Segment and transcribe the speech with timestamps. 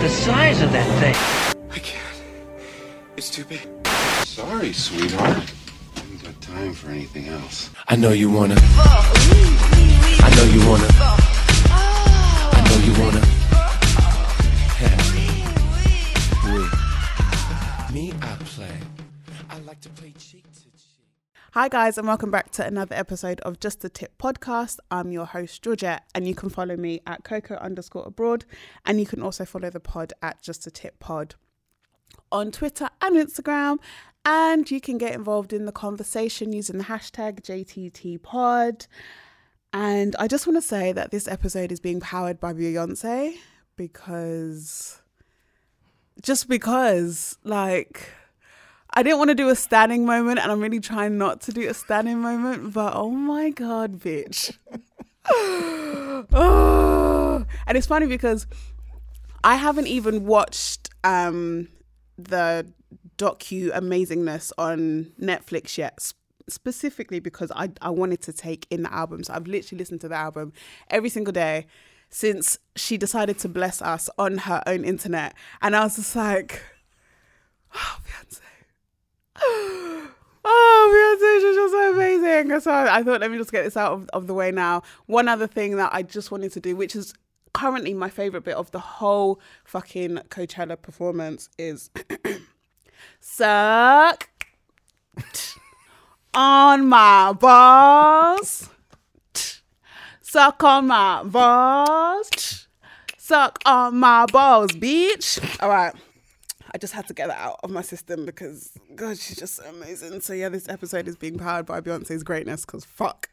[0.00, 1.14] the size of that thing.
[1.70, 2.22] I can't.
[3.18, 3.68] It's too big.
[4.24, 5.36] Sorry, sweetheart.
[5.36, 7.68] I haven't got time for anything else.
[7.86, 8.56] I know you wanna.
[8.56, 10.88] I know you wanna.
[12.56, 13.22] I know you wanna.
[14.80, 14.96] Yeah.
[17.92, 18.78] Me, I play.
[19.50, 20.89] I like to play cheek to cheek.
[21.52, 24.78] Hi, guys, and welcome back to another episode of Just a Tip podcast.
[24.88, 28.44] I'm your host, Georgette, and you can follow me at Coco underscore abroad.
[28.86, 31.34] And you can also follow the pod at Just a Tip Pod
[32.30, 33.78] on Twitter and Instagram.
[34.24, 38.86] And you can get involved in the conversation using the hashtag JTTPod.
[39.72, 43.34] And I just want to say that this episode is being powered by Beyonce
[43.74, 45.02] because
[46.22, 48.12] just because, like,
[48.92, 51.68] I didn't want to do a standing moment, and I'm really trying not to do
[51.68, 54.56] a standing moment, but oh my god, bitch.
[57.66, 58.46] And it's funny because
[59.44, 61.68] I haven't even watched um,
[62.18, 62.66] the
[63.16, 65.94] docu Amazingness on Netflix yet.
[65.98, 66.14] s-
[66.48, 69.22] Specifically because I, I wanted to take in the album.
[69.22, 70.52] So I've literally listened to the album
[70.88, 71.66] every single day
[72.08, 75.34] since she decided to bless us on her own internet.
[75.62, 76.60] And I was just like,
[77.74, 78.40] oh, Beyonce.
[79.36, 82.60] Oh, Beyonce, she's just so amazing.
[82.60, 84.82] So I thought, let me just get this out of, of the way now.
[85.06, 87.12] One other thing that I just wanted to do, which is
[87.52, 91.90] currently my favorite bit of the whole fucking Coachella performance, is
[93.20, 94.30] suck
[96.34, 98.70] on my balls.
[100.22, 102.68] Suck on my balls.
[103.18, 105.62] Suck on my balls, bitch.
[105.62, 105.92] All right.
[106.72, 109.64] I just had to get that out of my system because God, she's just so
[109.64, 110.20] amazing.
[110.20, 113.28] So yeah, this episode is being powered by Beyonce's greatness because fuck.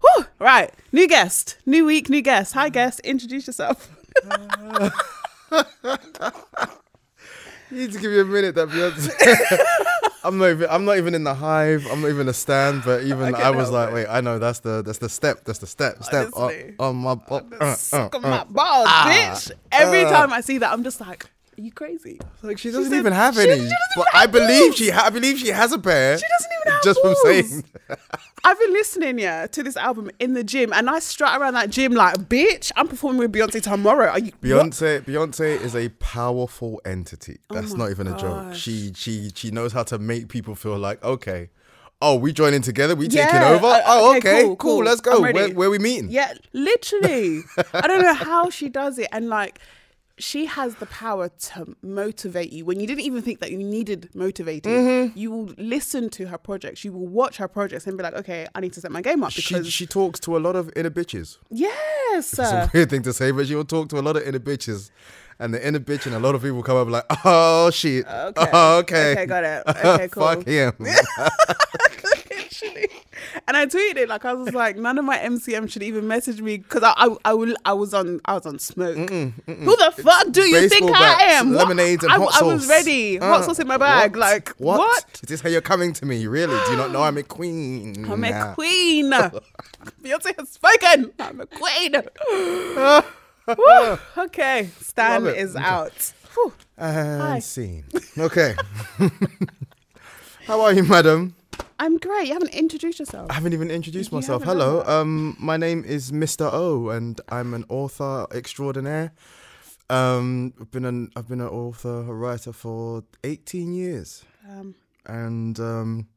[0.00, 2.52] Whew, right, new guest, new week, new guest.
[2.54, 3.90] Hi guest, introduce yourself.
[7.70, 9.58] You need to give me a minute, that Beyonce.
[10.24, 10.68] I'm not even.
[10.70, 11.86] I'm not even in the hive.
[11.90, 12.82] I'm not even a stand.
[12.84, 13.94] But even I I, was like, it.
[13.94, 15.44] wait, I know that's the that's the step.
[15.44, 16.02] That's the step.
[16.02, 17.18] Step on, on my.
[17.28, 19.50] Uh, uh, uh, my balls, bitch.
[19.72, 21.26] Every time I see that, I'm just like,
[21.58, 22.20] are you crazy?
[22.42, 23.52] Like she doesn't said- even have any.
[23.52, 24.90] she doesn't but I believe she.
[24.90, 26.18] Ha- I believe she has a pair.
[26.18, 27.22] She doesn't even have Just from balls.
[27.22, 27.64] saying.
[28.44, 31.70] I've been listening, yeah, to this album in the gym, and I strut around that
[31.70, 34.06] gym like, bitch, I'm performing with Beyonce tomorrow.
[34.08, 34.40] Are you what?
[34.42, 37.38] Beyonce, Beyonce is a powerful entity.
[37.50, 38.54] That's Oh not even a joke.
[38.54, 41.50] She she she knows how to make people feel like okay.
[42.02, 42.94] Oh, we joining together.
[42.94, 43.66] We taking Yeah, over.
[43.66, 44.76] uh, oh, okay, okay, cool, cool.
[44.76, 44.84] cool.
[44.84, 45.22] Let's go.
[45.22, 46.10] Where, where we meeting?
[46.10, 47.40] Yeah, literally.
[47.72, 49.08] I don't know how she does it.
[49.12, 49.58] And like,
[50.18, 54.08] she has the power to motivate you when you didn't even think that you needed
[54.14, 54.72] motivating.
[54.72, 55.18] Mm-hmm.
[55.18, 58.46] You will listen to her projects, you will watch her projects and be like, okay,
[58.54, 60.70] I need to set my game up She because, she talks to a lot of
[60.74, 61.38] inner bitches.
[61.50, 61.76] yes.
[62.16, 64.90] It's a weird thing to say, but she'll talk to a lot of inner bitches.
[65.38, 68.06] And the inner bitch and a lot of people come up like, oh shit.
[68.06, 68.50] Okay.
[68.54, 69.12] Oh, okay.
[69.12, 69.62] Okay, got it.
[69.68, 70.22] Okay, cool.
[70.22, 70.72] Fuck him.
[72.62, 72.88] Literally.
[73.48, 76.40] And I tweeted it like I was like, none of my MCM should even message
[76.40, 78.96] me because I, I I will I was on I was on smoke.
[78.96, 81.52] Who the fuck do you think I am?
[81.52, 82.70] Lemonades and I, hot I was sauce.
[82.70, 83.16] ready.
[83.18, 84.12] Hot Uh, sauce in my bag.
[84.12, 84.20] what?
[84.20, 84.78] Like what?
[84.78, 85.04] what?
[85.22, 86.26] Is this how you're coming to me?
[86.26, 86.56] Really?
[86.66, 88.04] Do you not know I'm a queen?
[88.10, 89.10] I'm a queen.
[90.02, 91.12] Beyonce has spoken.
[91.18, 93.02] I'm a queen.
[94.18, 96.12] Okay, Stan is out.
[96.34, 96.52] Whew.
[96.76, 97.38] And Hi.
[97.38, 97.84] scene.
[98.18, 98.56] Okay.
[100.48, 101.35] How are you, madam?
[101.78, 102.26] I'm great.
[102.28, 103.30] You haven't introduced yourself.
[103.30, 104.42] I haven't even introduced You myself.
[104.42, 104.82] Hello.
[104.86, 106.48] Um, my name is Mr.
[106.52, 109.12] O, and I'm an author extraordinaire.
[109.90, 114.74] Um, I've been an I've been an author, a writer for 18 years, Um,
[115.04, 116.08] and um,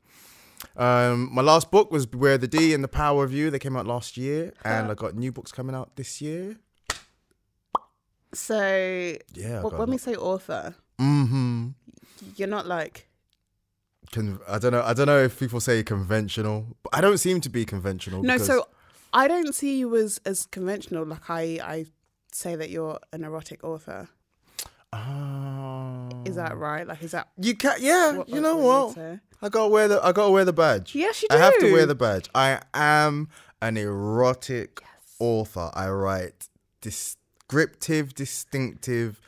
[0.75, 3.51] um, my last book was Where the D and the Power of You.
[3.51, 6.57] They came out last year, and I got new books coming out this year.
[8.33, 8.59] so
[9.33, 9.61] Yeah.
[9.61, 11.69] W- when we say author, mm-hmm.
[12.37, 13.07] you're not like
[14.11, 14.81] Con- I don't know.
[14.83, 18.23] I don't know if people say conventional, but I don't seem to be conventional.
[18.23, 18.67] No, so
[19.13, 21.05] I don't see you as as conventional.
[21.05, 21.85] Like I, I
[22.31, 24.09] say that you're an erotic author.
[24.91, 26.07] Ah.
[26.25, 26.87] Is that right?
[26.87, 28.17] Like, is that You can yeah.
[28.17, 29.19] what- you know what what?
[29.41, 30.95] I gotta wear the I gotta wear the badge.
[30.95, 31.35] Yes, you do.
[31.35, 32.27] I have to wear the badge.
[32.33, 33.29] I am
[33.61, 34.81] an erotic
[35.19, 35.69] author.
[35.73, 36.49] I write
[36.81, 39.21] descriptive, distinctive,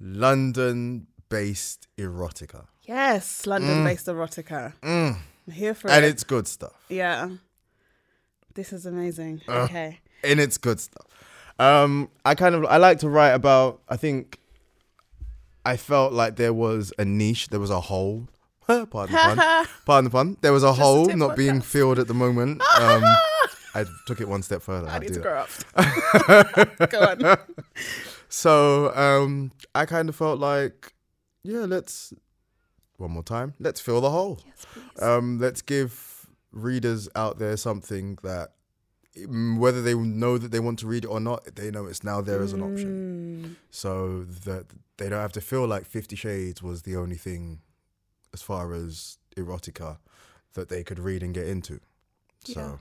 [0.00, 4.72] London-based erotica, yes, London-based erotica?
[4.82, 5.16] I'm
[5.52, 5.92] here for Mm.
[5.92, 6.08] and it.
[6.08, 6.74] it's good stuff.
[6.88, 7.28] yeah,
[8.54, 9.42] this is amazing.
[9.46, 9.62] Uh.
[9.64, 11.06] okay, and it's good stuff.
[11.60, 13.80] Um, I kind of I like to write about.
[13.88, 14.38] I think
[15.64, 18.28] I felt like there was a niche, there was a hole.
[18.66, 19.66] Pardon the pun.
[19.86, 20.36] Pardon the pun.
[20.40, 21.64] There was a hole tip not being podcast.
[21.64, 22.62] filled at the moment.
[22.80, 23.02] Um,
[23.74, 24.88] I took it one step further.
[24.88, 25.22] I I'll need to that.
[25.22, 26.90] grow up.
[26.90, 27.36] Go on.
[28.28, 30.92] So um, I kind of felt like,
[31.44, 32.12] yeah, let's
[32.98, 33.54] one more time.
[33.58, 34.40] Let's fill the hole.
[34.46, 35.02] Yes, please.
[35.02, 38.52] Um, let's give readers out there something that,
[39.16, 42.04] mm, whether they know that they want to read it or not, they know it's
[42.04, 43.44] now there as an option.
[43.44, 43.56] Mm.
[43.70, 44.66] So that
[44.98, 47.60] they don't have to feel like Fifty Shades was the only thing,
[48.34, 49.98] as far as erotica,
[50.54, 51.80] that they could read and get into.
[52.44, 52.76] So Yeah.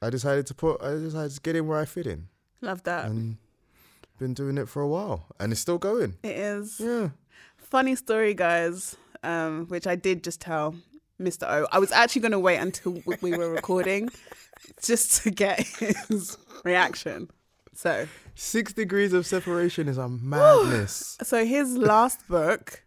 [0.00, 0.82] I decided to put.
[0.82, 2.28] I decided to get in where I fit in,
[2.60, 3.06] Love that.
[3.06, 3.36] and
[4.18, 6.16] been doing it for a while, and it's still going.
[6.22, 6.80] it is.
[6.80, 7.10] Yeah.
[7.58, 10.74] Funny story, guys, um, which I did just tell
[11.20, 11.44] Mr.
[11.50, 11.66] O.
[11.72, 14.08] I was actually going to wait until we were recording
[14.82, 17.28] just to get his reaction.
[17.74, 21.16] So, Six degrees of separation is a madness.
[21.22, 22.82] so his last book,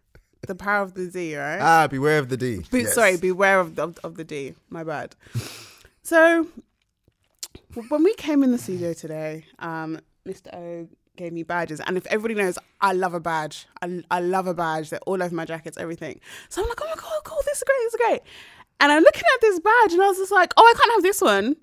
[0.46, 1.60] The Power of the D, right?
[1.60, 2.60] ah, beware of the D.
[2.70, 2.94] Be- Yes.
[2.94, 4.54] Sorry, beware of, of of the D.
[4.68, 5.14] My bad.
[6.02, 6.46] so,
[7.88, 10.52] when we came in the studio today, um, Mr.
[10.54, 10.88] O
[11.20, 13.66] gave me badges, and if everybody knows, I love a badge.
[13.82, 14.90] I, I love a badge.
[14.90, 16.18] They're all over my jackets, everything.
[16.48, 17.38] So I'm like, oh my god, cool!
[17.44, 17.78] This is great.
[17.84, 18.20] This is great.
[18.80, 21.02] And I'm looking at this badge, and I was just like, oh, I can't have
[21.02, 21.56] this one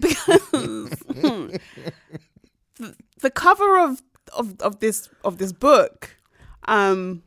[0.00, 1.56] because hmm,
[2.76, 4.02] the, the cover of,
[4.36, 6.16] of of this of this book
[6.66, 7.22] um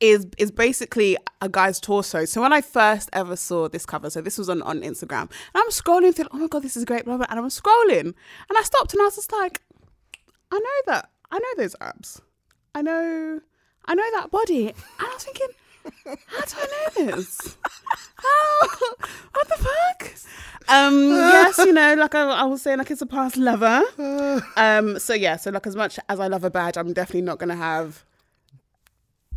[0.00, 2.26] is is basically a guy's torso.
[2.26, 5.56] So when I first ever saw this cover, so this was on, on Instagram, and
[5.56, 8.58] I'm scrolling through, oh my god, this is great, blah, blah, and I'm scrolling, and
[8.58, 9.62] I stopped and I was just like,
[10.54, 12.20] I know that, I know those abs,
[12.76, 13.40] I know,
[13.86, 15.48] I know that body, and I was thinking,
[16.26, 16.66] how do I
[16.96, 17.56] know this?
[18.16, 18.68] How?
[19.32, 20.10] What the fuck?
[20.68, 23.82] Um, yes, you know, like I, I was saying, like it's a past lover.
[24.56, 27.38] Um, so yeah, so like as much as I love a badge, I'm definitely not
[27.38, 28.04] gonna have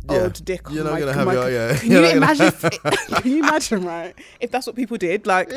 [0.08, 0.20] Yeah.
[0.22, 0.68] old dick.
[0.68, 1.76] on You're not my- gonna have my- your- yeah.
[1.76, 2.46] Can You're you imagine?
[2.46, 2.60] If,
[3.22, 4.14] can you imagine, right?
[4.40, 5.52] If that's what people did, like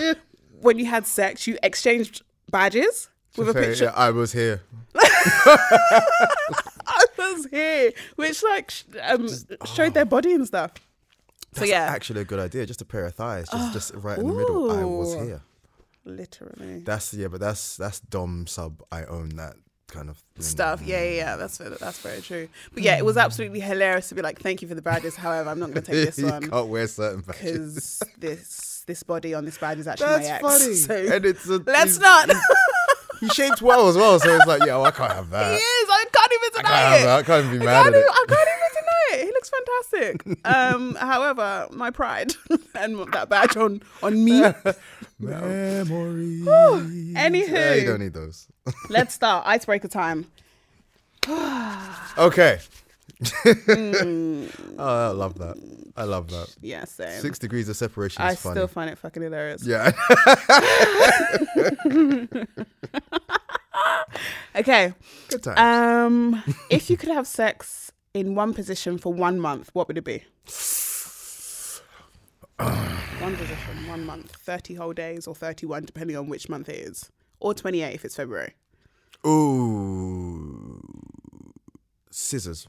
[0.60, 3.08] when you had sex, you exchanged badges
[3.38, 3.84] with a Say, picture.
[3.86, 4.62] yeah, I was here.
[5.76, 6.02] I
[7.18, 9.28] was here, which like sh- um,
[9.66, 10.72] showed their body and stuff.
[11.54, 12.66] So That's yeah, actually a good idea.
[12.66, 14.72] Just a pair of thighs, just just right in the middle.
[14.72, 15.42] I was here.
[16.06, 18.82] literally That's yeah, but that's that's dom sub.
[18.92, 19.56] I own that
[19.88, 20.44] kind of thing.
[20.44, 20.82] stuff.
[20.82, 21.36] Yeah, yeah, yeah.
[21.36, 22.48] That's that's very true.
[22.74, 25.50] But yeah, it was absolutely hilarious to be like, "Thank you for the badges." However,
[25.50, 28.00] I'm not going to take this you one can't wear certain badges.
[28.00, 30.42] because this this body on this badge is actually That's my ex.
[30.42, 30.76] funny.
[30.76, 32.30] So and it's a, let's not.
[33.22, 35.52] He shaped well as well, so it's like, yeah, I can't have that.
[35.52, 35.90] he is.
[35.90, 37.06] I can't even deny I can't have it.
[37.06, 37.20] that.
[37.20, 38.12] I can't even be I mad can't, at even, it.
[38.12, 39.26] I can't even deny it.
[39.26, 40.46] He looks fantastic.
[40.46, 42.34] Um, however, my pride
[42.76, 44.42] and that badge on on me.
[45.20, 46.46] Memories.
[46.48, 47.52] Anywho.
[47.52, 48.48] Yeah, you don't need those.
[48.90, 50.26] Let's start icebreaker time.
[52.18, 52.60] Okay.
[53.24, 54.48] Hmm.
[54.80, 55.58] oh, I love that.
[55.96, 56.56] I love that.
[56.62, 57.22] Yeah, same.
[57.22, 58.56] Six degrees of separation I funny.
[58.56, 59.66] still find it fucking hilarious.
[59.66, 59.92] yeah.
[64.56, 64.94] Okay.
[65.30, 65.58] Good time.
[65.58, 70.04] Um, if you could have sex in one position for one month, what would it
[70.04, 70.24] be?
[73.20, 77.10] one position, one month, thirty whole days, or thirty-one, depending on which month it is,
[77.40, 78.54] or twenty-eight if it's February.
[79.26, 80.82] Ooh.
[82.10, 82.68] Scissors.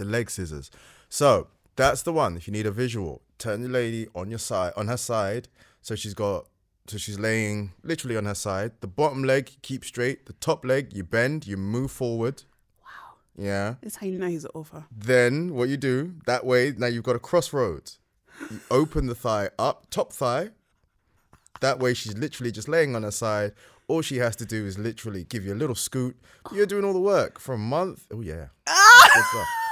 [0.00, 0.70] The leg scissors.
[1.10, 2.34] So that's the one.
[2.38, 5.48] If you need a visual, turn the lady on your side, on her side.
[5.82, 6.46] So she's got,
[6.86, 8.72] so she's laying literally on her side.
[8.80, 10.24] The bottom leg, you keep straight.
[10.24, 12.44] The top leg, you bend, you move forward.
[12.82, 13.16] Wow.
[13.36, 13.74] Yeah.
[13.82, 14.86] This how you know he's an author.
[14.90, 17.98] Then what you do, that way, now you've got a crossroads.
[18.50, 20.48] You open the thigh up, top thigh.
[21.60, 23.52] That way she's literally just laying on her side.
[23.86, 26.16] All she has to do is literally give you a little scoot.
[26.52, 28.06] You're doing all the work for a month.
[28.10, 28.46] Oh yeah.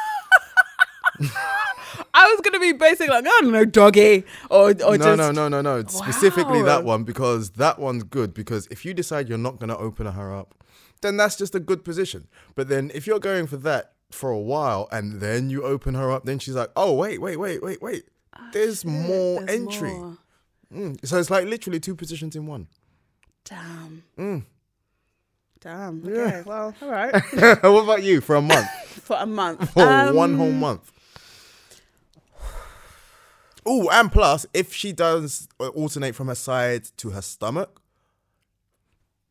[2.15, 5.31] I was gonna be basic, like I don't know, doggy, or or no, just no,
[5.33, 5.85] no, no, no.
[5.89, 9.77] Specifically that one because that one's good because if you decide you're not going to
[9.79, 10.55] open her up,
[11.01, 12.29] then that's just a good position.
[12.55, 16.11] But then if you're going for that for a while and then you open her
[16.11, 18.05] up, then she's like, "Oh, wait, wait, wait, wait, wait.
[18.53, 20.19] There's more Ah, There's entry." more.
[20.73, 22.69] Mm, So it's like literally two positions in one.
[23.45, 24.03] Damn.
[24.19, 24.45] Mm.
[25.61, 26.03] Damn.
[26.07, 26.43] Okay.
[26.47, 27.13] Well, all right.
[27.63, 28.69] what about you for a month?
[29.09, 29.71] For a month.
[29.73, 30.93] For Um, one whole month.
[33.67, 37.81] Oh, and plus, if she does uh, alternate from her side to her stomach,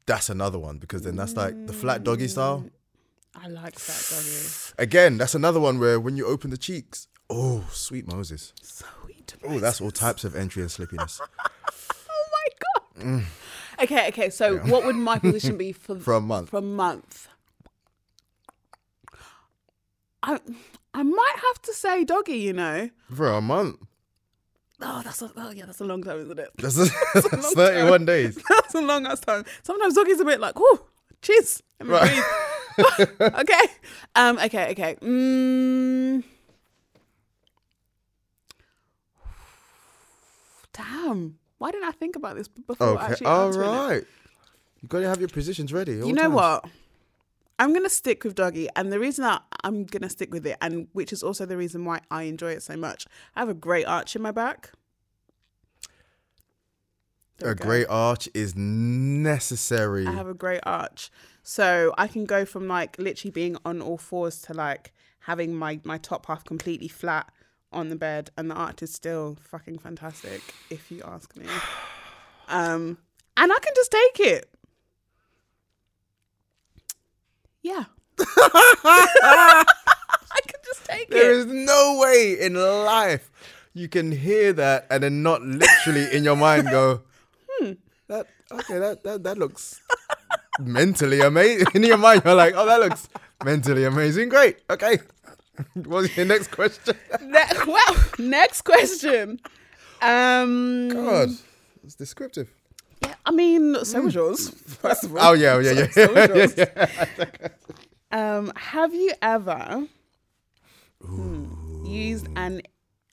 [0.05, 2.65] that's another one because then that's like the flat doggy style.
[3.35, 4.73] I like flat doggy.
[4.83, 8.53] Again, that's another one where when you open the cheeks, oh, sweet Moses.
[8.61, 9.35] Sweet.
[9.43, 11.19] Oh, that's all types of entry and slippiness.
[12.09, 12.29] Oh
[12.97, 13.23] my god.
[13.83, 14.29] Okay, okay.
[14.29, 16.49] So, what would my position be for For a month.
[16.49, 17.27] For a month.
[20.23, 20.39] I
[20.93, 22.37] I might have to say doggy.
[22.37, 22.89] You know.
[23.13, 23.77] For a month.
[24.79, 26.49] Oh, that's a, oh yeah, that's a long time, isn't it?
[26.57, 28.37] That's, a, that's 31 days.
[28.49, 29.43] That's a long ass time.
[29.63, 30.85] Sometimes doggy's a bit like, oh,
[31.21, 31.63] cheers.
[31.81, 32.23] Right.
[33.21, 33.61] okay.
[34.15, 34.37] Um.
[34.37, 34.71] Okay.
[34.71, 34.95] Okay.
[35.01, 36.23] Mm.
[40.73, 41.39] Damn.
[41.57, 43.05] Why didn't I think about this before Okay.
[43.05, 44.03] actually All right.
[44.81, 45.93] You gotta have your positions ready.
[45.93, 46.35] You know times.
[46.35, 46.65] what?
[47.59, 50.87] I'm gonna stick with doggy, and the reason that I'm gonna stick with it, and
[50.93, 53.85] which is also the reason why I enjoy it so much, I have a great
[53.85, 54.71] arch in my back.
[57.37, 60.07] There A great arch is necessary.
[60.07, 61.11] I have a great arch,
[61.43, 65.79] so I can go from like literally being on all fours to like having my
[65.83, 67.31] my top half completely flat
[67.71, 71.45] on the bed, and the arch is still fucking fantastic, if you ask me.
[72.49, 72.97] Um,
[73.35, 74.49] and I can just take it.
[77.63, 77.85] Yeah.
[78.19, 79.65] I
[80.47, 81.37] can just take There it.
[81.37, 83.29] is no way in life
[83.73, 87.01] you can hear that and then not literally in your mind go,
[87.47, 87.73] hmm,
[88.07, 89.79] that okay, that that, that looks
[90.59, 91.67] mentally amazing.
[91.75, 93.07] In your mind, you're like, oh, that looks
[93.45, 94.29] mentally amazing.
[94.29, 94.57] Great.
[94.69, 94.97] Okay.
[95.75, 96.95] What's your next question?
[97.21, 99.39] Ne- well, next question.
[100.01, 101.29] Um, God,
[101.83, 102.49] it's descriptive.
[103.27, 104.49] I mean, so was yours.
[104.81, 105.29] First of all.
[105.29, 105.89] Oh yeah, yeah, yeah.
[105.89, 106.67] So was yours.
[108.09, 109.85] Um, have you ever
[111.05, 112.61] hmm, used an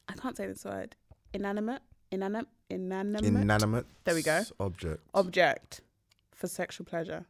[0.08, 0.94] I can't say this word
[1.32, 3.86] inanimate inanimate inanimate Inanimate.
[4.04, 4.42] There we go.
[4.60, 5.00] Object.
[5.12, 5.80] object
[6.32, 7.26] for sexual pleasure,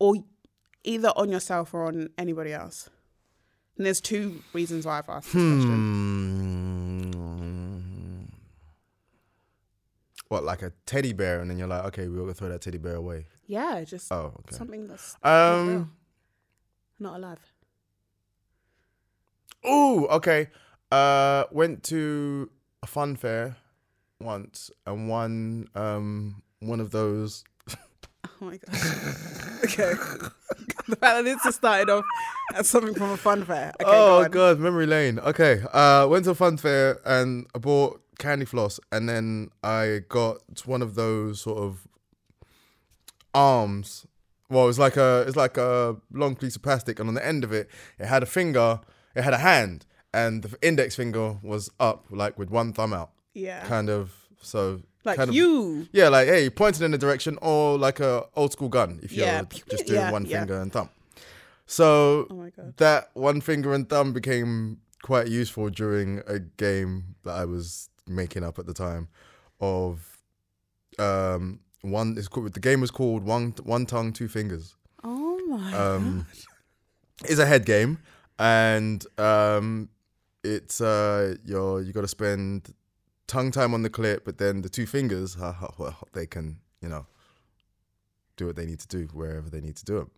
[0.00, 0.16] or
[0.82, 2.90] either on yourself or on anybody else?
[3.76, 5.74] And there's two reasons why I've asked this question.
[5.74, 6.71] Hmm.
[10.32, 12.78] What, like a teddy bear, and then you're like, okay, we're gonna throw that teddy
[12.78, 13.26] bear away.
[13.46, 14.56] Yeah, just Oh, okay.
[14.56, 15.92] something that's not, Um.
[16.98, 17.38] not alive.
[19.62, 20.48] Oh, okay.
[20.90, 22.50] Uh, went to
[22.82, 23.56] a fun fair
[24.22, 27.44] once and won um one of those.
[28.40, 28.74] Oh my god.
[29.64, 29.92] okay.
[30.88, 32.04] the fact that this has started off
[32.56, 33.72] as something from a fun fair.
[33.80, 35.18] Okay, oh go god, memory lane.
[35.20, 35.62] Okay.
[35.72, 40.38] Uh, went to a fun fair and I bought candy floss, and then I got
[40.66, 41.86] one of those sort of
[43.34, 44.06] arms.
[44.50, 47.44] Well, it's like a it's like a long piece of plastic, and on the end
[47.44, 48.80] of it, it had a finger.
[49.14, 53.10] It had a hand, and the index finger was up, like with one thumb out.
[53.34, 53.64] Yeah.
[53.64, 54.12] kind of
[54.42, 55.88] so like kind of you.
[55.92, 59.24] yeah like hey pointing in a direction or like a old school gun if you're
[59.70, 60.38] just doing Yeah, one yeah.
[60.40, 60.90] finger and thumb
[61.64, 62.74] so Oh my god.
[62.76, 68.44] that one finger and thumb became quite useful during a game that i was making
[68.44, 69.08] up at the time
[69.60, 70.18] of
[70.98, 74.76] um one it's called the game was called one one tongue two fingers.
[75.04, 76.26] Oh my um
[77.24, 77.98] it's a head game
[78.38, 79.88] and um
[80.44, 82.74] it's uh you're you got to spend
[83.26, 86.58] tongue time on the clip but then the two fingers ha- ha- well, they can
[86.80, 87.06] you know
[88.36, 90.08] do what they need to do wherever they need to do it.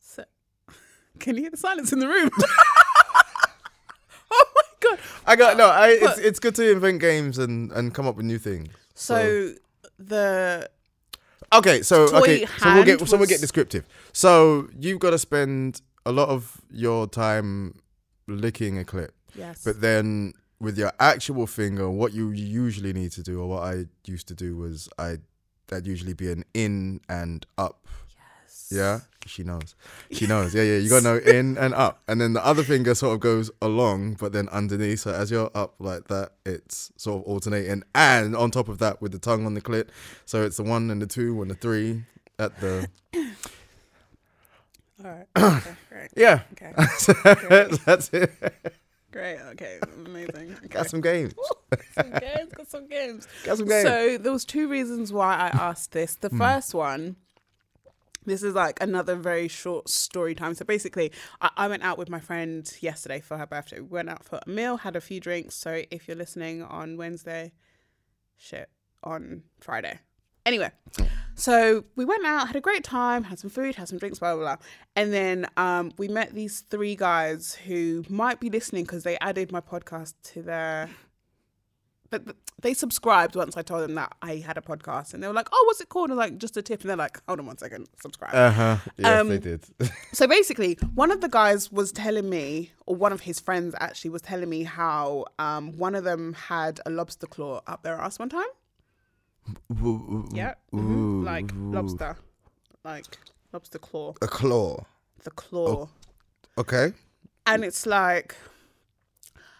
[0.00, 0.24] So,
[1.18, 2.30] can you hear the silence in the room?
[5.26, 8.26] i got no i it's, it's good to invent games and and come up with
[8.26, 9.52] new things So
[9.98, 10.70] the
[11.52, 13.86] Okay, so okay, so we'll get so we'll get descriptive.
[14.12, 17.80] So you've got to spend a lot of your time
[18.26, 19.62] licking a clip, yes.
[19.64, 23.84] but then with your actual finger, what you usually need to do, or what I
[24.06, 25.18] used to do, was I
[25.68, 27.86] that'd usually be an in and up.
[28.70, 29.74] Yeah, she knows.
[30.10, 30.54] She knows.
[30.54, 30.78] Yeah, yeah.
[30.78, 33.50] You got to know in and up, and then the other finger sort of goes
[33.62, 35.00] along, but then underneath.
[35.00, 39.00] So as you're up like that, it's sort of alternating, and on top of that,
[39.00, 39.88] with the tongue on the clit.
[40.24, 42.04] So it's the one and the two and the three
[42.38, 42.88] at the
[45.04, 45.26] All right.
[45.92, 46.08] Okay.
[46.16, 46.42] Yeah.
[46.52, 46.72] Okay.
[47.86, 48.30] That's it.
[49.12, 49.38] Great.
[49.52, 49.78] Okay.
[50.04, 50.56] Amazing.
[50.58, 50.68] Okay.
[50.68, 51.32] Got some games.
[51.94, 52.52] some games.
[52.54, 53.28] Got some games.
[53.44, 53.82] Got some games.
[53.88, 56.16] So there was two reasons why I asked this.
[56.16, 56.38] The Hmm.
[56.38, 57.16] first one,
[58.26, 60.54] this is like another very short story time.
[60.54, 63.80] So basically, I, I went out with my friend yesterday for her birthday.
[63.80, 65.54] We went out for a meal, had a few drinks.
[65.54, 67.52] So if you're listening on Wednesday,
[68.36, 68.68] shit,
[69.02, 70.00] on Friday.
[70.44, 70.70] Anyway,
[71.34, 74.34] so we went out, had a great time, had some food, had some drinks, blah
[74.36, 74.56] blah blah,
[74.94, 79.50] and then um, we met these three guys who might be listening because they added
[79.50, 80.88] my podcast to their.
[82.10, 85.38] But they subscribed once I told them that I had a podcast, and they were
[85.40, 87.46] like, "Oh, what's it called?" And like, "Just a tip," and they're like, "Hold on
[87.52, 88.76] one second, subscribe." Uh huh.
[88.96, 89.62] Yes, Um, they did.
[90.18, 94.10] So basically, one of the guys was telling me, or one of his friends actually
[94.16, 98.18] was telling me how um, one of them had a lobster claw up their ass
[98.18, 98.52] one time.
[100.40, 102.16] Yeah, mhm, like lobster,
[102.84, 103.06] like
[103.52, 104.84] lobster claw, A claw.
[105.22, 105.88] the claw,
[106.58, 106.92] Okay.
[107.46, 108.34] and it's like,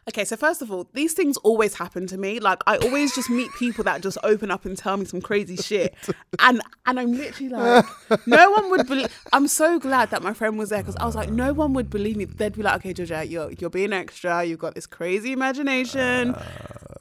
[0.09, 2.39] Okay, so first of all, these things always happen to me.
[2.39, 5.57] Like I always just meet people that just open up and tell me some crazy
[5.57, 5.97] shit,
[6.39, 7.85] and and I'm literally like,
[8.27, 9.09] no one would believe.
[9.33, 11.91] I'm so glad that my friend was there because I was like, no one would
[11.91, 12.25] believe me.
[12.25, 14.45] They'd be like, okay, Georgia, you're you're being extra.
[14.45, 16.37] You've got this crazy imagination.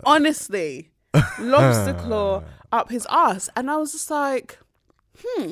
[0.04, 0.90] Honestly,
[1.40, 4.58] lobster claw up his ass, and I was just like,
[5.20, 5.52] hmm.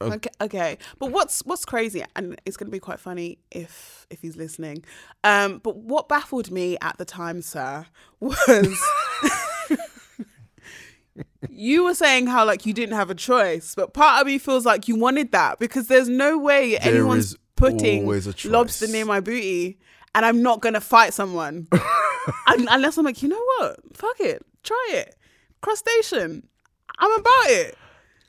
[0.00, 4.20] Okay, okay, but what's what's crazy, and it's going to be quite funny if if
[4.20, 4.84] he's listening.
[5.24, 7.86] Um, but what baffled me at the time, sir,
[8.20, 8.78] was
[11.48, 14.66] you were saying how like you didn't have a choice, but part of me feels
[14.66, 18.52] like you wanted that because there's no way anyone's putting always a choice.
[18.52, 19.78] lobster near my booty,
[20.14, 21.68] and I'm not gonna fight someone
[22.46, 25.16] unless I'm like, you know what, fuck it, try it,
[25.62, 26.46] crustacean,
[26.98, 27.78] I'm about it.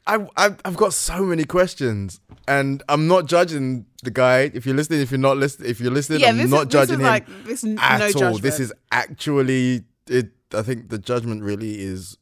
[0.08, 4.50] I, I've, I've got so many questions, and I'm not judging the guy.
[4.54, 6.88] If you're listening, if you're not listening, if you're listening, Yeah, I'm not this is
[6.90, 8.12] judging him like- at no all.
[8.14, 8.42] judgment.
[8.42, 10.30] This is actually it.
[10.54, 12.18] I think the judgment really is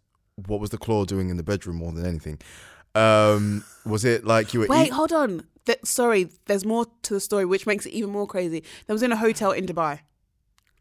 [0.48, 2.40] what was the claw doing in the bedroom more than anything.
[2.96, 4.68] Um, was it like you were?
[4.68, 5.44] Wait, eat- hold on.
[5.66, 8.64] Th- sorry, there's more to the story, which makes it even more crazy.
[8.88, 10.00] There was in a hotel in Dubai.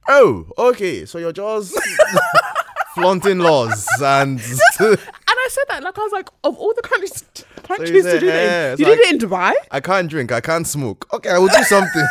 [0.08, 1.04] oh, okay.
[1.06, 1.74] So your jaws
[2.94, 4.40] flaunting laws and
[4.80, 4.98] And
[5.46, 7.24] I said that like I was like, of all the countries
[7.62, 9.52] countries said, to do that, you like- did it in Dubai.
[9.70, 10.32] I can't drink.
[10.32, 11.06] I can't smoke.
[11.12, 12.06] Okay, I will do something.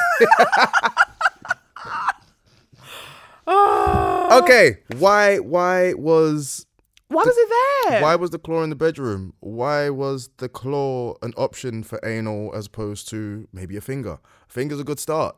[3.46, 5.38] Oh, okay, why?
[5.40, 6.66] Why was
[7.10, 7.50] why was it
[7.90, 8.02] there?
[8.02, 9.34] Why was the claw in the bedroom?
[9.40, 14.14] Why was the claw an option for anal as opposed to maybe a finger?
[14.50, 15.36] A finger's a good start.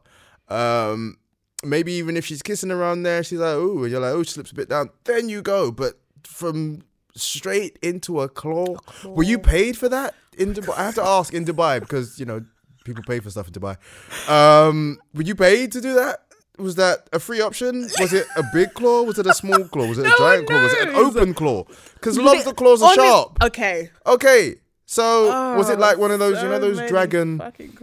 [0.47, 1.17] Um,
[1.65, 4.31] maybe even if she's kissing around there, she's like, "Ooh," and you're like, "Oh, she
[4.31, 6.83] slips a bit down." Then you go, but from
[7.15, 8.75] straight into a claw.
[9.05, 10.77] Were you paid for that in Dubai?
[10.77, 12.43] I have to ask in Dubai because you know
[12.83, 13.77] people pay for stuff in Dubai.
[14.29, 16.21] Um, were you paid to do that?
[16.57, 17.81] Was that a free option?
[17.99, 19.03] Was it a big claw?
[19.03, 19.87] Was it a small claw?
[19.87, 20.61] Was it a giant claw?
[20.61, 21.65] Was it an open claw?
[21.95, 23.37] Because lobster claws are Honest- sharp.
[23.43, 23.89] Okay.
[24.05, 24.55] Okay,
[24.85, 27.73] so was it Oh, like one of those, you know, those dragon fucking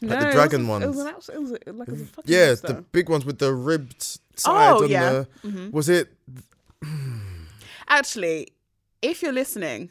[0.00, 0.10] dildos?
[0.10, 1.08] Like the dragon was It was, ones.
[1.08, 2.66] an abs- it was like it was Yeah, monster.
[2.68, 4.02] the big ones with the ribbed
[4.36, 5.24] side Oh, on yeah.
[5.44, 5.70] Mm-hmm.
[5.70, 6.12] Was it?
[7.88, 8.48] Actually,
[9.02, 9.90] if you're listening,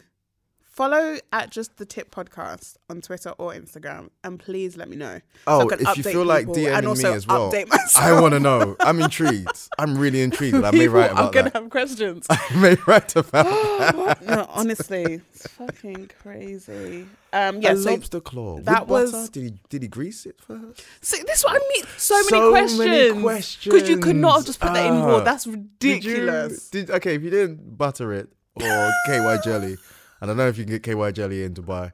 [0.78, 5.18] follow at just the tip podcast on Twitter or Instagram, and please let me know.
[5.44, 7.52] so I Oh, can if you feel like DMing also me as well.
[7.96, 8.76] I want to know.
[8.78, 9.58] I'm intrigued.
[9.76, 10.54] I'm really intrigued.
[10.62, 11.54] I may write I'm gonna that.
[11.62, 12.26] have questions.
[12.30, 14.18] I may write about that.
[14.24, 17.06] no, honestly, it's fucking crazy.
[17.32, 18.60] Um, yeah, a so, lobster claw.
[18.60, 19.18] that with butter?
[19.18, 19.54] was- Did he?
[19.68, 20.84] Did he grease it first?
[21.00, 21.84] See, this is what I mean.
[21.96, 22.78] So many So questions.
[22.78, 23.12] many
[23.64, 25.16] Because you could not have just put that in raw.
[25.16, 25.20] Ah.
[25.24, 26.70] That's Did you- ridiculous.
[26.70, 29.76] Did, okay, if you didn't butter it or KY jelly,
[30.20, 31.92] I don't know if you can get KY jelly in Dubai.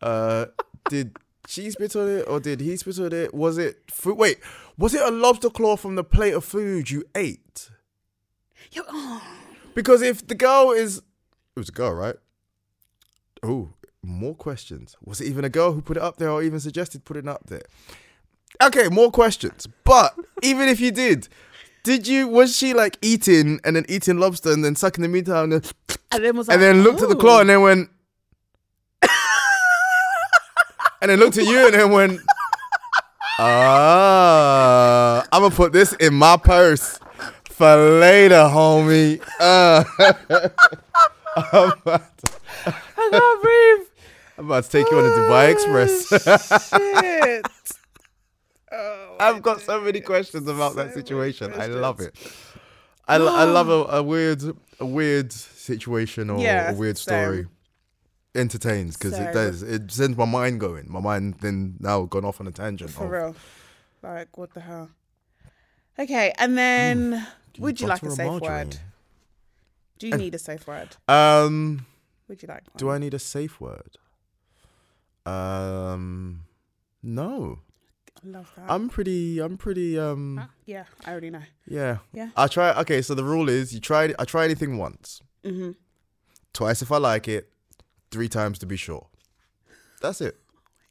[0.00, 0.46] Uh,
[0.88, 3.34] did she spit on it or did he spit on it?
[3.34, 4.16] Was it food?
[4.16, 4.38] Wait,
[4.78, 7.70] was it a lobster claw from the plate of food you ate?
[8.72, 9.22] Yo, oh,
[9.74, 12.16] Because if the girl is, it was a girl, right?
[13.42, 13.70] Oh,
[14.02, 14.96] more questions.
[15.04, 17.28] Was it even a girl who put it up there or even suggested putting it
[17.28, 17.62] up there?
[18.62, 19.66] Okay, more questions.
[19.84, 21.28] But even if you did,
[21.84, 25.28] did you was she like eating and then eating lobster and then sucking the meat
[25.28, 25.62] out and then,
[26.10, 27.88] and then was like, and then looked at the claw and then went
[31.00, 32.20] and then looked at you and then went
[33.36, 37.00] Ah, I'm gonna put this in my purse
[37.50, 39.20] for later, homie.
[39.40, 39.82] Uh,
[41.36, 42.32] I'm, about to,
[42.66, 43.88] I can't breathe.
[44.38, 46.08] I'm about to take you on the Dubai Express.
[46.68, 47.46] Shit.
[48.76, 51.52] Oh, I've got so many questions about that situation.
[51.54, 52.16] I love it.
[53.06, 54.42] I, love a, a weird
[54.80, 57.46] a weird situation or Yeah, a weird story.
[58.34, 59.62] Entertains because it does.
[59.62, 60.86] It sends my mind going.
[60.90, 62.90] My mind then now gone off on a tangent.
[62.90, 63.36] For of, real.
[64.02, 64.90] Like, what the hell?
[65.98, 67.24] Okay, and then Hmm.
[67.52, 68.68] do would you like a safe margarine?
[68.68, 68.76] word?
[70.00, 70.96] Do you need a safe word?
[71.06, 71.86] Um,
[72.26, 72.72] Would you like one?
[72.76, 73.96] do I need a safe word?
[75.24, 76.40] Um,
[77.02, 77.60] no.
[78.24, 78.64] Love that.
[78.70, 79.38] I'm pretty.
[79.38, 79.98] I'm pretty.
[79.98, 81.42] Um, Ah, yeah, I already know.
[81.66, 81.98] yeah.
[82.12, 82.30] Yeah.
[82.36, 82.72] I try.
[82.80, 84.14] Okay, so the rule is you try.
[84.18, 85.20] I try anything once.
[85.44, 85.72] hmm
[86.52, 87.50] twice if I like it,
[88.12, 89.08] three times to be sure.
[90.00, 90.36] That's it.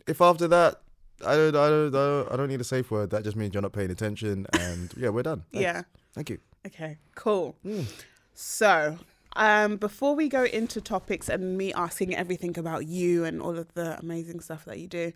[0.05, 0.81] If after that,
[1.25, 3.11] I don't, I don't, I don't, I don't need a safe word.
[3.11, 5.45] That just means you're not paying attention, and yeah, we're done.
[5.53, 5.63] Thanks.
[5.63, 5.81] Yeah.
[6.13, 6.39] Thank you.
[6.67, 7.55] Okay, cool.
[7.65, 7.85] Mm.
[8.33, 8.97] So,
[9.37, 13.73] um, before we go into topics and me asking everything about you and all of
[13.73, 15.13] the amazing stuff that you do,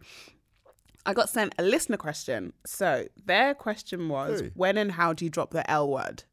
[1.08, 2.54] I got sent a listener question.
[2.66, 4.52] So, their question was Hey.
[4.56, 6.24] when and how do you drop the L word?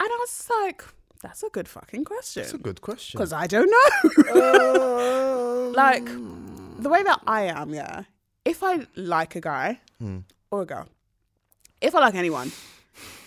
[0.00, 0.84] And I was like,
[1.22, 2.42] that's a good fucking question.
[2.42, 3.18] That's a good question.
[3.18, 5.66] Because I don't know.
[5.68, 6.04] Um, like,
[6.82, 8.04] the way that I am, yeah,
[8.44, 10.18] if I like a guy Hmm.
[10.50, 10.88] or a girl,
[11.80, 12.50] if I like anyone,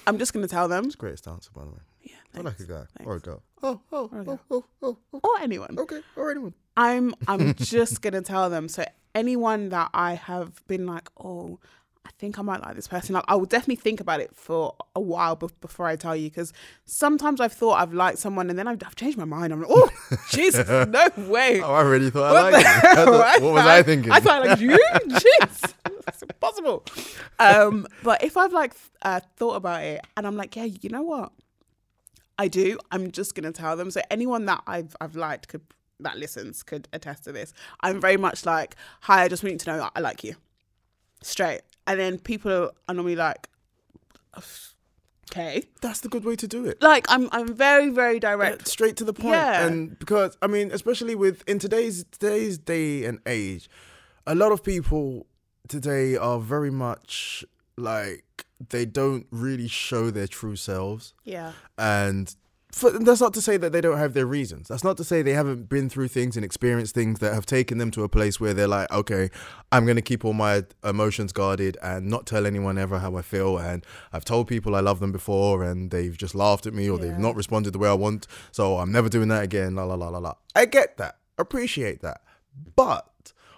[0.08, 1.80] I'm just gonna tell them Greatest answer, by the way.
[2.02, 2.92] yeah, I like a thanks.
[2.98, 3.44] guy or a girl.
[3.62, 5.78] Oh, oh, Or oh, oh, oh, oh, or anyone.
[5.80, 6.54] okay, or anyone.
[6.76, 8.68] I'm I'm just gonna tell them.
[8.68, 8.84] So
[9.16, 11.60] anyone that I have been like, oh,
[12.06, 13.14] I think I might like this person.
[13.16, 16.30] Like, I will definitely think about it for a while bef- before I tell you,
[16.30, 16.52] because
[16.84, 19.54] sometimes I've thought I've liked someone and then I've, I've changed my mind.
[19.54, 19.90] I'm like, oh,
[20.30, 21.62] Jesus, no way.
[21.62, 23.06] Oh, I already thought What I liked you.
[23.06, 24.12] Thought- What was I thinking?
[24.12, 25.74] I thought like you, jeez,
[26.06, 26.84] that's impossible.
[27.40, 28.74] Um, but if I've like
[29.04, 31.32] uh, thought about it and I'm like, yeah, you know what,
[32.38, 32.80] I do.
[32.92, 33.92] I'm just gonna tell them.
[33.92, 35.62] So anyone that I've I've liked could
[36.00, 37.54] that listens could attest to this.
[37.82, 40.36] I'm very much like, hi, I just want you to know I like you,
[41.22, 41.62] straight.
[41.88, 43.50] And then people are normally like,
[45.32, 46.82] okay, That's the good way to do it.
[46.82, 48.68] like I'm I'm very very direct.
[48.68, 49.36] straight to the point.
[49.36, 49.66] Yeah.
[49.66, 53.70] And because I mean, especially with in today's today's day and age,
[54.28, 55.26] a lot of people
[55.68, 57.44] today are very much
[57.78, 61.14] like they don't really show their true selves.
[61.26, 62.34] Yeah, And
[62.74, 64.68] for, that's not to say that they don't have their reasons.
[64.68, 67.78] That's not to say they haven't been through things and experienced things that have taken
[67.78, 69.30] them to a place where they're like, okay,
[69.72, 73.22] I'm going to keep all my emotions guarded and not tell anyone ever how I
[73.22, 73.60] feel.
[73.60, 76.98] And I've told people I love them before and they've just laughed at me or
[76.98, 77.06] Yeah.
[77.12, 78.26] they've not responded the way I want.
[78.52, 79.76] So I'm never doing that again.
[79.76, 80.34] La la la la la.
[80.56, 81.20] I get that.
[81.38, 82.22] Appreciate that.
[82.76, 83.08] But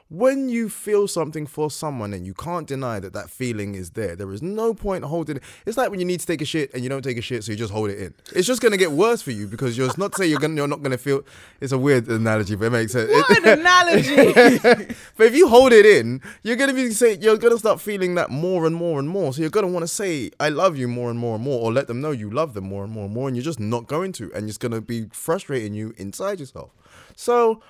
[0.10, 4.16] when you feel something for someone and you can't deny that that feeling is there,
[4.16, 5.44] there is no point holding it.
[5.66, 7.44] It's like when you need to take a shit and you don't take a shit,
[7.44, 8.14] so you just hold it in.
[8.36, 10.84] It's just gonna get worse for you because you're not saying you're gonna you're not
[10.84, 11.24] gonna feel.
[11.60, 13.10] It's a weird analogy, but it makes sense.
[13.12, 14.16] what an analogy.
[15.18, 18.30] but if you hold it in, you're gonna be say you're gonna start feeling that
[18.30, 19.34] more and more and more.
[19.34, 21.74] So you're gonna want to say I love you more and more and more, or
[21.74, 23.88] let them know you love them more and more and more, and you're just not
[23.88, 26.70] going to, and it's gonna be frustrating you inside yourself.
[27.16, 27.62] So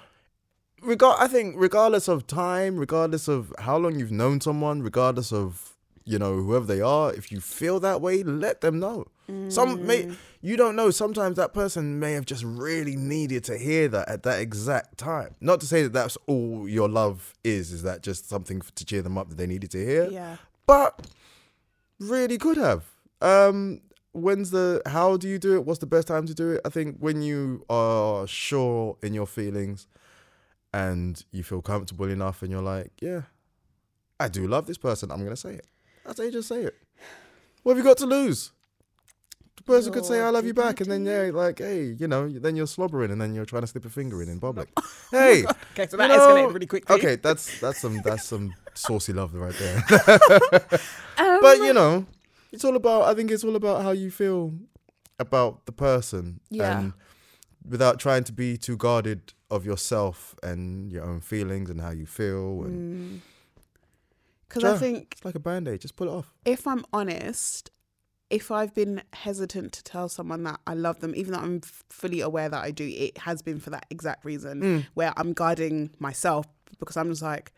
[0.85, 5.75] regard I think regardless of time, regardless of how long you've known someone, regardless of
[6.03, 9.07] you know whoever they are, if you feel that way, let them know.
[9.49, 10.91] Some may you don't know.
[10.91, 15.33] Sometimes that person may have just really needed to hear that at that exact time.
[15.41, 17.71] Not to say that that's all your love is.
[17.71, 20.07] Is that just something to cheer them up that they needed to hear?
[20.11, 20.37] yeah.
[20.67, 21.07] but
[21.99, 22.83] really could have.
[23.21, 24.83] Um, when's the?
[24.85, 25.65] How do you do it?
[25.65, 26.61] What's the best time to do it?
[26.63, 29.87] I think when you are sure in your feelings,
[30.75, 33.21] and you feel comfortable enough, and you're like, yeah,
[34.19, 35.09] I do love this person.
[35.11, 35.67] I'm gonna say it.
[36.05, 36.75] I say just say it.
[37.63, 38.51] What have you got to lose?
[39.57, 42.27] The person could say I love you back, and then yeah, like hey, you know,
[42.29, 44.67] then you're slobbering, and then you're trying to slip a finger in in public.
[45.11, 46.95] hey, Okay, so you that know- escalated really quickly.
[46.97, 49.77] Okay, that's that's some that's some saucy love right there.
[51.17, 52.05] Um, but you know,
[52.51, 53.03] it's all about.
[53.03, 54.53] I think it's all about how you feel
[55.19, 56.79] about the person, Yeah.
[56.79, 56.93] and
[57.67, 62.05] without trying to be too guarded of yourself and your own feelings and how you
[62.05, 62.63] feel.
[62.63, 63.21] And
[64.47, 64.73] because Yeah.
[64.73, 65.81] I think it's like a band aid.
[65.81, 66.33] Just pull it off.
[66.45, 67.71] if I'm honest,
[68.29, 72.21] if I've been hesitant to tell someone that I love them, even though I'm fully
[72.21, 74.85] aware that I do, it has been for that exact reason Mm.
[74.95, 76.45] where I'm guarding myself
[76.79, 77.51] because I'm just like,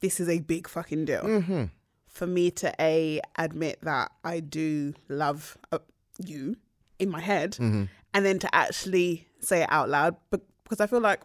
[0.00, 1.64] this is a big fucking deal Mm-hmm.
[2.06, 5.78] for me to a admit that I do love uh,
[6.18, 6.56] you
[6.98, 7.84] in my head, Mm-hmm.
[8.14, 10.16] And then to actually say it out loud.
[10.30, 11.20] Because I feel like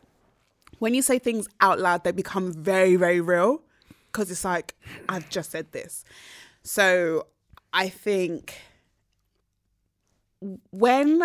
[0.79, 3.61] when you say things out loud, they become very, very real.
[4.11, 4.75] Because it's like
[5.09, 6.03] I've just said this.
[6.63, 7.27] So
[7.73, 8.55] I think
[10.71, 11.23] when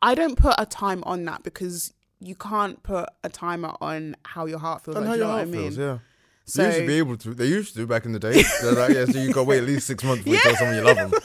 [0.00, 4.46] I don't put a time on that because you can't put a timer on how
[4.46, 4.96] your heart feels.
[4.96, 5.70] Like, how you your know heart what I mean?
[5.72, 5.78] feels.
[5.78, 5.98] Yeah.
[6.44, 7.34] So they used to be able to.
[7.34, 8.42] They used to back in the day.
[8.62, 10.56] They're like, yeah, so you got to wait at least six months before you tell
[10.56, 11.20] someone you love them.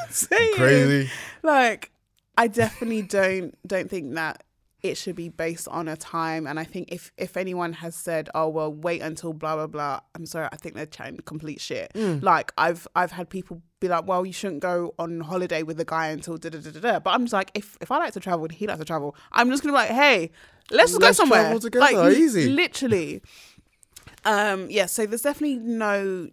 [0.55, 1.09] Crazy.
[1.43, 1.91] like
[2.37, 4.43] i definitely don't don't think that
[4.83, 6.45] it should be based on a time.
[6.45, 9.99] And i think if if anyone has said oh well wait until blah blah blah
[10.13, 11.91] i'm sorry i think they're chatting complete shit.
[11.95, 15.85] Like i've i've had people be like well you shouldn't go on holiday with a
[15.85, 16.99] guy until da da da da da.
[16.99, 19.15] But i'm just like if if i like to travel and he likes to travel
[19.31, 20.31] i'm just gonna be like hey
[20.69, 21.41] let's just Let's go somewhere.
[21.41, 22.47] travel together, like easy.
[22.49, 23.21] literally.
[24.25, 26.29] Um yeah so there's definitely no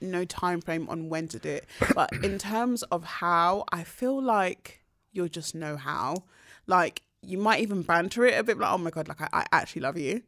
[0.00, 1.66] no time frame on when to do it.
[1.94, 4.77] But in terms of how i feel like
[5.12, 6.24] you'll just know how.
[6.66, 9.46] Like you might even banter it a bit like oh my god like i, I
[9.52, 10.22] actually love you.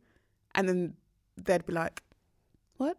[0.55, 0.95] And then
[1.37, 2.03] they'd be like
[2.77, 2.97] what?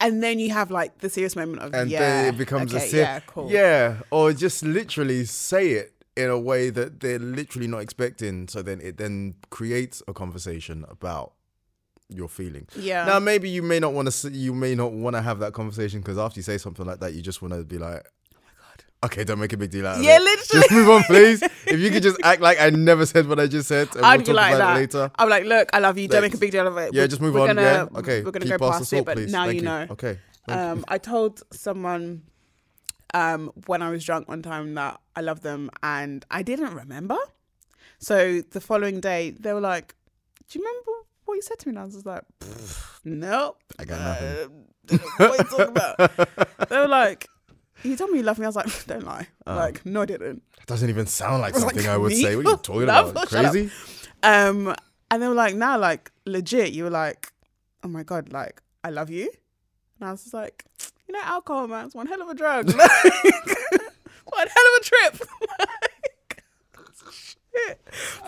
[0.00, 2.84] And then you have like the serious moment of and yeah then it becomes okay,
[2.84, 3.50] a ser- yeah cool.
[3.50, 8.48] Yeah or just literally say it in a way that they're literally not expecting.
[8.48, 11.32] So then it then creates a conversation about
[12.08, 12.70] your feelings.
[12.76, 13.04] Yeah.
[13.04, 16.00] Now maybe you may not want to you may not want to have that conversation
[16.00, 18.04] because after you say something like that you just want to be like
[19.04, 20.06] Okay, don't make a big deal out of it.
[20.06, 20.22] Yeah, it.
[20.22, 20.60] literally.
[20.60, 21.42] Just move on, please.
[21.66, 24.16] if you could just act like I never said what I just said, and I'd
[24.16, 24.76] we'll be talk like about that.
[24.76, 25.10] it later.
[25.16, 26.08] I'm like, look, I love you.
[26.08, 26.92] Don't make a big deal of it.
[26.92, 27.46] Yeah, We- just move on.
[27.46, 28.22] Gonna, yeah, okay.
[28.24, 29.30] We're gonna Keep go past past it, but please.
[29.32, 29.86] now Thank you know.
[29.90, 30.18] Okay.
[30.48, 32.22] Um, I told someone
[33.14, 37.18] um, when I was drunk one time that I love them and I didn't remember.
[37.98, 39.94] So the following day, they were like,
[40.48, 40.92] Do you remember
[41.24, 41.70] what you said to me?
[41.70, 42.24] And I was like,
[43.04, 43.58] Nope.
[43.78, 44.64] I got nothing.
[44.90, 46.68] Uh, what are you talking about?
[46.68, 47.28] they were like,
[47.82, 48.44] You told me you loved me.
[48.46, 49.28] I was like, Don't lie.
[49.46, 50.42] like, no, I didn't.
[50.60, 52.22] It doesn't even sound like was like, something I would me?
[52.22, 52.36] say.
[52.36, 53.10] What are you talking Love?
[53.10, 53.28] about?
[53.28, 53.70] Crazy?
[54.22, 54.74] Um,
[55.10, 56.72] and they were like, Nah, like, legit.
[56.72, 57.32] You were like,
[57.84, 59.30] Oh my God, like, I love you.
[60.00, 60.64] And I was just like,
[61.06, 62.68] You know, alcohol, man, it's one hell of a drug.
[62.68, 62.90] Like,
[64.24, 65.28] one hell of a trip.
[65.58, 65.68] Like,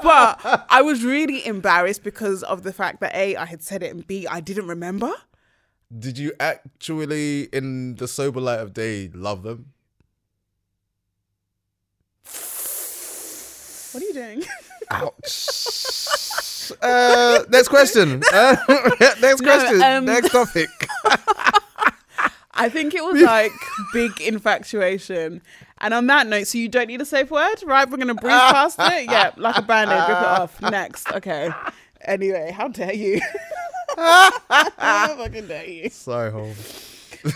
[0.02, 3.92] but I was really embarrassed because of the fact that A, I had said it,
[3.94, 5.12] and B, I didn't remember.
[5.96, 9.72] Did you actually, in the sober light of day, love them?
[13.92, 14.42] What are you doing?
[14.90, 16.72] Ouch.
[16.80, 18.22] uh, next question.
[18.32, 18.56] Uh,
[19.20, 19.82] next question.
[19.82, 20.68] um, next topic.
[22.52, 23.52] I think it was like
[23.92, 25.42] big infatuation.
[25.78, 27.88] And on that note, so you don't need a safe word, right?
[27.90, 29.10] We're gonna breeze past it.
[29.10, 30.60] Yeah, like a band-aid, rip it off.
[30.60, 31.10] Next.
[31.10, 31.50] Okay.
[32.02, 33.20] Anyway, how dare you?
[33.96, 35.90] How fucking you?
[35.90, 36.54] So home.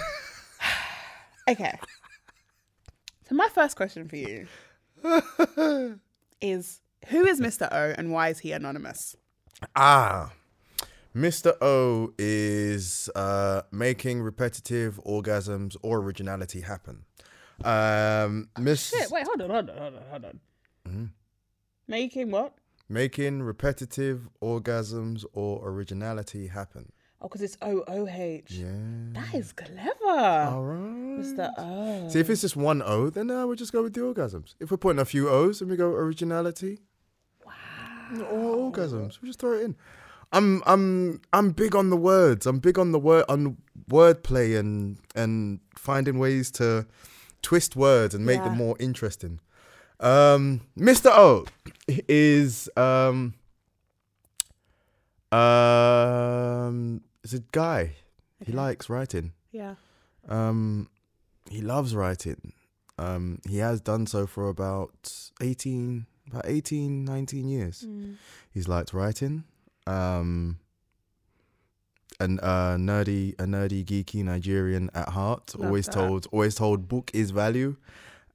[1.46, 1.78] Okay.
[3.28, 4.46] So my first question for you
[6.40, 7.68] is who is Mr.
[7.70, 9.14] O and why is he anonymous?
[9.76, 10.32] Ah.
[11.14, 11.52] Mr.
[11.60, 17.04] O is uh, making repetitive orgasms or originality happen.
[17.62, 20.40] Um, Miss Shit, wait, hold on, hold on, hold on, hold on.
[20.88, 21.04] Mm-hmm.
[21.86, 22.54] Making what?
[22.88, 26.92] Making repetitive orgasms or originality happen.
[27.20, 28.50] Oh, because it's O O H.
[28.50, 28.66] Yeah.
[29.12, 29.90] That is clever.
[30.04, 31.20] All right.
[31.20, 31.50] Mr.
[31.56, 32.08] O.
[32.10, 34.54] See, if it's just one O, then uh, we'll just go with the orgasms.
[34.60, 36.80] If we're putting a few O's and we go originality,
[37.46, 39.76] wow, or orgasms, we just throw it in.
[40.32, 42.46] I'm I'm I'm big on the words.
[42.46, 43.56] I'm big on the word on
[43.88, 46.86] wordplay and and finding ways to
[47.40, 49.40] twist words and make them more interesting.
[50.00, 51.10] Um, Mr.
[51.10, 51.46] O
[51.86, 53.34] is um
[55.32, 57.96] um is a guy.
[58.44, 59.32] He likes writing.
[59.52, 59.76] Yeah.
[60.28, 60.88] Um,
[61.48, 62.52] he loves writing.
[62.98, 67.84] Um, he has done so for about 18, about 18, 19 years.
[67.88, 68.16] Mm.
[68.52, 69.44] He's liked writing.
[69.86, 70.58] Um,
[72.20, 75.58] and uh, nerdy, a nerdy, geeky Nigerian at heart.
[75.58, 75.94] Love always that.
[75.94, 77.76] told, always told, book is value,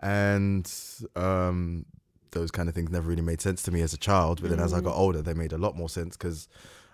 [0.02, 0.72] and
[1.16, 1.86] um,
[2.32, 4.42] those kind of things never really made sense to me as a child.
[4.42, 6.48] But then as I got older, they made a lot more sense because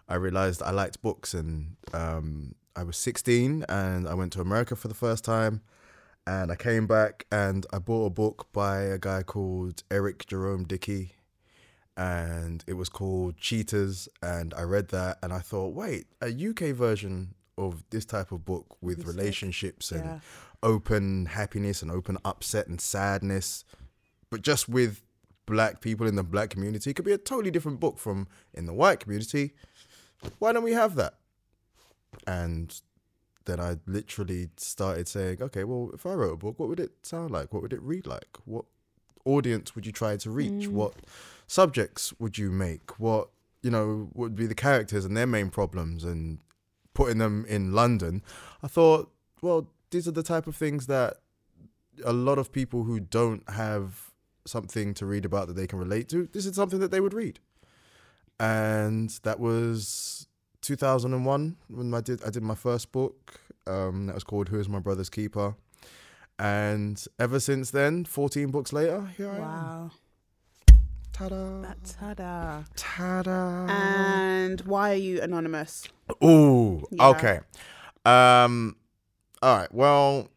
[0.08, 4.76] I realized I liked books, and um, I was 16 and I went to America
[4.76, 5.62] for the first time.
[6.28, 10.63] And I came back and I bought a book by a guy called Eric Jerome
[10.63, 11.13] Dickey.
[11.96, 14.10] And it was called Cheaters.
[14.22, 18.46] And I read that and I thought, wait, a UK version of this type of
[18.46, 20.20] book with relationships and Yeah.
[20.62, 23.63] open happiness and open upset and sadness,
[24.30, 25.02] but just with
[25.46, 28.74] black people in the black community could be a totally different book from in the
[28.74, 29.54] white community.
[30.39, 31.15] Why don't we have that?
[32.26, 32.82] And
[33.46, 36.94] then I literally started saying, okay, well, if I wrote a book, what would it
[37.04, 37.54] sound like?
[37.54, 38.38] What would it read like?
[38.46, 38.65] What
[39.24, 40.68] audience would you try to reach?
[40.68, 40.72] Mm.
[40.72, 40.94] What
[41.48, 43.00] subjects would you make?
[43.00, 43.30] What,
[43.62, 46.39] you know, would be the characters and their main problems and
[46.95, 48.23] putting them in London?
[48.63, 51.17] I thought, well, these are the type of things that
[52.03, 54.12] a lot of people who don't have
[54.45, 57.13] something to read about that they can relate to, this is something that they would
[57.13, 57.39] read.
[58.39, 60.27] And that was
[60.62, 63.39] 2001 when I did I did my first book.
[63.67, 65.55] Um, that was called "Who Is My Brother's Keeper,"
[66.38, 69.91] and ever since then, 14 books later, here I am.
[71.15, 71.73] Ta-da!
[71.97, 72.63] Ta-da.
[72.75, 73.67] Ta-da!
[73.69, 75.88] And why are you anonymous?
[76.21, 77.08] Ooh, Yeah.
[77.10, 77.39] okay.
[78.04, 78.75] Um,
[79.41, 79.73] all right.
[79.73, 80.28] Well,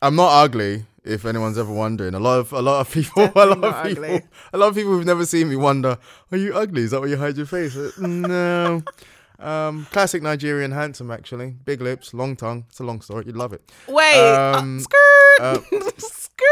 [0.00, 0.86] I'm not ugly.
[1.04, 4.04] If anyone's ever wondering, a lot of a lot of people, a lot of people,
[4.04, 4.22] ugly.
[4.52, 5.98] a lot of people who've never seen me wonder,
[6.32, 6.82] "Are you ugly?
[6.82, 8.82] Is that why you hide your face?" Uh, no.
[9.38, 11.50] Um, classic Nigerian handsome, actually.
[11.64, 12.64] Big lips, long tongue.
[12.70, 13.24] It's a long story.
[13.26, 13.62] You'd love it.
[13.88, 14.14] Wait.
[14.16, 15.40] uh, Um, skirt.
[15.40, 15.58] uh,
[15.98, 16.46] skirt.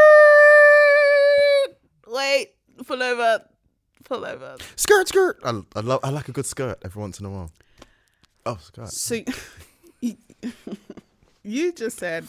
[2.07, 2.55] Wait.
[2.87, 3.45] Pull over.
[4.05, 4.57] Pull over.
[4.77, 5.39] Skirt, skirt.
[5.45, 6.01] I, I love.
[6.03, 7.51] I like a good skirt every once in a while.
[8.47, 8.89] Oh, skirt.
[8.89, 9.21] So
[10.01, 10.17] you-
[11.43, 12.27] you just said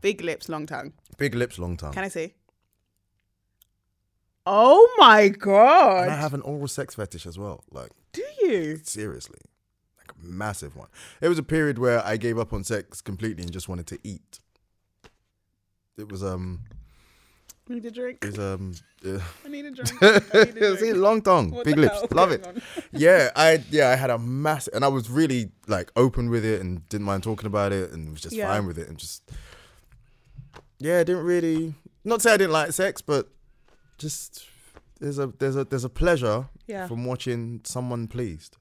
[0.00, 0.92] big lips, long tongue.
[1.16, 1.92] Big lips, long tongue.
[1.92, 2.34] Can I see?
[4.44, 7.62] Oh my and I have an oral sex fetish as well.
[7.70, 8.80] Like Do you?
[8.82, 9.38] seriously,
[9.96, 10.88] like a massive one.
[11.20, 13.98] It was a period where I gave up on sex completely and just wanted to
[14.02, 14.40] eat.
[15.96, 16.62] It was um,
[17.68, 18.24] Need a drink?
[18.24, 18.74] was um,
[19.06, 19.92] uh, I need a drink.
[20.02, 20.96] I need a see, drink.
[20.96, 22.46] long tongue, What big the lips, hell love it.
[22.46, 22.60] on?
[22.92, 26.60] yeah, I yeah, I had a massive, and I was really like open with it
[26.60, 28.48] and didn't mind talking about it and was just Yeah.
[28.52, 29.22] fine with it and just
[30.78, 33.28] yeah, I didn't really not say I didn't like sex, but
[33.98, 34.44] just
[35.00, 36.88] there's a there's a there's a pleasure Yeah.
[36.88, 38.56] from watching someone pleased.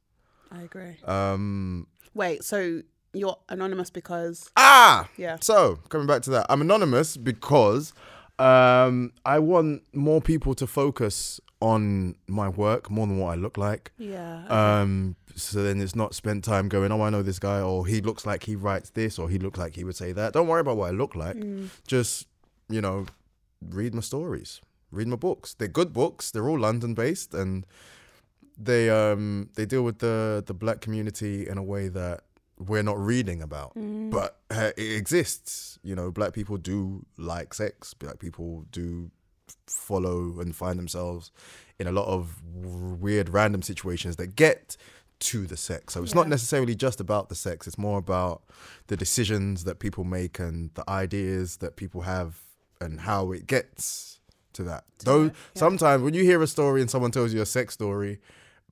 [0.52, 0.98] I agree.
[1.06, 2.82] Um Wait, so
[3.14, 5.38] you're anonymous because ah yeah.
[5.42, 7.94] So coming back to that, I'm anonymous because
[8.42, 13.58] um, I want more people to focus on my work more than what I look
[13.58, 13.92] like.
[13.98, 14.46] Yeah.
[14.48, 18.02] Um, so then it's not spent time going, oh, I know this guy, or he
[18.02, 20.34] looks like he writes this, or he looks like he would say that.
[20.34, 21.38] Don't worry about what I look like.
[21.38, 21.70] Mm.
[21.88, 22.28] Just
[22.68, 23.06] you know,
[23.70, 25.54] read my stories, read my books.
[25.54, 26.32] They're good books.
[26.32, 27.66] They're all London based, and
[28.58, 32.24] they um they deal with the the black community in a way that
[32.68, 34.12] we're not reading about Mm.
[34.12, 35.80] but uh, it exists.
[35.84, 37.94] You know black people do like sex.
[37.94, 39.12] Black people do
[39.68, 41.32] follow and find themselves
[41.80, 42.42] in a lot of
[43.02, 44.78] weird random situations that get
[45.20, 45.94] to the sex.
[45.94, 47.68] So it's not necessarily just about the sex.
[47.68, 48.42] It's more about
[48.88, 52.42] the decisions that people make and the ideas that people have
[52.80, 54.20] and how it gets
[54.54, 54.84] to that.
[55.06, 55.60] Though that, yeah.
[55.60, 58.20] sometimes when you hear a story and someone tells you a sex story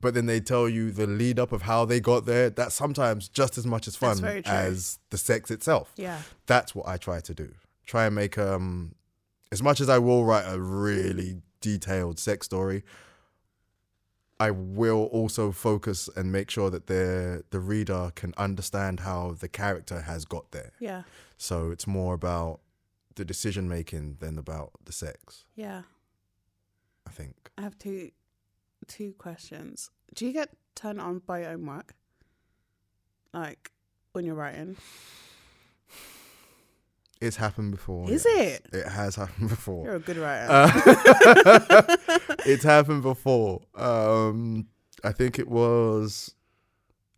[0.01, 3.27] but then they tell you the lead up of how they got there that's sometimes
[3.29, 4.53] just as much as fun That's very true.
[4.53, 6.21] as the sex itself Yeah.
[6.45, 7.53] that's what I try to do.
[7.85, 8.95] Try and make um
[9.51, 12.83] as much as I will write a really detailed sex story,
[14.39, 19.49] I will also focus and make sure that the the reader can understand how the
[19.49, 20.71] character has got there.
[20.79, 21.03] Yeah.
[21.37, 22.61] So it's more about
[23.15, 25.81] the decision making than about the sex, Yeah.
[27.05, 27.49] I think.
[27.57, 28.11] I have two
[28.89, 29.89] two questions.
[30.13, 31.93] Do you get turned on by your own work?
[33.33, 33.71] Like
[34.11, 34.75] when you're writing?
[37.21, 38.09] It's happened before.
[38.09, 38.59] Is yes.
[38.59, 38.65] it?
[38.73, 39.85] It has happened before.
[39.85, 40.47] You're a good writer.
[40.49, 41.95] Uh,
[42.45, 43.61] it's happened before.
[43.75, 44.67] Um,
[45.03, 46.33] I think it was.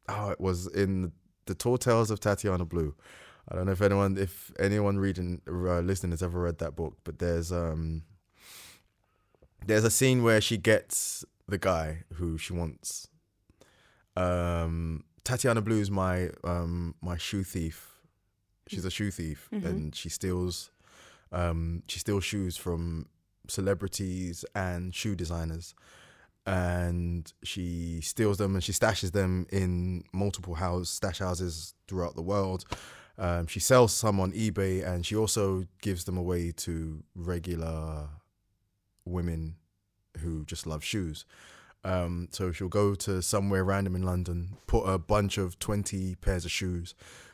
[0.09, 1.11] Oh, it was in
[1.45, 2.95] the Tall Tales of Tatiana Blue.
[3.47, 6.97] I don't know if anyone, if anyone reading, uh, listening has ever read that book,
[7.03, 8.03] but there's um,
[9.65, 13.07] there's a scene where she gets the guy who she wants.
[14.15, 17.87] Um, Tatiana Blue is my um my shoe thief.
[18.67, 19.65] She's a shoe thief, Mhm.
[19.65, 20.71] and she steals
[21.31, 23.07] um she steals shoes from
[23.47, 25.73] celebrities and shoe designers
[26.45, 32.21] and she steals them and she stashes them in multiple house stash houses throughout the
[32.21, 32.65] world
[33.17, 38.07] um, she sells some on ebay and she also gives them away to regular
[39.05, 39.55] women
[40.19, 41.25] who just love shoes
[41.83, 46.45] um, so she'll go to somewhere random in london put a bunch of 20 pairs
[46.45, 46.93] of shoes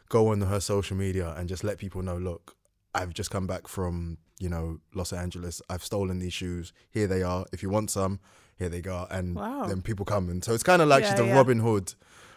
[0.09, 2.55] go on her social media and just let people know look
[2.95, 5.61] I've just come back from, you know, Los Angeles.
[5.69, 6.73] I've stolen these shoes.
[6.89, 7.45] Here they are.
[7.53, 8.19] If you want some,
[8.57, 9.05] here they go.
[9.11, 9.67] And Wow.
[9.67, 11.35] then people come and so it's kind of like Yeah, she's a yeah.
[11.35, 11.93] Robin Hood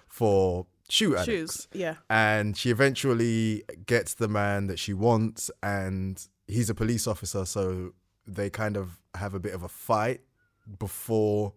[0.06, 1.26] for shoe addicts.
[1.62, 1.68] Shoes.
[1.72, 1.94] Yeah.
[2.10, 7.94] And she eventually gets the man that she wants and he's a police officer, so
[8.26, 10.20] they kind of have a bit of a fight
[10.78, 11.52] before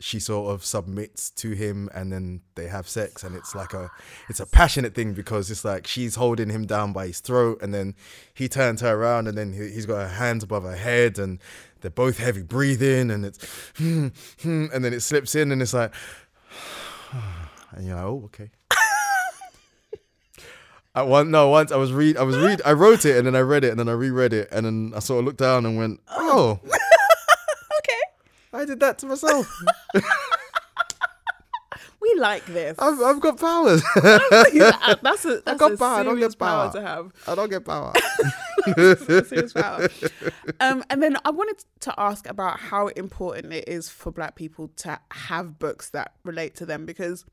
[0.00, 3.90] she sort of submits to him and then they have sex and it's like a
[4.28, 7.74] it's a passionate thing because it's like she's holding him down by his throat and
[7.74, 7.94] then
[8.32, 11.40] he turns her around and then he, he's got her hands above her head and
[11.80, 13.44] they're both heavy breathing and it's
[13.76, 14.08] hmm,
[14.42, 15.92] hmm, and then it slips in and it's like
[17.72, 18.50] and you're like oh okay
[20.94, 23.34] I one no once I was read I was read I wrote it and then
[23.34, 25.66] I read it and then I reread it and then I sort of looked down
[25.66, 26.60] and went oh.
[28.58, 29.46] I did that to myself
[32.00, 32.78] We like this.
[32.78, 33.82] I've, I've got powers
[34.52, 36.72] Yeah, that's a that's got a power, I don't get power power.
[36.72, 37.12] to have.
[37.26, 37.92] I don't get power
[38.74, 39.88] serious power.
[40.60, 44.68] Um, and then I wanted to ask about how important it is for Black people
[44.76, 47.24] to have books that relate to them because,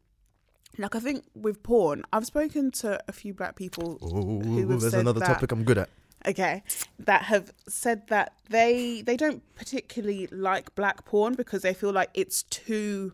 [0.78, 5.20] like, I think with porn, I've spoken to a few Black people have there's another
[5.22, 5.90] topic I'm good at
[6.28, 6.64] Okay,
[6.98, 12.10] that have said that they they don't particularly like Black porn because they feel like
[12.14, 13.14] it's too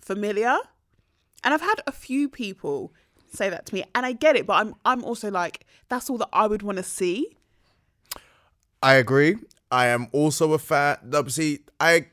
[0.00, 0.56] familiar.
[1.44, 2.92] And I've had a few people
[3.32, 6.18] say that to me, and I get it, but I'm I'm also like that's all
[6.18, 7.36] that I would want to see.
[8.82, 9.36] I agree.
[9.70, 10.96] I am also a fan.
[11.28, 12.06] See, I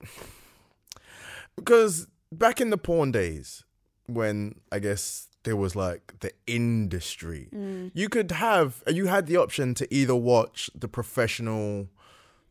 [1.56, 3.64] because back in the porn days,
[4.06, 7.48] when I guess there was like the industry,
[7.94, 11.88] you could have you had the option to either watch the professional,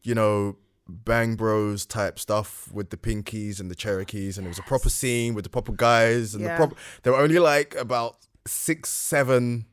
[0.02, 0.56] you know,
[0.88, 4.90] Bang Bros type stuff with the pinkies and the Cherokees, and it was a proper
[4.90, 6.52] scene with the proper guys and Yeah.
[6.54, 6.76] the proper.
[7.04, 8.18] There were only like about
[8.48, 9.66] six, seven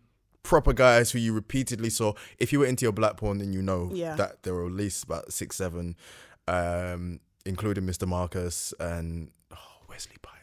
[0.42, 2.14] proper guys who you repeatedly saw.
[2.38, 4.16] If you were into your black porn, then you know Yeah.
[4.16, 5.94] that there were at least about six, seven,
[6.48, 8.06] um, including Mr.
[8.08, 9.56] Marcus and oh,
[9.88, 10.41] Wesley Pipes.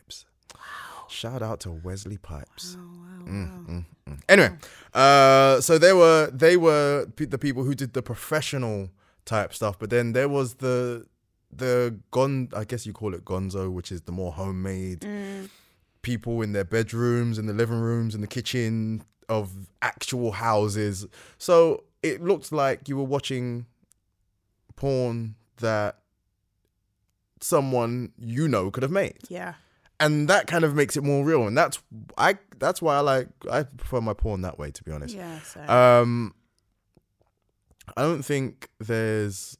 [1.10, 2.78] Shout out to Wesley Pipes.
[2.80, 3.32] Oh wow!
[3.32, 4.20] Mm, mm, mm.
[4.30, 4.52] Anyway,
[4.94, 8.90] uh, so they were they were the people who did the professional
[9.26, 11.06] type stuff, but then there was the
[11.52, 15.06] the gon I guess you call it gonzo, which is the more homemade
[16.02, 19.52] people in their bedrooms, in the living rooms, in the kitchen of
[19.82, 21.06] actual houses.
[21.38, 23.66] So it looked like you were watching
[24.76, 25.98] porn that
[27.42, 29.54] someone you know could have made Yeah.
[30.00, 31.82] And that kind of makes it more real and that's
[32.18, 35.40] i that's why i like i prefer my porn that way to be honest Yeah.
[36.00, 36.34] Um
[37.98, 39.58] i don't think there's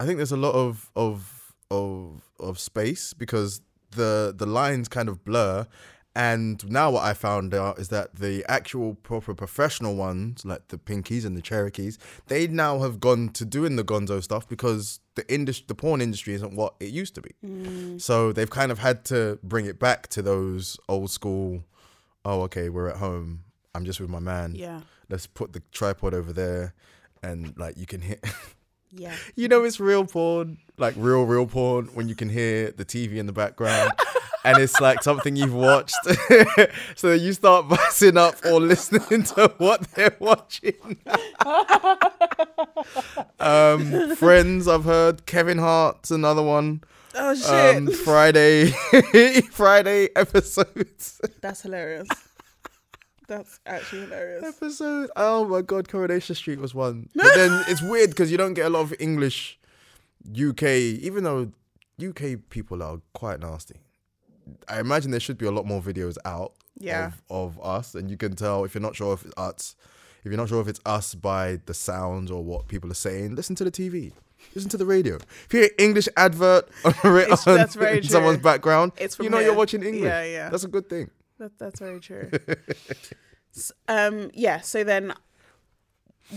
[0.00, 3.60] i think there's a lot of of of of space because
[3.92, 5.66] the the lines kind of blur
[6.14, 10.78] and now what i found out is that the actual proper professional ones like the
[10.78, 15.32] pinkies and the cherokees they now have gone to doing the gonzo stuff because the
[15.32, 17.30] industry the porn industry isn't what it used to be.
[17.44, 18.00] Mm.
[18.00, 21.64] So they've kind of had to bring it back to those old school
[22.24, 23.44] oh okay we're at home
[23.74, 24.54] i'm just with my man.
[24.54, 24.80] Yeah.
[25.08, 26.74] let's put the tripod over there
[27.22, 28.18] and like you can hear
[28.96, 29.14] Yeah.
[29.36, 33.16] you know it's real porn like real real porn when you can hear the tv
[33.16, 33.92] in the background
[34.44, 35.96] and it's like something you've watched
[36.96, 40.98] so you start buzzing up or listening to what they're watching
[43.40, 46.82] um friends i've heard kevin hart's another one
[47.18, 47.76] Oh shit.
[47.76, 48.70] um friday
[49.50, 52.08] friday episodes That's hilarious.
[53.26, 54.44] That's actually hilarious.
[54.44, 55.10] episode.
[55.16, 57.08] Oh my god, Coronation Street was one.
[57.14, 59.58] But then it's weird because you don't get a lot of English
[60.30, 60.62] UK,
[61.02, 61.50] even though
[62.04, 63.76] UK people are quite nasty.
[64.68, 67.12] I imagine there should be a lot more videos out Yeah.
[67.30, 69.74] of, of us, and you can tell if you're not sure if it's us,
[70.24, 73.34] if you're not sure if it's us by the sounds or what people are saying.
[73.34, 74.12] Listen to the TV.
[74.54, 75.16] Listen to the radio.
[75.16, 77.24] If you hear English advert on, on
[77.56, 79.46] that's very in someone's background, It's you know here.
[79.48, 80.02] you're watching English.
[80.04, 80.48] Yeah, yeah.
[80.50, 81.10] That's a good thing.
[81.38, 82.30] That, that's very true.
[83.88, 84.60] Um, yeah.
[84.60, 85.14] So then,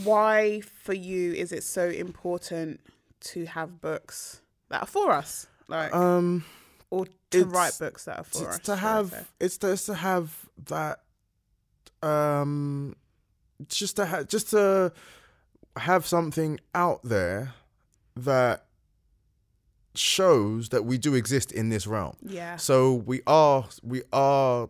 [0.03, 2.79] why for you is it so important
[3.21, 4.39] to have books
[4.69, 6.45] that are for us, like, Um.
[6.89, 8.59] or to write books that are for it's us?
[8.59, 8.81] to should I say?
[8.81, 10.33] have it's to, it's to have
[10.67, 11.01] that
[12.01, 12.95] um
[13.67, 14.93] just to have just to
[15.75, 17.53] have something out there
[18.15, 18.63] that
[19.93, 22.55] shows that we do exist in this realm Yeah.
[22.55, 24.69] so we are we are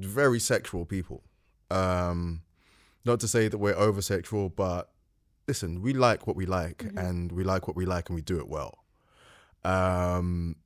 [0.00, 1.22] very sexual people.
[1.70, 2.42] Um
[3.04, 4.90] not to say that we're over sexual but
[5.46, 8.38] listen we like what we like and we like what we like and we do
[8.38, 8.84] it well.
[9.64, 10.56] Um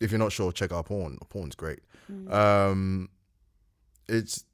[0.00, 1.18] if you're not sure check out porn.
[1.28, 1.80] Porn's great.
[2.30, 3.08] Um
[4.08, 4.44] it's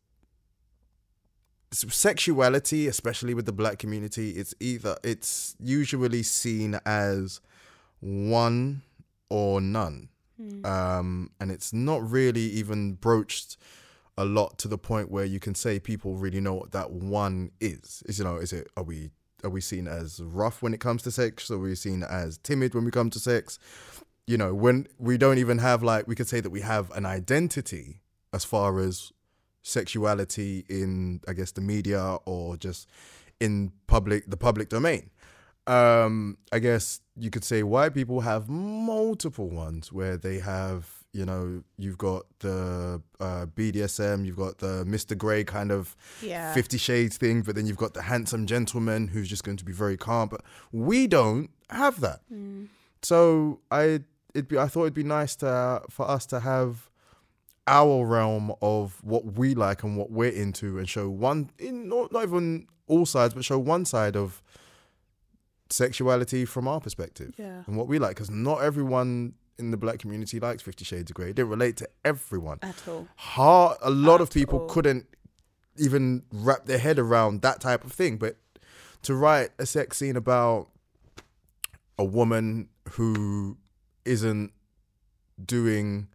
[1.72, 7.40] sexuality especially with the black community it's either it's usually seen as
[8.00, 8.82] one
[9.28, 10.08] or none.
[10.64, 13.56] Um and it's not really even broached
[14.18, 17.52] a lot to the point where you can say people really know what that one
[17.60, 18.02] is.
[18.06, 19.10] Is you know is it are we
[19.44, 21.50] are we seen as rough when it comes to sex?
[21.50, 23.58] Are we seen as timid when we come to sex?
[24.26, 27.06] You know when we don't even have like we could say that we have an
[27.06, 28.02] identity
[28.34, 29.12] as far as
[29.62, 32.88] sexuality in i guess the media or just
[33.40, 35.10] in public the public domain.
[35.68, 41.24] Um i guess you could say white people have multiple ones where they have you
[41.24, 46.52] know you've got the uh, bdsm you've got the mr grey kind of Yeah.
[46.52, 49.72] 50 shades thing but then you've got the handsome gentleman who's just going to be
[49.72, 50.42] very calm but
[50.72, 52.20] we don't have that
[53.02, 54.00] so i
[54.34, 56.90] it'd be i thought it'd be nice to for us to have
[57.66, 62.12] our realm of what we like and what we're into and show one in not,
[62.12, 64.42] not even all sides but show one side of
[65.70, 67.62] sexuality from our perspective Yeah.
[67.66, 71.14] and what we like because not everyone in the black community likes 50 shades of
[71.14, 71.30] grey.
[71.30, 72.58] It didn't relate to everyone.
[72.62, 73.08] At all.
[73.16, 74.66] hard a lot of people all.
[74.66, 75.06] couldn't
[75.76, 78.16] even wrap their head around that type of thing.
[78.16, 78.36] But
[79.02, 80.68] to write a sex scene about
[81.98, 83.58] a woman who
[84.04, 84.52] isn't
[85.44, 86.08] doing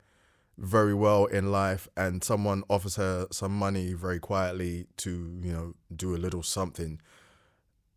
[0.58, 5.10] very well in life and someone offers her some money very quietly to
[5.41, 7.02] you know do a little something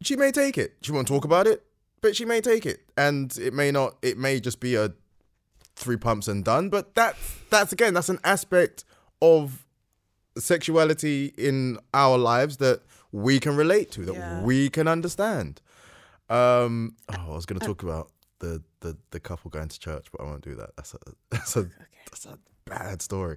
[0.03, 0.75] she may take it.
[0.83, 1.67] She won't talk about it
[2.01, 2.81] but she may take it.
[2.97, 4.93] And it may not it may just be a
[5.77, 6.69] three pumps and done.
[6.71, 8.85] But that's that's again that's an aspect
[9.23, 9.65] of
[10.39, 12.81] sexuality in our lives that
[13.13, 14.43] we can relate to that Yeah.
[14.43, 15.61] we can understand.
[16.29, 18.11] Um oh i was going to talk about
[18.41, 20.71] the, the the couple going to church but i won't do that.
[20.77, 20.99] That's a
[21.31, 21.71] that's a
[22.11, 23.37] that's a bad story.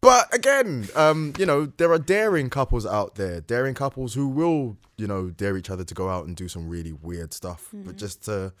[0.00, 4.76] But again um you know there are daring couples out there daring couples who will
[4.96, 7.68] you know dare each other to go out and do some really weird stuff.
[7.72, 8.52] But just to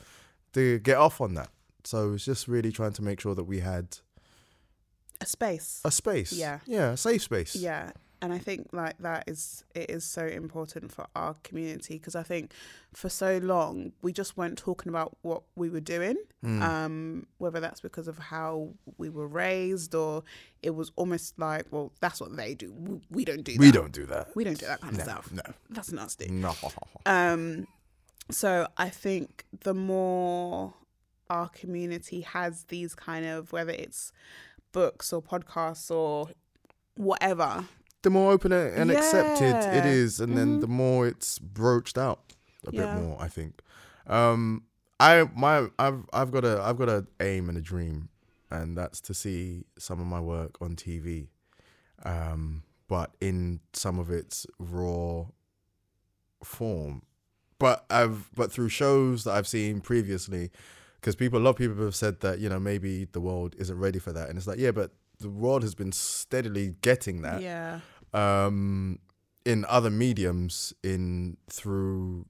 [0.54, 1.50] to get off on that
[1.88, 3.86] so it's just really trying to make sure that we had
[5.20, 5.80] A space.
[5.84, 6.58] a space Yeah.
[6.66, 7.90] yeah a safe space Yeah.
[8.20, 12.24] and I think like that is it is so important for our community because I
[12.24, 12.52] think
[12.92, 16.62] for so long we just weren't talking about what we were doing, Hmm.
[16.62, 18.50] um, whether that's because of how
[18.96, 20.22] we were raised or
[20.62, 22.68] it was almost like, well, that's what they do.
[22.72, 23.54] We, we don't do.
[23.58, 24.24] We don't do that.
[24.36, 25.32] We don't do that kind of stuff.
[25.32, 25.42] no.
[25.70, 26.28] That's nasty.
[26.30, 26.54] No.
[27.06, 27.66] Um,
[28.30, 30.74] so I think the more
[31.30, 34.12] our community has these kind of whether it's
[34.72, 36.28] books or podcasts or
[36.96, 37.64] whatever,
[38.02, 40.24] The more open and and accepted it is Yeah.
[40.24, 42.34] and then the more it's broached out
[42.66, 42.86] a Yeah.
[42.86, 43.20] bit more.
[43.20, 43.60] I think.
[44.06, 44.64] Um,
[45.00, 48.08] I my I've I've got a I've got a aim and a dream,
[48.50, 51.28] and that's to see some of my work on TV,
[52.04, 55.26] um, but in some of its raw
[56.42, 57.02] form.
[57.58, 60.50] But I've but through shows that I've seen previously,
[61.00, 63.78] because people a lot of people have said that you know maybe the world isn't
[63.78, 67.42] ready for that, and it's like yeah, but the world has been steadily getting that
[67.42, 67.80] yeah,
[68.12, 68.98] um,
[69.44, 72.26] in other mediums in through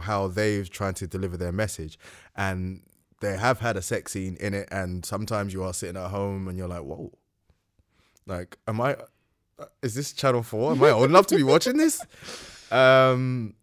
[0.00, 1.98] how they've tried to deliver their message.
[2.36, 2.82] And
[3.20, 6.48] they have had a sex scene in it and sometimes you are sitting at home
[6.48, 7.12] and you're like whoa.
[8.26, 8.94] Like am i
[9.58, 12.00] uh, is this channel 4 am i old enough to be watching this?
[12.70, 13.54] Um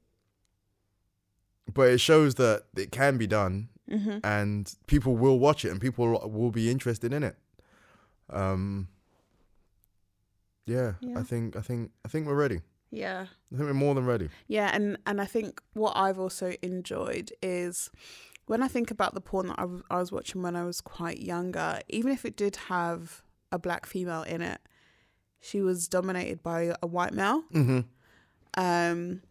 [1.74, 5.80] but it shows that it can be done hmm and people will watch it and
[5.82, 7.36] people will be interested in it
[8.30, 8.88] um
[10.66, 11.20] yeah, Yeah.
[11.20, 12.62] i think i think i think we're ready
[12.92, 13.26] yeah.
[13.54, 17.32] i think we're more than ready Yeah, and and I think what I've also enjoyed
[17.42, 17.92] is
[18.48, 21.20] when I think about the porn that I was- was watching when I was quite
[21.20, 23.22] younger, even if it did have
[23.52, 24.60] a black female in it,
[25.40, 27.44] she was dominated by a white male.
[27.54, 27.82] mm-hmm.
[28.58, 29.22] Um,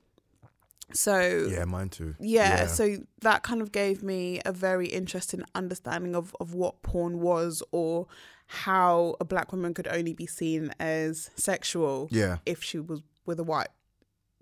[0.93, 6.17] so yeah mine too yeah, so that kind of gave me a very interesting understanding
[6.17, 8.07] of, of what porn was or
[8.47, 13.39] how a black woman could only be seen as sexual yeah if she was with
[13.39, 13.69] a white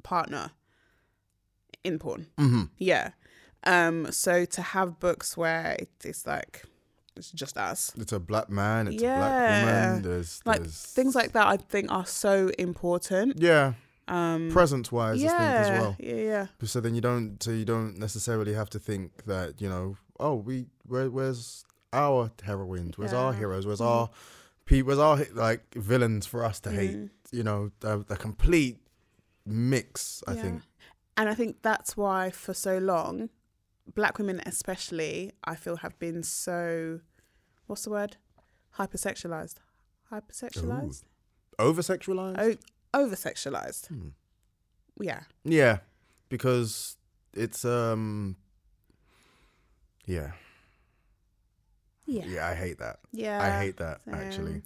[0.05, 0.53] partner
[1.83, 2.27] in porn.
[2.39, 2.65] mm-hmm.
[2.79, 3.11] Yeah.
[3.65, 6.65] Um so to have books where it's like
[7.17, 7.93] it's just us.
[7.97, 11.57] it's a black man it's a black woman there's, Like there's things like that I
[11.57, 13.41] think are so important.
[13.41, 13.73] yeah
[14.09, 16.47] Um presence wise yeah, i think as well Yeah, yeah.
[16.65, 20.35] so then you don't so you don't necessarily have to think that you know oh
[20.37, 24.09] we where, where's our heroines where's our heroes where's our
[24.65, 27.11] pe where's our like villains for us to hate Mm.
[27.33, 28.79] you know the, the complete
[29.45, 30.43] mix i Yeah.
[30.43, 30.63] think
[31.19, 33.31] And I think that's why for so long,
[33.95, 37.01] black women especially, I feel have been so
[37.67, 38.19] what's the word?
[38.79, 39.57] Hypersexualized.
[40.13, 41.05] Hypersexualized?
[41.59, 42.55] over sexualized Oh
[42.97, 43.89] over sexualized.
[43.89, 44.09] Hmm.
[44.99, 45.21] Yeah.
[45.45, 45.79] yeah
[46.31, 46.97] because
[47.35, 48.37] it's um
[50.07, 50.31] yeah
[52.07, 52.25] Yeah.
[52.27, 53.43] yeah i hate that Yeah.
[53.43, 54.63] i hate that actually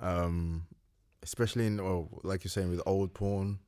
[0.00, 0.66] um
[1.24, 3.58] especially in oh like you're saying with old porn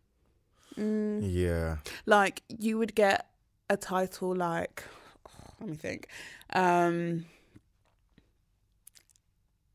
[0.78, 1.20] Mm.
[1.22, 3.26] yeah like you would get
[3.70, 4.82] a title like
[5.60, 6.08] let me think
[6.52, 7.24] um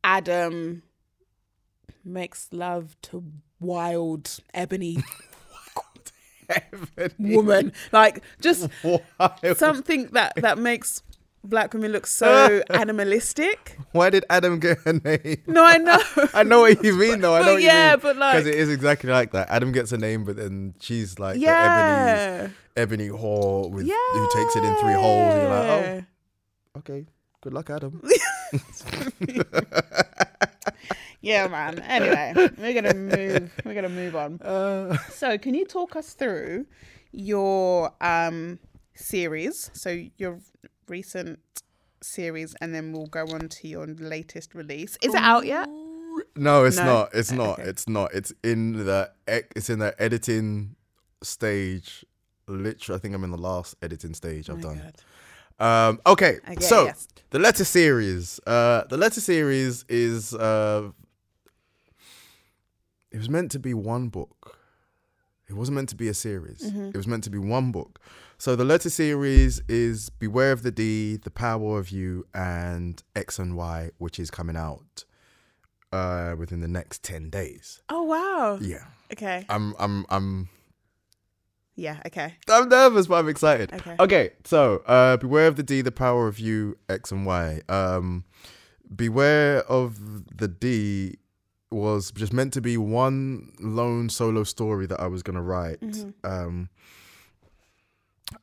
[0.03, 0.81] adam
[2.03, 3.23] makes love to
[3.59, 5.03] wild ebony
[7.19, 11.03] woman like just Why, something that that makes
[11.43, 15.43] black women look so animalistic why did Adam get a name?
[15.47, 15.99] no i know
[16.33, 17.35] I know what you mean, though.
[17.35, 19.49] I But know what yeah, but like- because it is exactly like that.
[19.49, 23.95] Adam gets a name, but then she's like the yeah ebony, ebony whore with yeah
[24.13, 25.33] who takes it in three holes.
[25.33, 26.03] And you're like, oh,
[26.79, 27.05] okay.
[27.41, 28.01] Good luck, Adam.
[31.21, 35.95] yeah man anyway we're gonna move we're gonna move on Uh, So, can you talk
[35.95, 36.65] us through
[37.11, 38.59] your um
[38.95, 39.69] series?
[39.73, 40.39] So your
[40.87, 41.39] recent
[42.01, 44.97] series, and then we'll go on to your latest release.
[45.01, 45.67] Is it out yet?
[46.35, 46.85] no, it's No?
[46.85, 47.09] not.
[47.13, 47.59] It's not.
[47.59, 47.69] okay.
[47.69, 48.13] It's not.
[48.13, 50.75] It's in the it's in the editing
[51.23, 52.05] stage.
[52.47, 54.81] Literally, I think I'm in the last editing stage I've Oh done.
[54.81, 54.95] God.
[55.61, 57.07] Um, okay, Okay, so yes.
[57.31, 58.39] the letter series.
[58.47, 60.33] Uh, the letter series is.
[60.33, 60.91] Uh,
[63.11, 64.57] it was meant to be one book.
[65.47, 66.61] It wasn't meant to be a series.
[66.61, 66.89] Mm-hmm.
[66.89, 67.99] It was meant to be one book.
[68.37, 73.39] So the letter series is Beware of the D, The Power of You, and X
[73.39, 75.05] and Y, which is coming out
[75.91, 77.81] uh, within the next ten days.
[77.89, 78.59] Oh wow.
[78.61, 79.45] Yeah, Okay.
[79.49, 80.49] I'm, I'm, I'm
[81.75, 81.99] Yeah.
[82.05, 82.35] Okay.
[82.47, 83.73] I'm nervous, but I'm excited.
[83.73, 83.95] Okay.
[83.99, 87.61] Okay, so uh, beware of the D, the power of you, X and Y.
[87.67, 88.23] Um,
[88.95, 91.17] beware of the D
[91.71, 95.83] was just meant to be one lone solo story that I was gonna write.
[96.23, 96.69] Um,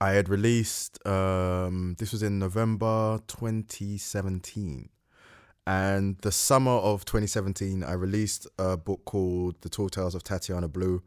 [0.01, 4.89] I had released um, this was in November 2017,
[5.67, 10.69] And the summer of 2017, I released a book called The Tall Tales of Tatiana
[10.69, 11.03] Blue.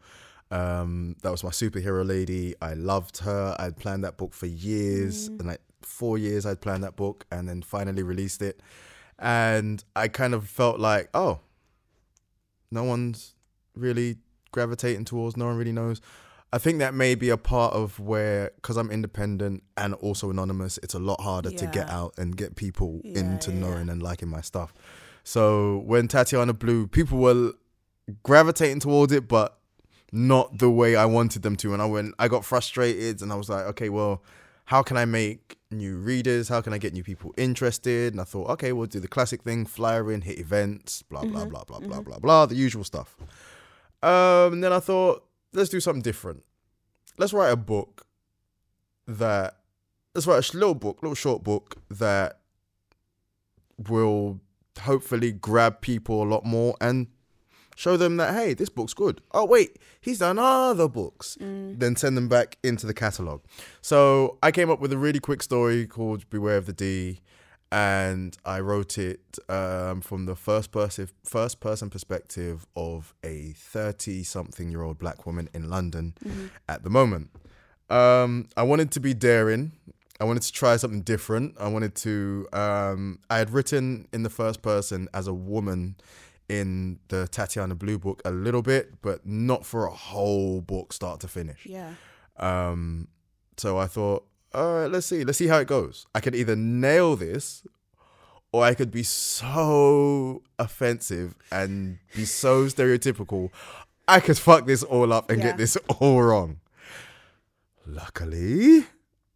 [0.51, 2.55] Um, that was my superhero lady.
[2.61, 3.55] I loved her.
[3.59, 7.47] I'd planned that book for years, and like four years, I'd planned that book, and
[7.47, 8.61] then finally released it.
[9.19, 11.39] And I kind of felt like, oh,
[12.71, 13.35] no one's
[13.75, 14.17] really
[14.51, 15.37] gravitating towards.
[15.37, 16.01] No one really knows.
[16.51, 20.79] I think that may be a part of where, because I'm independent and also anonymous,
[20.81, 24.01] it's a lot harder to get out and get people Yeah, into yeah, knowing and
[24.01, 24.73] liking my stuff.
[25.23, 27.53] So when Tatiana Blue, people were
[28.23, 29.59] gravitating towards it, but
[30.11, 31.73] not the way I wanted them to.
[31.73, 34.23] And I went, I got frustrated, and I was like, okay, well,
[34.65, 36.49] how can I make new readers?
[36.49, 38.13] How can I get new people interested?
[38.13, 41.45] And I thought, okay, we'll do the classic thing: flyer in, hit events, blah blah
[41.45, 43.15] blah blah blah blah blah, the usual stuff.
[44.01, 46.43] Um, and then I thought, let's do something different.
[47.17, 48.05] Let's write a book
[49.07, 49.57] that
[50.15, 52.39] let's write a little book, little short book that
[53.87, 54.39] will
[54.81, 57.07] hopefully grab people a lot more and
[57.79, 59.21] show them that hey, this book's good.
[59.31, 61.37] Oh wait, he's done other books.
[61.79, 63.41] Then send them back into the catalog.
[63.81, 67.21] So I came up with a really quick story called Beware of the D,
[67.71, 74.23] and I wrote it um, from the first person first person perspective of a thirty
[74.23, 76.15] something year old black woman in London
[76.67, 77.29] at the moment.
[77.89, 79.71] Um, I wanted to be daring.
[80.19, 81.55] I wanted to try something different.
[81.57, 82.45] I wanted to.
[82.51, 85.95] Um, I had written in the first person as a woman
[86.49, 91.19] in the Tatiana Blue book a little bit, but not for a whole book, start
[91.21, 91.65] to finish.
[91.65, 91.93] Yeah.
[92.37, 93.07] Um,
[93.57, 96.07] so I thought, all right, let's see, let's see how it goes.
[96.15, 97.65] I could either nail this,
[98.51, 103.51] or I could be so offensive and be so stereotypical.
[104.07, 105.49] I could fuck this all up and Yeah.
[105.49, 106.59] get this all wrong.
[107.85, 108.85] Luckily,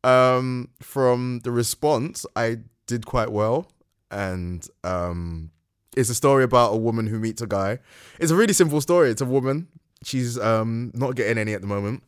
[0.03, 3.71] um, from the response, I did quite well,
[4.11, 5.51] and um,
[5.95, 7.79] it's a story about a woman who meets a guy.
[8.19, 9.09] It's a really simple story.
[9.09, 9.67] It's a woman.
[10.03, 12.03] She's um not getting any at the moment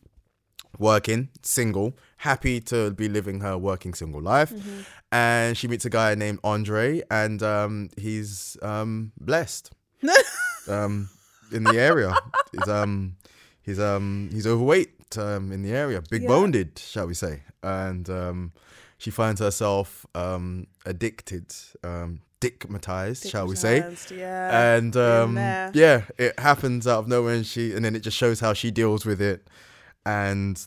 [0.77, 4.51] working, single, happy to be living her working single life.
[5.11, 9.71] And she meets a guy named Andre, and um, he's um, blessed
[10.67, 11.09] um,
[11.53, 12.13] in the area.
[12.51, 13.15] He's um,
[13.61, 16.27] he's um, he's overweight um, in the area, big Yeah.
[16.29, 17.43] boned, shall we say?
[17.63, 18.51] And um,
[18.97, 23.95] she finds herself um, addicted, um, dickmatized, shall we say?
[24.11, 24.75] Yeah.
[24.75, 28.39] and um, yeah, it happens out of nowhere, and she, and then it just shows
[28.39, 29.47] how she deals with it,
[30.05, 30.65] and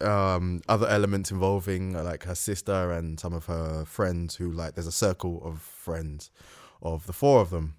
[0.00, 4.74] um, other elements involving uh, like her sister and some of her friends who like
[4.74, 6.30] there's a circle of friends
[6.82, 7.74] of the four of them.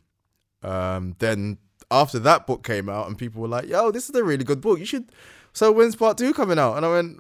[0.62, 1.58] Um, then
[1.90, 4.62] after that book came out, and people were like, "Yo, this is a really good
[4.62, 4.80] book.
[4.80, 5.12] You should."
[5.54, 6.76] So when's part two coming out?
[6.76, 7.20] And I went.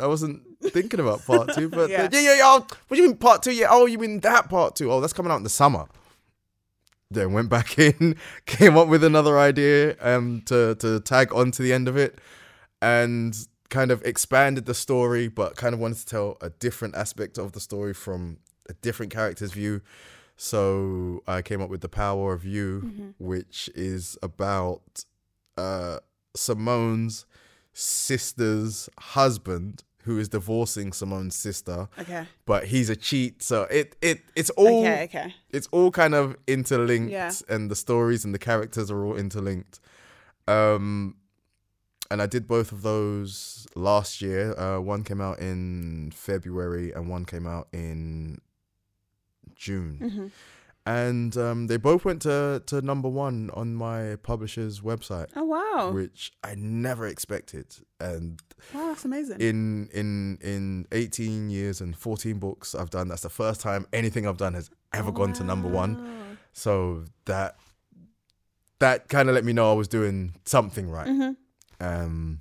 [0.00, 2.08] I wasn't thinking about part two, but Yeah.
[2.12, 2.42] yeah, yeah, yeah.
[2.44, 3.52] oh, what do you mean part two?
[3.52, 4.90] Yeah, oh, you mean that part two?
[4.92, 5.86] Oh, that's coming out in the summer
[7.10, 11.62] then went back in, came up with another idea um to to tag on to
[11.62, 12.18] the end of it,
[12.82, 17.38] and kind of expanded the story, but kind of wanted to tell a different aspect
[17.38, 18.38] of the story from
[18.68, 19.80] a different character's view.
[20.36, 25.04] So I came up with the power of you, which is about
[25.56, 25.98] uh
[26.36, 27.24] Simone's
[27.72, 32.24] sister's husband who is divorcing Simone's sister, Okay.
[32.46, 33.34] but he's a cheat.
[33.42, 35.02] So it it it's all Okay.
[35.08, 35.28] Okay.
[35.56, 37.32] it's all kind of interlinked Yeah.
[37.54, 39.74] and the stories and the characters are all interlinked
[40.46, 41.14] um
[42.10, 47.02] and i did both of those last year uh one came out in february and
[47.16, 48.40] one came out in
[49.54, 50.26] june Mm-hmm.
[50.96, 55.90] And um they both went to to number one on my publisher's website Oh wow.
[55.92, 57.66] which i never expected
[58.00, 58.40] and
[58.74, 59.38] Wow, that's amazing.
[59.40, 64.26] in in in 18 years and 14 books i've done that's the first time anything
[64.26, 65.92] i've done has ever gone to number one
[66.52, 67.56] so that
[68.80, 71.08] that kind of let me know I was doing something right.
[71.08, 71.36] Mhm.
[71.80, 72.40] Um,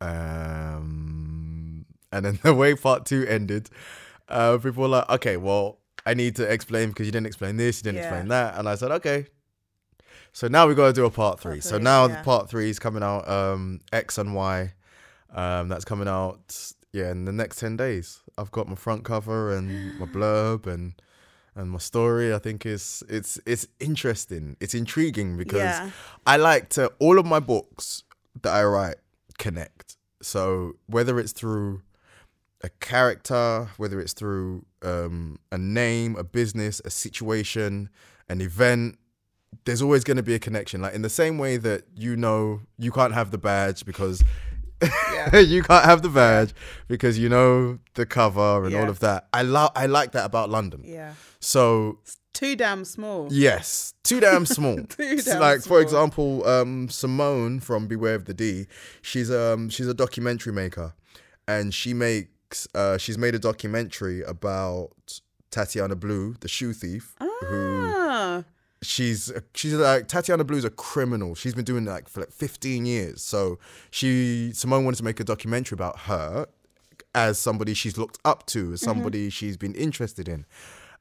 [0.00, 3.68] um, and then the way part two ended,
[4.28, 7.78] uh, people were like, "Okay, well, I need to explain because you didn't explain this,
[7.78, 8.08] you didn't Yeah.
[8.08, 9.26] explain that," and I said, "Okay."
[10.32, 11.60] So now we got to do a part three.
[11.60, 12.16] so three, now yeah.
[12.18, 13.28] the part three is coming out.
[13.28, 14.72] Um, X and Y,
[15.34, 16.72] um, that's coming out.
[16.92, 18.20] Yeah, in the next ten days.
[18.38, 20.94] I've got my front cover and my blurb and
[21.54, 22.32] and my story.
[22.34, 24.56] I think is it's it's interesting.
[24.60, 25.90] It's intriguing because Yeah.
[26.26, 28.04] I like to all of my books
[28.42, 28.96] that I write
[29.38, 29.96] connect.
[30.22, 31.82] So whether it's through
[32.62, 37.88] a character, whether it's through um, a name, a business, a situation,
[38.28, 38.98] an event,
[39.64, 40.80] there's always going to be a connection.
[40.82, 44.22] Like in the same way that you know you can't have the badge because
[45.14, 45.38] Yeah.
[45.54, 46.52] you can't have the badge
[46.88, 49.28] because you know the cover and all of that.
[49.32, 50.82] I love I like that about London.
[50.84, 51.14] Yeah.
[51.40, 51.98] So
[52.32, 53.28] Too damn small.
[53.30, 54.76] yes, too damn small.
[54.88, 55.78] Too damn like small.
[55.78, 58.66] for example, um, Simone from Beware of the D.
[59.02, 60.94] She's um she's a documentary maker,
[61.46, 61.92] and she
[62.52, 68.44] makes uh she's made a documentary about Tatiana Blue, the shoe thief, who Ah.
[68.82, 71.34] she's she's like Tatiana Blue's a criminal.
[71.34, 73.22] She's been doing like for like 15 years.
[73.22, 73.58] So
[73.90, 76.46] she Simone wanted to make a documentary about her
[77.14, 80.44] as somebody she's looked up to, as somebody she's been interested in.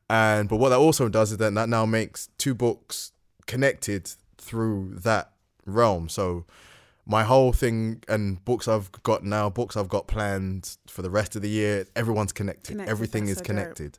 [0.09, 3.11] And but what that also does is that that now makes two books
[3.45, 5.31] connected through that
[5.65, 6.09] realm.
[6.09, 6.45] So
[7.05, 11.35] my whole thing and books I've got now, books I've got planned for the rest
[11.35, 12.71] of the year, everyone's connected.
[12.71, 13.97] Connected, Everything is so connected.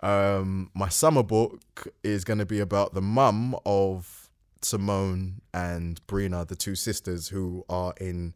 [0.00, 1.60] Um, my summer book
[2.04, 4.30] is going to be about the mum of
[4.62, 8.34] Simone and Brina, the two sisters who are in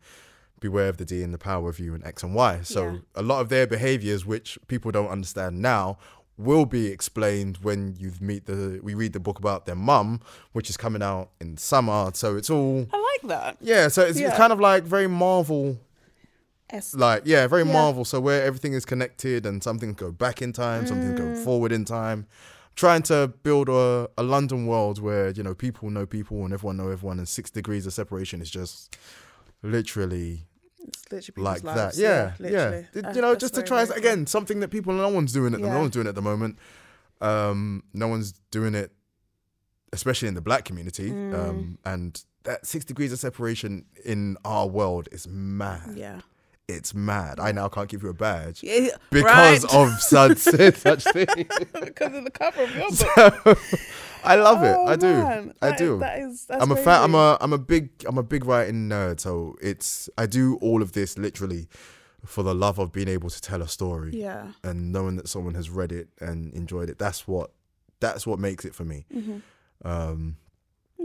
[0.60, 2.60] Beware of the D and the Power of You and X and Y.
[2.62, 2.98] So Yeah.
[3.14, 5.96] a lot of their behaviors, which people don't understand now,
[6.40, 10.20] will be explained when you meet the we read the book about their mum,
[10.52, 12.10] which is coming out in summer.
[12.14, 13.56] So it's all I like that.
[13.60, 13.88] yeah.
[13.88, 14.28] So it's, Yeah.
[14.28, 15.78] it's kind of like very Marvel
[16.72, 17.72] Es- like yeah very Yeah.
[17.72, 21.44] marvel so where everything is connected and something go back in time something go Mm.
[21.44, 22.26] forward in time
[22.76, 26.76] trying to build a, a london world where you know people know people and everyone
[26.76, 28.96] know everyone and six degrees of separation is just
[29.64, 30.46] literally
[30.88, 31.98] It's literally like people's that lives.
[32.00, 32.86] yeah yeah, literally.
[32.92, 35.54] Th- Uh, you know just to try very again something that people no one's doing
[35.54, 35.72] it Yeah.
[35.72, 36.58] no one's doing it at the moment
[37.20, 38.92] um no one's doing it
[39.92, 41.34] especially in the black community Mm.
[41.48, 45.92] um and that six degrees of separation in our world is mad.
[45.94, 46.20] Yeah.
[46.74, 47.38] It's mad.
[47.40, 49.74] I now can't give you a badge Yeah, because right.
[49.74, 51.26] of such such thing.
[51.80, 52.90] because of the cover of your
[53.44, 53.58] book.
[54.24, 54.76] I love it.
[54.78, 55.06] Oh, I do.
[55.14, 55.54] man.
[55.62, 55.94] I That do.
[55.94, 56.44] is- that is.
[56.46, 57.02] That's I'm a fan.
[57.04, 59.20] I'm a I'm a big I'm a big writing nerd.
[59.20, 61.68] So it's I do all of this literally
[62.26, 64.48] for the love of being able to tell a story Yeah.
[64.62, 66.98] and knowing that someone has read it and enjoyed it.
[66.98, 67.52] That's what
[68.00, 69.06] that's what makes it for me.
[69.84, 70.36] Um,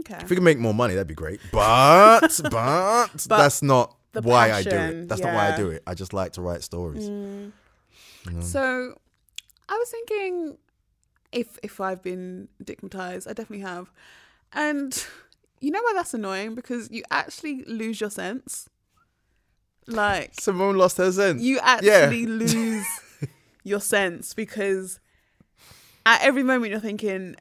[0.00, 0.18] Okay.
[0.20, 1.40] if we can make more money, that'd be great.
[1.50, 5.08] But but, that's not the why I do it.
[5.08, 5.82] That's not why I do it.
[5.86, 7.08] I just like to write stories.
[7.08, 7.52] Mm.
[8.40, 8.98] So,
[9.68, 10.58] I was thinking
[11.32, 13.90] if if I've been dickmatized, I definitely have,
[14.52, 15.06] and
[15.60, 18.68] you know why that's annoying because you actually lose your sense.
[19.86, 21.42] Like Simone lost her sense.
[21.42, 22.86] you actually lose
[23.64, 24.98] your sense because
[26.04, 27.36] at every moment you're thinking,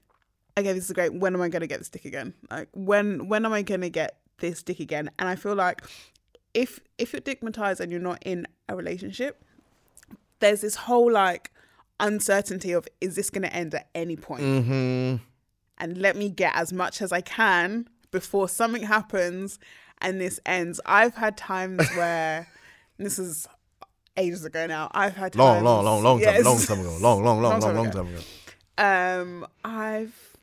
[0.57, 1.13] okay, this is great.
[1.13, 2.33] When am I going to get this dick again?
[2.49, 5.09] Like when when am I going to get this dick again?
[5.19, 5.83] And I feel like
[6.55, 9.43] if if you're dickmatized and you're not in a relationship,
[10.39, 11.51] there's this whole like
[11.99, 14.41] uncertainty of is this going to end at any point?
[14.41, 15.15] Mm-hmm.
[15.77, 19.59] and let me get as much as I can before something happens
[19.99, 20.79] and this ends.
[20.85, 22.47] I've had times where
[22.97, 23.47] this is
[24.17, 24.89] ages ago now.
[24.93, 26.97] I've had Long, times, long, long, long time, long time ago.
[27.01, 28.03] Long, long, long, Long long, time long ago.
[28.03, 28.21] time ago.
[28.77, 30.37] Um, I've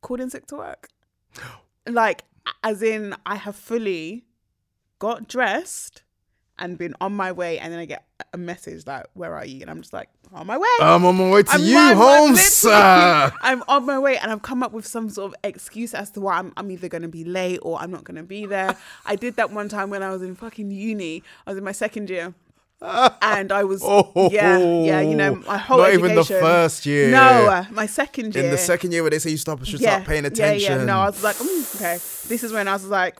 [0.00, 0.88] called in sick to work.
[1.86, 2.24] Like,
[2.62, 4.24] as in, I have fully
[4.98, 6.02] got dressed
[6.60, 9.60] and been on my way, and then I get a message like, "Where are you?"
[9.62, 11.96] And I'm just like, "On my way." I'm on my way to I'm you, I'm
[11.96, 12.64] Holmes.
[12.64, 16.10] Uh, I'm on my way and I've come up with some sort of excuse as
[16.12, 18.44] to why I'm, I'm either going to be late or I'm not going to be
[18.46, 18.76] there.
[19.06, 21.22] I did that one time when I was in fucking uni.
[21.46, 22.34] I was in my second year.
[23.22, 27.10] And I was, Oh, yeah, yeah, you know, my whole Not even the first year.
[27.10, 28.44] No, uh, my second year.
[28.44, 30.78] In the second year where they say you stop, should yeah, start paying Yeah, attention.
[30.78, 30.84] yeah.
[30.84, 31.94] No, I was like, mm, okay.
[32.28, 33.18] This is when I was like,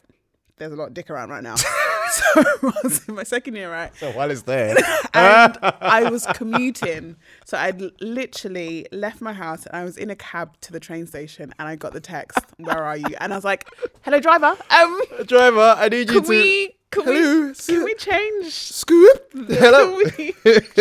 [0.59, 1.55] there's a lot of dick around right now.
[2.11, 3.95] so I was in my second year, right?
[3.97, 4.77] so while it's there,
[5.15, 7.17] and I was commuting.
[7.45, 11.07] So I'd literally left my house and I was in a cab to the train
[11.07, 13.15] station and I got the text, Where are you?
[13.21, 13.69] And I was like,
[14.03, 14.57] Hello, driver.
[14.71, 16.29] Um, driver, I need you could to.
[16.31, 18.53] we, could Hello, we, can we change?
[18.53, 19.32] Scoop.
[19.49, 19.99] Hello.
[20.05, 20.32] Can we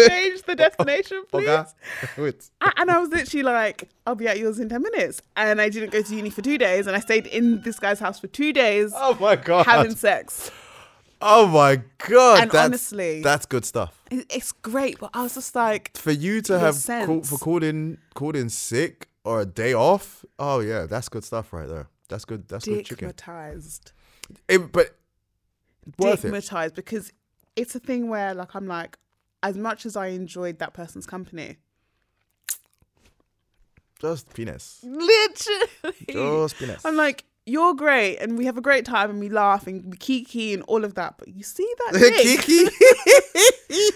[0.08, 1.48] change the destination, please?
[1.50, 1.66] Okay.
[2.18, 2.50] Wait.
[2.62, 5.22] A- And I was literally like, I'll be at yours in 10 minutes.
[5.36, 8.00] And I didn't go to uni for two days and I stayed in this guy's
[8.00, 9.66] house for two days Oh my god.
[9.66, 10.50] having sex.
[11.22, 12.44] oh my god.
[12.44, 14.02] And that's, honestly- that's good stuff.
[14.10, 17.98] It's great, but I was just like, For you to have called, for called in
[18.14, 20.24] called in sick or a day off.
[20.40, 21.90] Oh yeah, that's good stuff right there.
[22.08, 22.48] That's good.
[22.48, 23.14] That's good chicken.
[24.48, 24.96] It, but
[25.98, 26.76] worth it.
[26.76, 27.12] Because
[27.56, 28.98] it's a thing where like I'm like,
[29.44, 31.58] as much as I enjoyed that person's company,
[34.00, 34.80] Just penis.
[34.84, 36.86] literally, Just penis.
[36.86, 39.98] I'm like, you're great and we have a great time and we laugh and we
[39.98, 41.96] kiki and all of that, but you see that?
[42.22, 42.66] Kiki.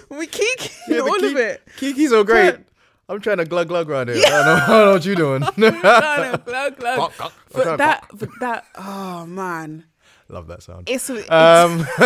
[0.16, 1.62] we kiki Yeah, all Ki- of it.
[1.78, 2.52] Kiki's so great.
[2.52, 2.64] But-
[3.10, 4.24] I'm trying to glug glug around here.
[4.26, 5.42] I, don't know, I don't know what you're doing.
[5.58, 7.12] no, no, glug, glug.
[7.52, 9.84] But that, but that, oh man,
[10.32, 10.90] Love that sound.
[10.90, 11.86] It's a, Um,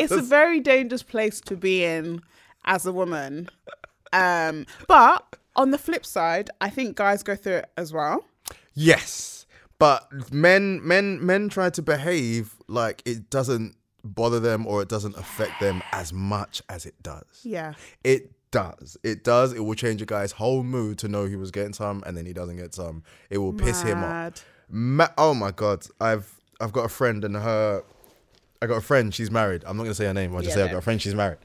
[0.00, 2.22] it's a very dangerous place to be in
[2.64, 3.48] as a woman.
[4.12, 8.24] Um, but on the flip side, I think guys go through it as well.
[8.74, 9.46] yes,
[9.78, 13.74] but men, men, men try to behave like it doesn't
[14.04, 17.24] bother them or it doesn't affect them as much as it does.
[17.42, 17.74] Yeah.
[18.04, 18.96] It does.
[19.02, 19.52] It does.
[19.52, 22.26] It will change a guy's whole mood to know he was getting some and then
[22.26, 23.02] he doesn't get some.
[23.30, 24.44] It will piss him off.
[24.68, 26.32] Ma- oh my god, I've
[26.62, 27.82] I've got a friend and her,
[28.62, 29.14] I got a friend.
[29.14, 29.64] She's married.
[29.66, 30.34] I'm not gonna say her name.
[30.34, 31.02] I'll just Yeah, say I've got a friend.
[31.02, 31.38] She's married.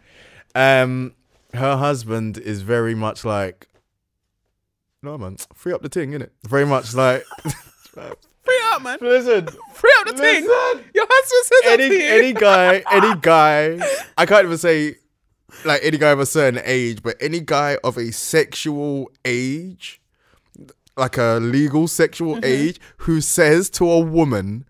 [0.56, 1.14] Um,
[1.54, 3.68] her husband is very much like,
[5.04, 6.30] no man, free up the thing, innit?
[6.48, 7.26] Very much like,
[7.94, 8.98] Free up, man.
[9.02, 10.46] listen, Free up the thing.
[10.48, 10.84] Listen.
[10.94, 13.80] Your husband says any any guy, any guy,
[14.18, 14.96] I can't even say
[15.66, 20.00] like any guy of a certain age, but any guy of a sexual age,
[20.96, 22.46] like a legal sexual Mm-hmm.
[22.46, 24.66] age, who says to a woman,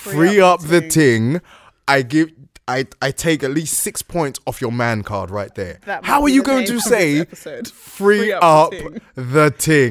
[0.00, 1.40] "Free, up up, the ting,"
[1.88, 2.30] I give.
[2.68, 5.80] I, I take at least six points off your man card right there.
[6.04, 7.64] How are you going to say free,
[8.18, 8.70] Free up,
[9.16, 9.90] the ting.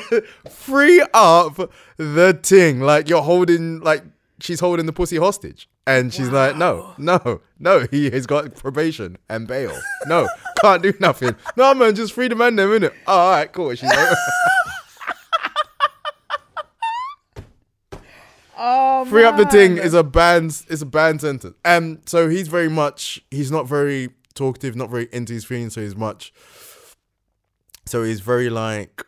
[0.00, 0.24] ting?
[0.50, 2.80] free up the ting.
[2.80, 4.04] Like you're holding, like
[4.40, 5.68] she's holding the pussy hostage.
[5.86, 9.78] And she's like, no, no, no, he has got probation and bail.
[10.06, 10.26] No,
[10.62, 11.36] can't do nothing.
[11.56, 12.92] No, man, just free the man them, innit?
[13.06, 13.74] Oh, all right, cool.
[13.74, 14.16] She's like,
[18.66, 19.84] Oh, free up the ting man.
[19.84, 21.54] is a banned is a banned sentence.
[21.66, 25.82] Um, so he's very much he's not very talkative, not very into his feelings, so
[25.82, 26.32] he's much
[27.84, 29.04] so he's very like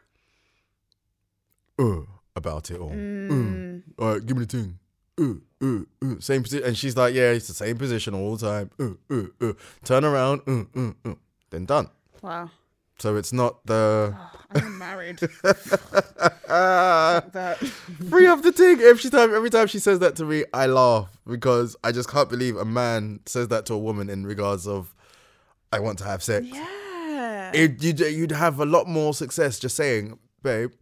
[1.78, 2.00] uh
[2.34, 2.90] about it all.
[2.90, 3.82] Mm.
[3.98, 4.78] Uh, all right, give me the ting.
[5.18, 6.20] Uh, uh, uh.
[6.20, 8.98] Same position, and she's like, yeah, it's the same position all the time.
[9.10, 9.52] Uh, uh.
[9.84, 11.14] Turn around, uh, uh, uh.
[11.48, 11.88] then done.
[12.20, 12.50] Wow.
[12.98, 14.16] So it's not the
[14.50, 15.20] I'm married.
[16.48, 17.22] ah.
[17.32, 17.58] that.
[18.08, 18.80] free up the ting.
[18.80, 22.28] Every time, every time she says that to me, I laugh because I just can't
[22.28, 24.94] believe a man says that to a woman in regards of
[25.72, 26.46] I want to have sex.
[26.46, 27.52] Yeah.
[27.52, 30.72] It, you'd, you'd have a lot more success just saying, babe,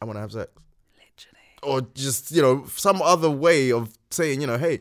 [0.00, 0.50] I want to have sex,
[0.96, 1.38] Literally.
[1.62, 4.80] or just you know some other way of saying, you know, hey,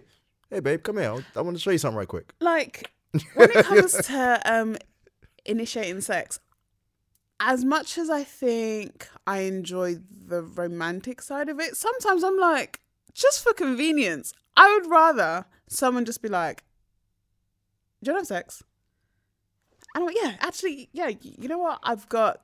[0.50, 1.24] hey, babe, come here.
[1.36, 2.34] I want to show you something right quick.
[2.40, 2.90] like
[3.36, 4.78] when it comes to um
[5.46, 6.40] initiating sex.
[7.40, 9.96] As much as i think i enjoy
[10.28, 12.82] the romantic side of it sometimes i'm like
[13.16, 16.64] just for convenience i would rather someone just be like
[18.04, 18.64] do you want to have sex?
[19.96, 21.80] And i'm like yeah actually yeah you know what?
[21.84, 22.42] I've got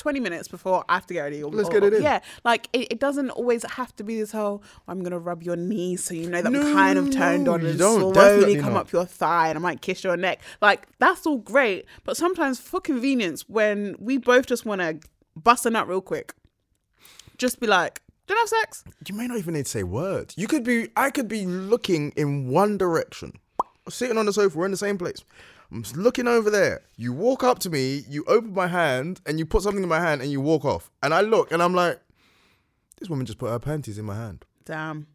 [0.00, 1.42] 20 minutes before I have to get ready.
[1.42, 2.02] Or, Let's or- get it in.
[2.02, 5.56] Yeah, like it, it doesn't always have to be this whole I'm gonna rub your
[5.56, 8.14] knee so you know that No, I'm kind of turned on you and don't.
[8.14, 8.80] slowly come not.
[8.86, 10.40] up your thigh and I might kiss your neck.
[10.60, 14.98] Like that's all great, but sometimes for convenience, when we both just want to
[15.36, 16.34] bust a nut real quick,
[17.38, 20.34] just be like, "Do you have sex?" You may not even need to say words.
[20.36, 23.32] You could be, I could be looking in one direction,
[23.88, 25.24] sitting on the sofa, we're in the same place.
[25.72, 26.82] I'm just looking over there.
[26.96, 30.00] You walk up to me, you open my hand, and you put something in my
[30.00, 30.90] hand, and you walk off.
[31.02, 32.00] And I look, and I'm like,
[32.98, 34.44] this woman just put her panties in my hand.
[34.64, 35.06] Damn.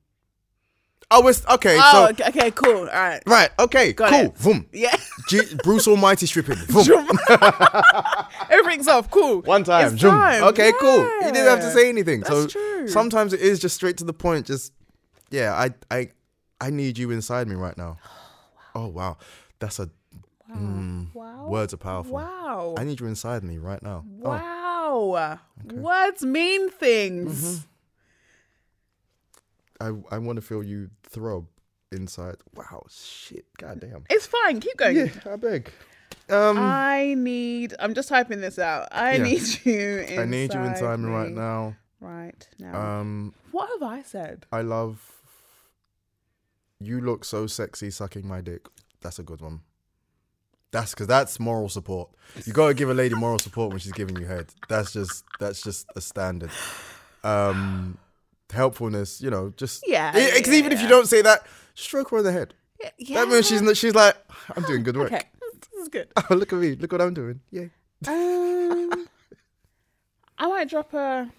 [1.12, 1.78] Oh, it's okay.
[1.80, 2.80] Oh, so okay, okay, cool.
[2.80, 3.22] All right.
[3.28, 4.20] right, okay, Got cool.
[4.22, 4.42] it.
[4.42, 4.66] Boom.
[4.74, 4.96] Yeah.
[5.30, 6.58] G- Bruce Almighty stripping.
[6.68, 7.08] Boom.
[8.50, 9.12] Everything's off.
[9.12, 9.42] Cool.
[9.42, 9.94] One time.
[9.94, 10.44] It's time.
[10.46, 10.98] Okay, cool.
[11.22, 12.24] You didn't have to say anything.
[12.24, 12.88] so That's true.
[12.88, 14.48] sometimes it is just straight to the point.
[14.48, 14.74] Just
[15.30, 16.10] yeah, I I
[16.60, 17.98] I need you inside me right now.
[18.78, 19.16] Oh wow,
[19.60, 19.90] that's a
[20.60, 21.48] mm, Wow.
[21.48, 22.14] words are powerful.
[22.14, 22.76] Wow.
[22.78, 24.06] I need you inside me right now.
[24.24, 25.40] Oh, Wow.
[25.64, 27.66] Words mean things.
[29.82, 30.02] Mm-hmm.
[30.12, 31.48] I I want to feel you throb
[31.92, 32.36] inside.
[32.56, 34.06] Wow, shit, goddamn.
[34.10, 34.60] It's fine.
[34.60, 34.96] Keep going.
[34.96, 35.72] Yeah, I beg.
[36.30, 37.74] Um, I need.
[37.80, 38.88] I'm just typing this out.
[38.92, 39.24] I Yeah.
[39.24, 39.98] need you.
[40.00, 41.76] Inside I need you inside me right now.
[42.00, 43.00] Right now.
[43.00, 44.46] Um, what have I said?
[44.52, 45.12] I love.
[46.80, 48.68] You look so sexy sucking my dick.
[49.02, 49.62] That's a good one.
[50.76, 52.10] That's because that's moral support.
[52.46, 54.48] You got to give a lady moral support when she's giving you head.
[54.68, 56.52] That's just that's just a standard.
[57.24, 57.98] Um,
[58.52, 62.18] helpfulness, you know, just Yeah, Because yeah, even if you don't say that, stroke her
[62.18, 62.54] on the head.
[62.98, 63.24] Yeah.
[63.24, 64.18] That means she's she's like,
[64.56, 65.14] I'm doing good work.
[65.14, 65.24] okay.
[65.72, 66.08] This is good.
[66.18, 66.76] Oh, look at me.
[66.76, 67.40] Look what I'm doing.
[67.52, 67.68] Yeah.
[68.08, 69.08] Um,
[70.38, 71.32] I might drop a.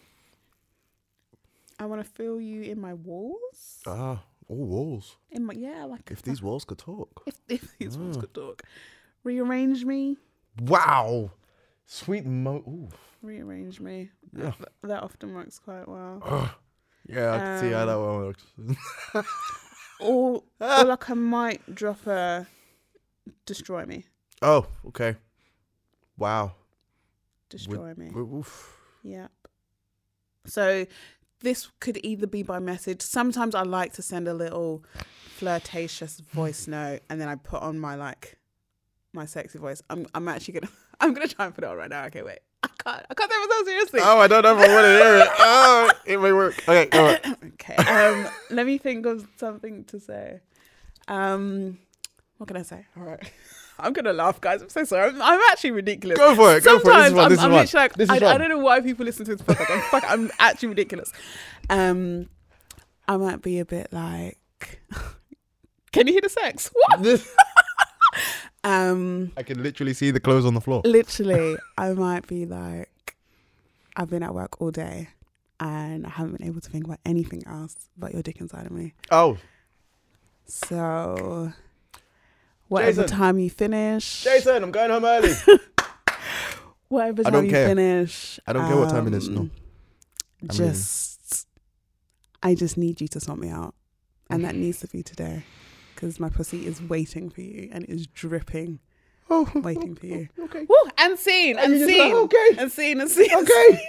[1.78, 3.82] I want to feel you in my walls.
[3.86, 5.16] Ah, all walls.
[5.30, 7.22] In my yeah, like If these walls could talk.
[7.26, 8.00] if, if these Ah.
[8.00, 8.62] walls could talk,
[9.26, 10.16] rearrange me,
[10.62, 11.32] Wow.
[11.84, 12.56] Sweet mo.
[12.66, 12.88] Ooh.
[13.22, 14.10] rearrange me.
[14.32, 14.52] Yeah.
[14.58, 16.50] That, that often works quite well.
[17.08, 18.44] Yeah, I can see how that um, one works.
[19.98, 22.46] Or, or like I might drop a
[23.46, 24.04] destroy me,
[24.42, 25.16] oh, okay.
[26.18, 26.52] Wow.
[27.48, 28.10] destroy me.
[28.10, 28.76] would- oof.
[29.04, 29.30] Yep.
[30.44, 30.84] So
[31.40, 33.00] this could either be by message.
[33.00, 34.84] Sometimes I like to send a little
[35.38, 38.36] flirtatious voice note, and then I put on my like
[39.16, 39.82] my sexy voice.
[39.90, 42.04] I'm I'm actually gonna I'm gonna try and put it on right now.
[42.04, 42.38] Okay, wait.
[42.62, 44.00] I can't I can't take myself seriously.
[44.02, 45.28] Oh, I don't know if I want to hear it.
[45.38, 46.62] Oh, it may work.
[46.68, 47.36] Okay, go on.
[47.54, 47.74] Okay.
[47.76, 50.40] Um, let me think of something to say.
[51.08, 51.78] Um,
[52.36, 52.86] what can I say?
[52.96, 53.32] All right.
[53.78, 54.62] I'm gonna laugh, guys.
[54.62, 55.10] I'm so sorry.
[55.10, 56.16] I'm, I'm actually ridiculous.
[56.16, 56.94] Go for it, go for it.
[56.94, 58.58] This is Sometimes fun, I'm, this is I'm like, This is I, I don't know
[58.58, 59.70] why people listen to this podcast.
[59.70, 61.12] I'm, fuck, I'm actually ridiculous.
[61.68, 62.28] Um,
[63.08, 64.38] I might be a bit like,
[65.92, 66.70] can you hear the sex?
[66.72, 67.22] What?
[68.66, 70.82] Um, I can literally see the clothes on the floor.
[70.84, 73.16] literally, I might be like,
[73.94, 75.08] I've been at work all day,
[75.60, 78.72] and I haven't been able to think about anything else but your dick inside of
[78.72, 78.92] me.
[79.12, 79.38] Oh,
[80.46, 81.52] So,
[82.68, 83.16] whatever Jason.
[83.16, 85.32] time you finish, Jason, I'm going home early.
[86.88, 87.68] whatever I time don't you care.
[87.68, 89.42] finish, I don't care what time it is, no.
[89.42, 89.50] um,
[90.42, 90.66] I'm leaving.
[90.72, 91.46] Just,
[92.42, 93.74] I just need you to sort me out,
[94.28, 95.44] and that needs to be today,
[95.96, 98.78] because my pussy is waiting for you and it is dripping,
[99.28, 100.28] Oh, waiting for you.
[100.38, 100.64] okay.
[100.68, 102.48] Woo, and seen, and you just seen, go, okay.
[102.58, 103.34] and seen, and seen.
[103.34, 103.80] Okay.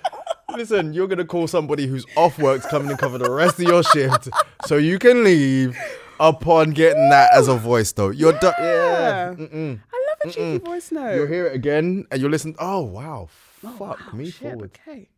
[0.56, 3.58] Listen, you're gonna call somebody who's off work to come in and cover the rest
[3.58, 4.28] of your shift,
[4.66, 5.76] so you can leave
[6.20, 7.90] upon getting that as a voice.
[7.90, 8.54] Though you're done.
[8.58, 9.30] Yeah.
[9.30, 9.34] Yeah.
[9.34, 9.80] Mm-mm.
[9.92, 11.14] I love a cheeky voice note.
[11.16, 12.54] You'll hear it again, and you'll listen.
[12.60, 13.28] Oh wow!
[13.64, 14.78] Oh, Fuck wow, me shit, forward.
[14.88, 15.08] Okay.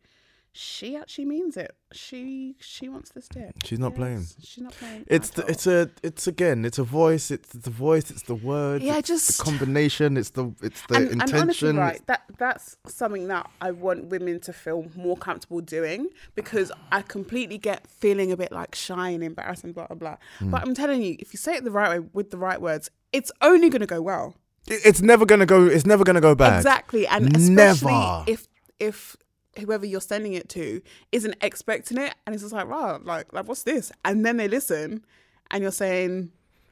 [0.59, 1.75] She actually means it.
[1.91, 3.51] She she wants this dick.
[3.63, 4.25] She's not playing.
[4.41, 5.05] She's not playing.
[5.05, 8.81] It's the, it's a it's again it's a voice it's the voice it's the word
[8.81, 12.23] Yeah, it's just- the combination it's the it's the and, and intention honestly, right, that
[12.39, 17.85] that's something that I want women to feel more comfortable doing because I completely get
[17.87, 20.17] feeling a bit like shy and embarrassed and blah blah blah.
[20.39, 20.49] Hmm.
[20.49, 22.89] But I'm telling you, if you say it the right way with the right words,
[23.13, 24.33] it's only going to go well.
[24.69, 28.23] It's never gonna go it's never gonna go bad Exactly, and especially Never.
[28.27, 28.47] if
[28.79, 29.15] if
[29.59, 30.81] whoever you're sending it to
[31.11, 33.91] isn't expecting it, and it's just like, wow, like like what's this?
[34.05, 35.03] And then they listen,
[35.51, 36.31] and you're saying,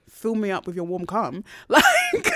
[0.10, 1.84] "Fill me up with your warm cum," like.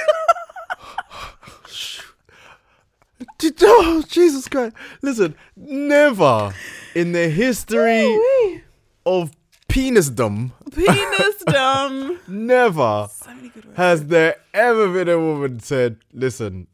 [3.62, 6.54] oh Jesus Christ listen never
[6.96, 8.64] in the history
[9.06, 9.32] of
[9.68, 13.78] penisdom penisdom never So many good words.
[13.78, 16.68] has there ever been a woman said listen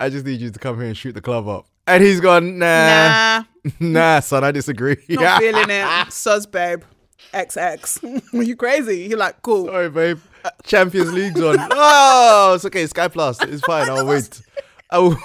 [0.00, 2.58] I just need you to come here and shoot the club up and he's gone
[2.58, 3.44] nah Nah,
[3.80, 6.12] nah son I disagree not feeling it.
[6.12, 6.82] Sus, babe.
[7.34, 8.34] XX.
[8.38, 9.06] Are you crazy?
[9.08, 9.66] You're like, cool.
[9.66, 10.18] Sorry, babe.
[10.64, 11.58] Champions League's on.
[11.72, 12.86] Oh, it's okay.
[12.86, 13.42] Sky Plus.
[13.42, 13.90] It's fine.
[13.90, 14.40] I'll wait.
[14.90, 15.16] I will.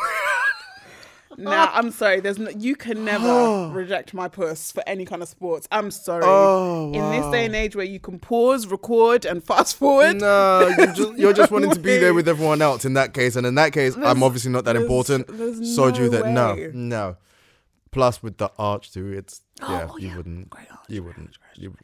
[1.38, 1.78] Nah, oh.
[1.78, 2.20] I'm sorry.
[2.20, 5.68] There's no, you can never reject my puss for any kind of sports.
[5.72, 6.24] I'm sorry.
[6.26, 10.68] Oh, In this day and age where you can pause, record, and fast forward, No,
[10.68, 13.36] you just, you're just wanting to be there with everyone else in that case.
[13.36, 15.28] And in that case, There's- I'm obviously not that there's- important.
[15.28, 16.28] there's so do that.
[16.28, 16.72] No, way.
[16.74, 17.18] no.
[17.92, 20.18] Plus, with the arch too, it's oh, yeah, Oh, you yeah.
[20.18, 20.50] wouldn't.
[20.50, 21.38] Great arch, You wouldn't.
[21.56, 21.76] You,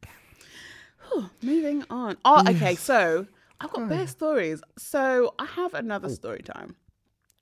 [1.41, 2.17] Moving on.
[2.25, 2.75] Oh, okay.
[2.89, 3.25] So
[3.61, 4.61] I've got bare stories.
[4.77, 6.75] So I have another story time,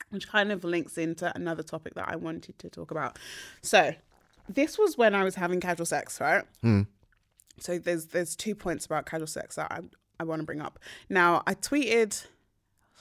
[0.09, 3.17] which kind of links into another topic that I wanted to talk about.
[3.61, 3.93] So
[4.47, 6.43] this was when I was having casual sex, right?
[6.61, 6.83] Hmm.
[7.59, 9.79] So there's there's two points about casual sex that I
[10.19, 10.79] I want to bring up.
[11.09, 12.25] Now I tweeted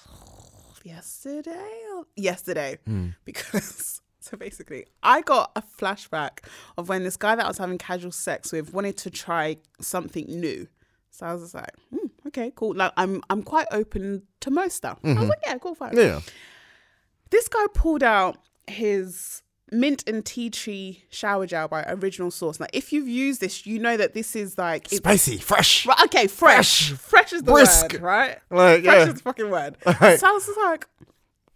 [0.84, 1.70] yesterday
[2.16, 3.11] yesterday hmm.
[3.24, 6.40] because so basically I got a flashback
[6.76, 10.26] of when this guy that I was having casual sex with wanted to try something
[10.26, 10.68] new.
[11.11, 12.74] So I was just like, hmm, okay, cool.
[12.74, 14.99] Like I'm I'm quite open to most stuff.
[15.03, 15.28] I was mm-hmm.
[15.28, 15.97] like, yeah, cool, fine.
[15.97, 16.20] yeah.
[17.31, 22.61] This guy pulled out his mint and tea tree shower gel by Original Source.
[22.61, 25.87] Now, if you've used this, you know that this is like Spicy, fresh.
[25.87, 26.93] Right, okay, fresh.
[26.93, 27.93] Fresh, is the Brisk.
[27.93, 28.39] word, right?
[28.51, 29.07] Like, fresh yeah.
[29.09, 29.77] is the fucking word.
[30.01, 30.18] Right.
[30.18, 30.87] So I was just like,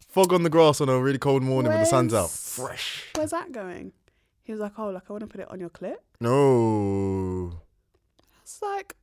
[0.09, 2.31] Fog on the grass on a really cold morning when the sun's out.
[2.31, 3.07] Fresh.
[3.14, 3.93] where's that going?
[4.43, 6.03] He was like, oh, like I want to put it on your clip.
[6.21, 7.61] No.
[8.43, 8.97] It's like,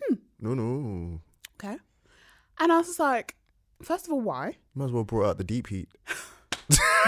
[0.00, 0.14] hmm.
[0.40, 1.20] No, no.
[1.62, 1.76] okay.
[2.58, 3.34] And I was just like,
[3.82, 4.56] first of all, why?
[4.74, 5.88] Might as well brought out the deep heat.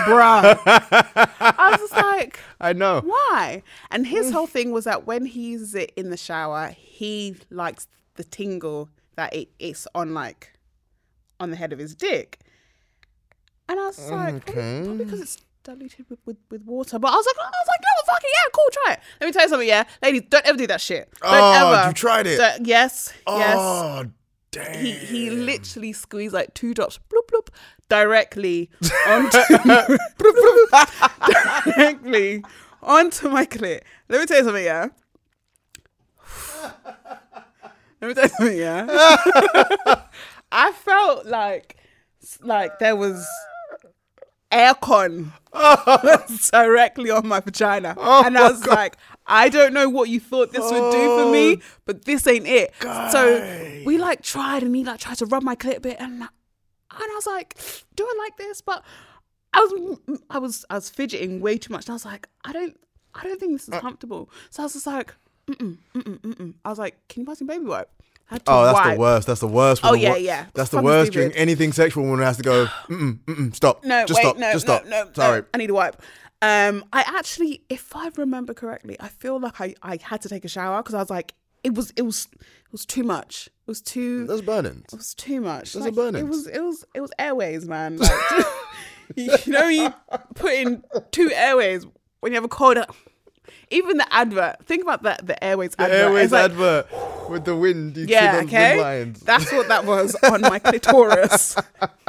[0.04, 0.58] Bruh.
[0.66, 3.02] I was just like, I know.
[3.04, 3.62] why?
[3.90, 4.32] And his mm.
[4.32, 8.88] whole thing was that when he uses it in the shower, he likes the tingle
[9.16, 10.54] that it, it's on like
[11.38, 12.38] on the head of his dick.
[13.68, 14.82] And I was just like, probably, Okay.
[14.84, 16.98] probably because it's diluted with, with, with water.
[16.98, 19.00] But I was like, I was like, no, fucking yeah, cool, try it.
[19.20, 21.08] Let me tell you something, yeah, ladies, don't ever do that shit.
[21.22, 21.88] Don't Oh, ever.
[21.88, 22.38] you tried it?
[22.38, 23.56] Don't- yes, yes.
[23.58, 24.04] Oh,
[24.50, 24.84] damn.
[24.84, 27.48] He he literally squeezed like two drops, bloop bloop,
[27.88, 28.70] directly
[29.06, 29.38] onto
[31.76, 32.44] directly
[32.82, 33.82] onto my clit.
[34.08, 34.88] Let me tell you something, yeah.
[38.00, 38.86] Let me tell you something, yeah.
[40.52, 41.76] I felt like
[42.40, 43.26] like there was
[44.50, 45.32] aircon
[46.50, 48.96] directly on my vagina, and I was like,
[49.30, 52.46] I don't know what you thought this would do for me, oh, but this ain't
[52.46, 52.74] it.
[52.80, 56.22] So we like tried, and he like tried to rub my clit a bit, and
[56.22, 56.28] and
[56.92, 57.56] I was like,
[57.94, 58.60] do I like this?
[58.60, 58.84] But
[59.54, 62.52] I was I was I was fidgeting way too much, and I was like, I
[62.52, 62.76] don't
[63.14, 63.80] I don't think this is uh.
[63.80, 64.30] comfortable.
[64.50, 65.14] So I was just like,
[65.48, 66.54] mm-mm, mm-mm, mm-mm.
[66.64, 67.88] I was like, can you pass me baby wipe?
[68.30, 68.94] I had to Oh, that's wipe.
[68.94, 69.26] the worst.
[69.26, 69.80] That's the worst.
[69.84, 70.46] Oh, the yeah, yeah.
[70.54, 72.66] That's the worst during anything sexual when it has to go.
[72.88, 73.84] Mm-mm, mm-mm, stop.
[73.84, 74.36] No, just wait, stop.
[74.38, 74.84] no, just stop.
[74.86, 75.12] no, no.
[75.12, 75.42] Sorry.
[75.52, 76.00] I need a wipe.
[76.42, 80.44] Um, I actually, if I remember correctly, I feel like I, I had to take
[80.44, 83.48] a shower because I was like, it was it was it was too much.
[83.48, 84.84] It was too That's burning.
[84.90, 85.74] it was too much.
[85.74, 86.24] A Like, burning.
[86.24, 87.98] It was it was it was Airwaves, man.
[89.16, 89.92] Like, you know, you
[90.36, 92.78] put in two Airwaves when you have a cold.
[93.70, 94.64] Even the advert.
[94.66, 95.26] Think about that.
[95.26, 96.10] The Airwaves The advert.
[96.12, 97.96] Airwaves like, advert with the wind.
[97.96, 99.12] You yeah, okay.
[99.24, 101.56] That's what that was on my clitoris.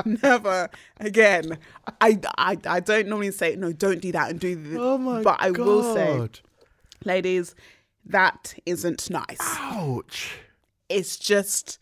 [0.05, 1.59] Never again.
[2.01, 3.72] I, I I don't normally say no.
[3.72, 4.55] Don't do that and do.
[4.55, 4.78] This.
[4.80, 6.28] Oh my But I will say,
[7.05, 7.53] ladies,
[8.05, 9.38] that isn't nice.
[9.39, 10.39] Ouch.
[10.89, 11.78] It's just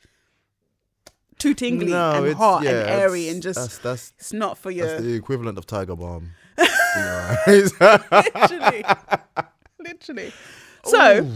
[1.39, 3.57] too tingly No, and hot yeah, and airy and just.
[3.59, 4.83] that's that's it's not for you.
[4.85, 6.31] that's the equivalent of Tiger Balm.
[7.47, 8.83] Literally,
[9.83, 10.31] literally.
[10.83, 11.29] So,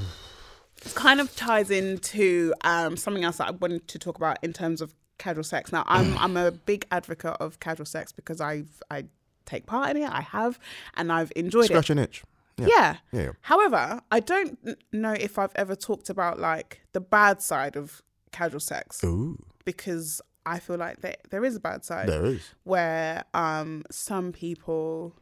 [0.86, 4.54] it kind of ties into um, something else that I wanted to talk about in
[4.54, 5.72] terms of casual sex.
[5.72, 9.06] Now, I'm I'm a big advocate of casual sex because I've I
[9.46, 10.10] take part in it.
[10.10, 10.60] I have,
[10.96, 11.94] and I've enjoyed Scratch it.
[11.94, 12.24] an itch.
[12.58, 12.68] Yeah.
[12.68, 12.96] Yeah.
[13.12, 13.32] Yeah.
[13.42, 14.58] However, I don't
[14.92, 20.22] know if I've ever talked about like the bad side of casual sex Ooh, because
[20.46, 22.42] I feel like there there is a bad side there is.
[22.64, 25.14] where um some people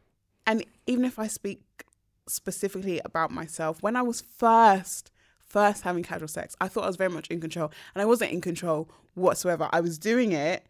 [0.48, 1.62] and even if I speak
[2.32, 6.96] specifically about myself when I was first first having casual sex I thought I was
[6.96, 10.66] very much in control and I wasn't in control whatsoever I was doing it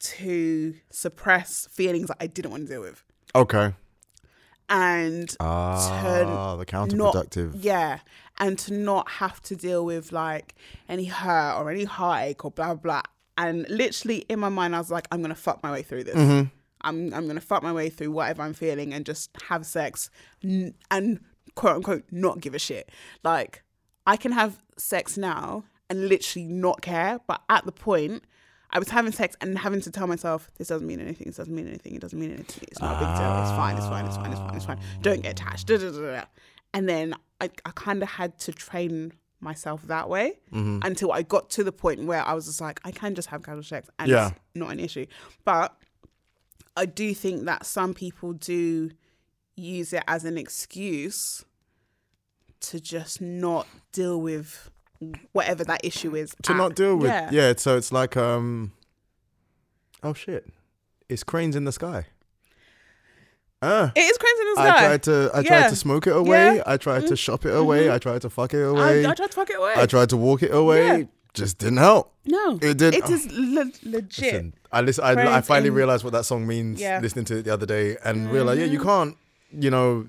[0.00, 3.02] to suppress feelings that I didn't want to deal with
[3.34, 3.74] Okay.
[4.68, 7.52] and Ah, the not counterproductive.
[7.54, 7.98] yeah
[8.38, 10.54] and to not have to deal with like
[10.88, 13.02] any hurt or any heartache or blah blah blah
[13.36, 16.16] and literally in my mind I was like I'm gonna fuck my way through this
[16.16, 16.48] Mm-hmm.
[16.84, 20.10] I'm I'm gonna fuck my way through whatever I'm feeling and just have sex
[20.42, 21.20] and
[21.54, 22.90] quote unquote not give a shit
[23.22, 23.62] like
[24.06, 28.24] I can have sex now and literally not care but at the point
[28.70, 31.54] I was having sex and having to tell myself this doesn't mean anything this doesn't
[31.54, 34.06] mean anything it doesn't mean anything it's not a big deal it's fine it's fine
[34.06, 36.24] it's fine it's fine it's fine don't get attached da, da, da.
[36.74, 40.78] and then I, I kind of had to train myself that way Mm-hmm.
[40.84, 43.42] until I got to the point where I was just like I can just have
[43.42, 44.28] casual sex and Yeah.
[44.28, 45.06] it's not an issue
[45.44, 45.76] but
[46.76, 48.90] I do think that some people do
[49.56, 51.44] use it as an excuse
[52.60, 54.70] to just not deal with
[55.32, 57.08] whatever that issue is to at- not deal with.
[57.10, 57.54] yeah, Yeah.
[57.56, 58.72] so it's like um.
[60.02, 60.46] Oh shit!
[61.08, 62.06] It's cranes in the sky.
[63.64, 63.92] Ah.
[63.94, 64.76] it is cranes in the sky.
[64.76, 66.56] I tried to I tried to smoke it away.
[66.56, 66.62] Yeah.
[66.66, 67.90] I tried to shop it away.
[67.90, 69.04] I tried to fuck it away.
[69.06, 71.08] I, I tried to fuck it away I tried to walk it away.
[71.34, 71.44] Yeah.
[71.44, 72.12] Just didn't help.
[72.26, 76.04] no It did- it is le- legit Listen, I listen, I, I finally in- realized
[76.04, 76.94] what that song means Yeah.
[76.96, 77.02] Mm-hmm.
[77.04, 79.16] listening to it the other day and realized yeah you can't
[79.64, 80.06] you know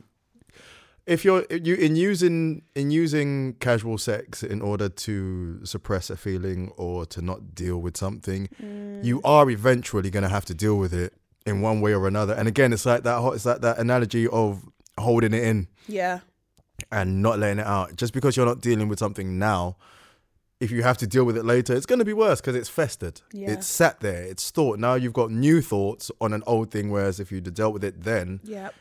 [1.05, 6.15] if you're if you in using in using casual sex in order to suppress a
[6.17, 9.03] feeling or to not deal with something Mm.
[9.03, 11.13] you are eventually going to have to deal with it
[11.45, 14.27] in one way or another and again it's like that ho- it's like that analogy
[14.27, 14.63] of
[14.97, 16.19] holding it in yeah
[16.91, 17.95] and not letting it out.
[17.95, 19.77] Just because you're not dealing with something now,
[20.63, 22.69] if you have to deal with it later, it's going to be worse because it's
[22.69, 23.21] festered.
[23.31, 23.51] Yeah.
[23.51, 24.23] It's sat there.
[24.23, 24.79] It's thought.
[24.79, 26.89] Now you've got new thoughts on an old thing.
[26.89, 28.73] Whereas if you'd have dealt with it then, yep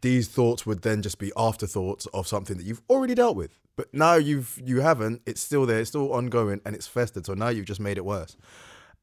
[0.00, 3.58] these thoughts would then just be afterthoughts of something that you've already dealt with.
[3.76, 5.22] But now you've you haven't.
[5.26, 5.80] It's still there.
[5.80, 7.26] It's still ongoing and it's festered.
[7.26, 8.36] So now you've just made it worse.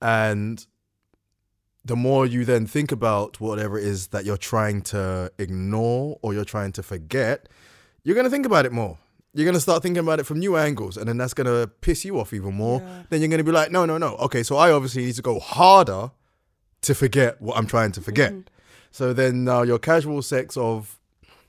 [0.01, 0.65] And
[1.83, 6.33] the more you then think about whatever it is that you're trying to ignore or
[6.33, 7.49] you're trying to forget,
[8.03, 8.97] you're going to think about it more.
[9.37, 12.19] You're to start thinking about it from new angles, and then that's to piss you
[12.19, 12.81] off even more.
[12.81, 13.03] Yeah.
[13.11, 14.15] Then you're to be like, no, no, no.
[14.15, 16.09] Okay, so I obviously need to go harder
[16.81, 18.33] to forget what I'm trying to forget.
[18.89, 20.97] So then now your casual sex of,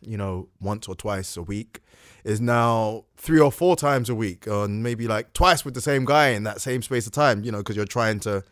[0.02, 1.80] you know, once or twice a week
[2.24, 6.04] is now three or four times a week, and maybe like twice with the same
[6.04, 8.44] guy in that same space of time, you know, because you're trying to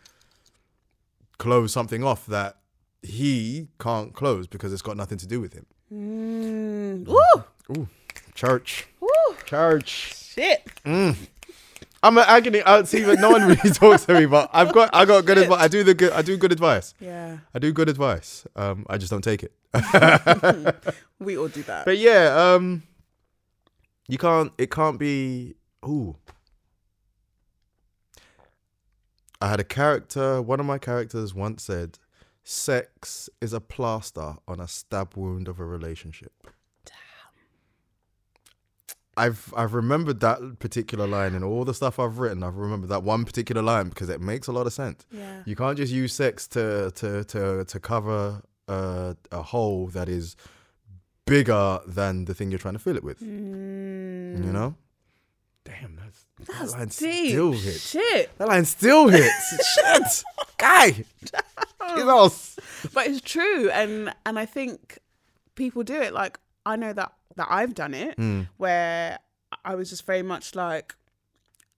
[1.37, 2.57] close something off that
[3.03, 5.67] he can't close because it's got nothing to do with him.
[5.93, 7.07] mm.
[7.07, 7.45] Woo!
[7.77, 7.89] Ooh,
[8.37, 9.09] church, Woo!
[9.45, 10.15] church.
[10.35, 10.69] shit
[12.03, 12.63] I'm an agony.
[12.63, 14.27] I see, but no one really talks to me.
[14.27, 15.61] But I've got, I got good advice.
[15.61, 16.13] I do the good.
[16.13, 16.95] I do good advice.
[17.01, 18.47] yeah I do good advice.
[18.55, 19.53] Um, I just don't take it.
[21.19, 22.85] we all do that But yeah, um,
[24.09, 24.53] you can't.
[24.59, 25.55] It can't be.
[25.85, 26.17] Ooh.
[29.41, 30.41] I had a character.
[30.41, 31.99] One of my characters once said,
[32.45, 36.33] "Sex is a plaster on a stab wound of a relationship."
[39.17, 42.43] I've I've remembered that particular line in all the stuff I've written.
[42.43, 45.07] I've remembered that one particular line because it makes a lot of sense.
[45.11, 45.43] Yeah.
[45.47, 50.37] You can't just use sex to to to to cover a, a hole that is
[51.25, 53.21] bigger than the thing you're trying to fill it with.
[53.21, 54.75] Mm, You know?
[55.65, 57.31] Damn, that's, that's that line deep.
[57.31, 57.91] still hits.
[57.91, 58.39] Shit.
[58.39, 59.75] That line still hits.
[59.75, 60.25] Shit,
[60.59, 61.05] guy.
[62.95, 64.99] But it's true and and i think
[65.55, 68.49] people do it like i know that that i've done it Mm.
[68.59, 69.19] where
[69.65, 70.95] i was just very much like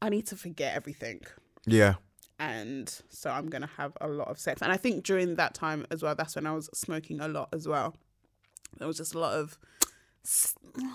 [0.03, 1.21] i need to forget everything
[1.67, 1.95] Yeah.
[2.39, 5.87] and so i'm gonna have a lot of sex and i think during that time
[5.91, 7.95] as well that's when i was smoking a lot as well
[8.79, 9.59] there was just a lot of
[10.25, 10.55] s-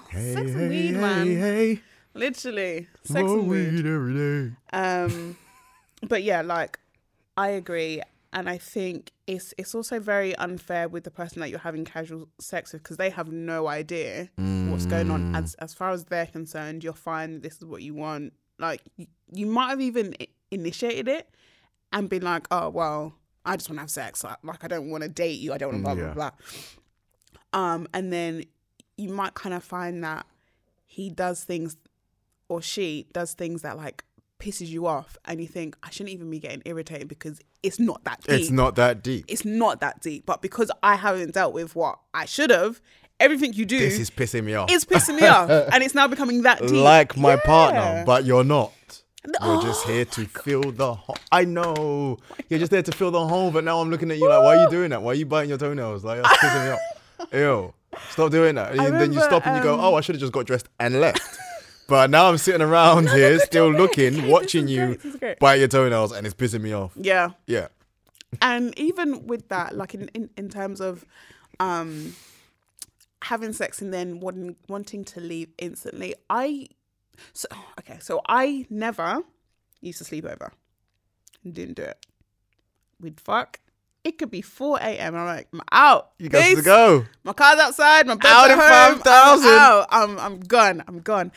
[0.09, 1.81] Hey, sex hey, and weed hey, man hey.
[2.13, 4.55] literally sex More and weed every day.
[4.71, 5.37] um,
[6.07, 6.79] but yeah, like
[7.35, 8.01] I agree,
[8.33, 12.27] and I think it's it's also very unfair with the person that you're having casual
[12.39, 14.29] sex with because they have no idea
[14.69, 15.35] what's going on.
[15.35, 17.41] As as far as they're concerned, you're fine.
[17.41, 18.33] This is what you want.
[18.59, 20.15] Like you, you might have even
[20.51, 21.29] initiated it
[21.91, 23.13] and been like, oh well,
[23.45, 24.23] I just want to have sex.
[24.23, 25.53] Like, like I don't want to date you.
[25.53, 26.13] I don't want to blah blah Yeah.
[26.13, 26.31] blah.
[27.53, 28.43] Um, and then
[28.97, 30.25] you might kind of find that
[30.85, 31.77] he does things
[32.49, 34.03] or she does things that like
[34.43, 38.03] pisses you off and you think I shouldn't even be getting irritated because it's not
[38.03, 38.39] that deep.
[38.41, 39.25] It's not that deep.
[39.27, 40.25] It's not that deep.
[40.25, 42.81] But because I haven't dealt with what I should have,
[43.19, 44.69] everything you do This is pissing me off.
[44.71, 45.49] is pissing me off.
[45.73, 46.71] And it's now becoming that deep.
[46.71, 47.39] like my Yeah.
[47.45, 48.73] partner, but you're not.
[49.25, 51.15] You're Oh just here to fill the hole.
[51.31, 52.17] I know.
[52.49, 54.57] You're just there to fill the hole, but now I'm looking at you like, why
[54.57, 55.01] are you doing that?
[55.01, 56.03] Why are you biting your toenails?
[56.03, 57.33] Like, that's pissing me off.
[57.33, 57.73] Ew.
[58.09, 58.71] Stop doing that.
[58.73, 60.45] And I then you stop and you go, um, oh, I should have just got
[60.45, 61.21] dressed and left.
[61.87, 63.77] But now I'm sitting around here still okay.
[63.77, 65.39] looking, This watching you great, this is great.
[65.39, 66.91] bite your toenails, and it's pissing me off.
[66.95, 67.29] yeah.
[67.47, 67.67] Yeah.
[68.41, 71.05] and even with that like in, in, in terms of
[71.59, 72.15] um
[73.23, 76.67] having sex and then wanting wanting to leave instantly i
[77.31, 77.47] so
[77.79, 79.19] okay so i never
[79.81, 80.51] used to sleep over
[81.49, 82.05] didn't do it
[82.99, 83.59] we'd fuck
[84.03, 85.15] it could be 4 a.m.
[85.15, 86.11] I'm like, I'm out.
[86.19, 87.05] You got to go.
[87.23, 88.05] My car's outside.
[88.05, 88.57] My bed's Out at
[88.89, 88.99] home.
[88.99, 89.47] 5,000.
[89.47, 89.87] I'm out.
[89.91, 90.83] I'm, I'm gone.
[90.89, 91.31] I'm gone.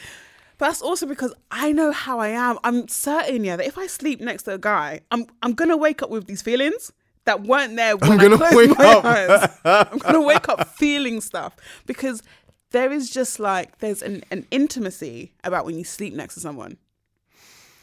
[0.59, 2.59] But that's also because I know how I am.
[2.65, 6.03] I'm certain, yeah, that if I sleep next to a guy, I'm I'm gonna wake
[6.03, 6.93] up with these feelings
[7.25, 9.05] that weren't there when I'm gonna closed wake my up.
[9.05, 9.59] eyes.
[9.93, 11.57] I'm gonna wake up feeling stuff
[11.87, 12.23] because
[12.71, 16.79] there is just like there's an, an intimacy about when you sleep next to someone,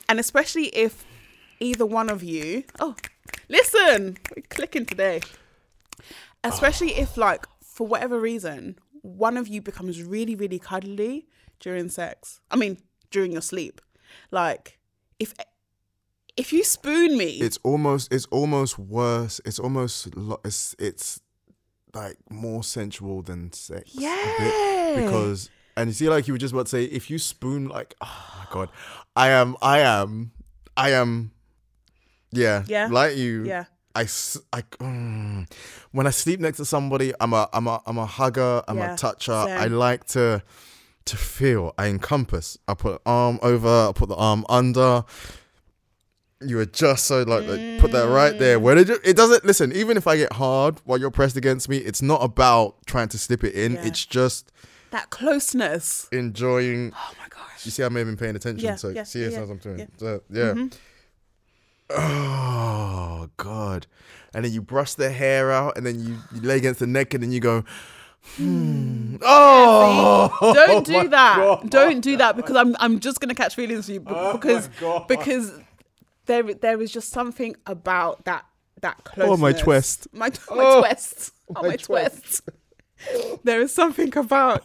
[0.10, 1.06] and especially if
[1.60, 2.64] either one of you.
[2.80, 2.96] Oh,
[3.50, 5.22] listen, we're clicking today
[6.44, 11.28] especially if like for whatever reason one of you becomes really really cuddly
[11.64, 12.78] during sex i mean
[13.10, 13.82] during your sleep
[14.32, 14.78] like
[15.20, 15.34] if
[16.36, 18.12] if you spoon me It's almost.
[18.12, 19.40] It's almost worse.
[19.46, 20.10] It's almost.
[20.44, 20.76] It's.
[20.80, 21.22] It's
[21.94, 23.92] like more sensual than sex.
[23.94, 24.94] Yeah.
[24.96, 27.94] because and you see, like you were just about to say, if you spoon, like,
[28.02, 28.70] oh my god,
[29.16, 29.56] I am.
[29.62, 30.32] I am.
[30.76, 31.32] I am.
[32.32, 32.64] Yeah.
[32.68, 32.88] Yeah.
[32.90, 33.46] Like you.
[33.46, 33.66] yeah
[33.96, 35.52] I mm,
[35.92, 38.64] when I sleep next to somebody, I'm a I'm a I'm a hugger.
[38.68, 39.34] I'm Yeah, a toucher.
[39.34, 40.42] I like to
[41.06, 41.74] to feel.
[41.78, 42.58] I encompass.
[42.68, 43.90] I put arm over.
[43.90, 45.04] I put the arm under.
[46.42, 48.60] You adjust so like, like, put that right there.
[48.60, 49.72] Where did it, it doesn't listen.
[49.72, 53.18] Even if I get hard while you're pressed against me, it's not about trying to
[53.18, 53.74] slip it in.
[53.74, 53.86] Yeah.
[53.86, 54.52] It's just
[54.92, 56.92] that closeness enjoying.
[56.96, 58.66] oh my gosh You see, I may have been paying attention.
[58.66, 59.80] Yeah, so yeah, see as yeah, I'm doing.
[59.80, 59.86] yeah.
[59.98, 60.54] So, yeah.
[60.54, 60.74] Mhm.
[61.90, 63.88] Oh God!
[64.34, 67.14] And then you brush the hair out, and then you, you lay against the neck,
[67.14, 67.64] and then you go.
[68.38, 69.18] Hmm.
[69.22, 70.54] Oh!
[70.56, 71.36] don't do my that.
[71.38, 71.70] God.
[71.70, 74.70] don't do that because i'm i'm just gonna catch feelings for you Oh because
[75.08, 75.52] because
[76.26, 78.46] there there is just something about that
[78.82, 80.08] that closeness Oh, my twist.
[80.14, 81.32] my, my Oh, twist.
[81.56, 82.42] Oh my my twist.
[83.44, 84.64] there is something about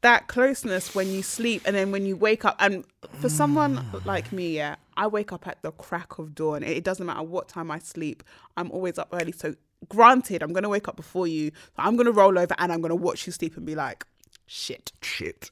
[0.00, 2.56] that closeness when you sleep and then when you wake up.
[2.58, 2.84] And
[3.20, 6.62] for someone like me yeah i wake up at the crack of dawn.
[6.62, 8.22] It doesn't matter what time i sleep.
[8.56, 9.54] I'm always up early so
[9.88, 12.94] granted i'm gonna wake up before you so i'm gonna roll over and i'm gonna
[12.94, 14.04] watch you sleep and be like
[14.46, 15.50] shit Shit.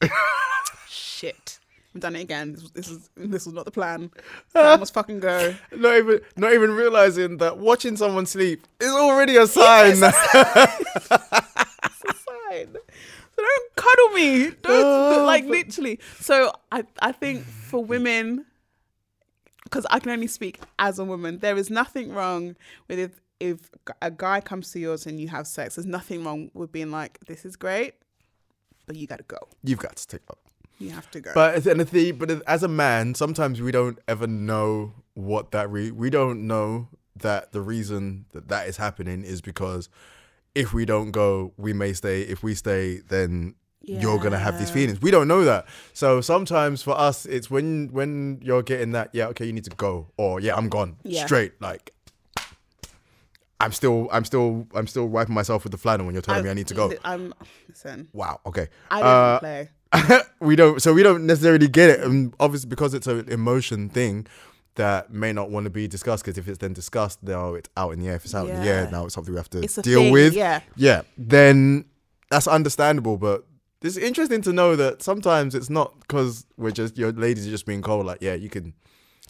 [0.89, 1.59] shit
[1.95, 4.11] i've done it again this, was- this is this was not the plan
[4.55, 9.37] i must fucking go not even, not even realizing that watching someone sleep is already
[9.37, 9.93] a sign.
[10.03, 10.13] it's a
[12.15, 12.75] sign.
[12.75, 14.51] So don't cuddle me.
[14.63, 15.99] Don't Oh, like but- literally.
[16.21, 18.45] So I I think for women,
[19.65, 22.57] because I can only speak as a woman, there is nothing wrong
[22.89, 23.71] with if if
[24.03, 25.75] a guy comes to yours and you have sex.
[25.77, 27.95] There's nothing wrong with being like, this is great,
[28.87, 29.39] but you gotta go.
[29.65, 30.39] You've got to take up.
[30.79, 31.33] You have to go.
[31.35, 35.91] But and the but as a man, sometimes we don't ever know what that re-
[35.91, 39.89] we don't know that the reason that that is happening is because
[40.55, 42.23] if we don't go, we may stay.
[42.23, 45.01] If we stay, then you're gonna have these feelings.
[45.03, 45.67] We don't know that.
[45.93, 49.71] So sometimes for us, it's when when you're getting that, yeah, okay, you need to
[49.77, 51.27] go, or yeah, I'm gone Yeah.
[51.27, 51.61] straight.
[51.61, 51.93] Like
[53.61, 56.51] I'm still, I'm still, I'm still wiping myself with the flannel when you're telling me
[56.51, 56.93] I need to go.
[57.05, 57.35] I'm
[57.69, 58.09] listen.
[58.13, 58.41] Wow.
[58.47, 58.69] Okay.
[58.91, 59.69] I don't Uh, play.
[60.41, 64.25] we don't so we don't necessarily get it and obviously because it's an emotion thing
[64.77, 67.93] that may not want to be discussed because if it's then discussed now it's out
[67.93, 69.59] in the air if it's out in the air now it's something we have to
[69.61, 70.61] It's a deal thing, with yeah.
[70.77, 71.87] yeah then
[72.31, 73.45] that's understandable but
[73.83, 77.67] it's interesting to know that sometimes it's not because we're just your ladies are just
[77.67, 78.75] being cold like yeah you can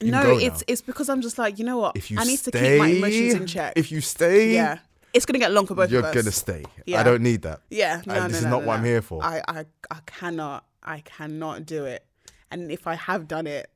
[0.02, 0.64] No, it's now.
[0.68, 1.96] it's because I'm just like you know what?
[1.96, 3.72] if you I need stay to keep my emotions in check.
[3.76, 4.78] if you stay yeah,
[5.12, 6.14] it's gonna get long for both you're of us.
[6.14, 7.00] gonna stay Yeah.
[7.00, 9.02] i don't need that Yeah, no, no, this is no, not no, what I'm here
[9.02, 9.22] for.
[9.22, 12.04] I, I, I cannot, I cannot do it.
[12.50, 13.70] And if I have done it,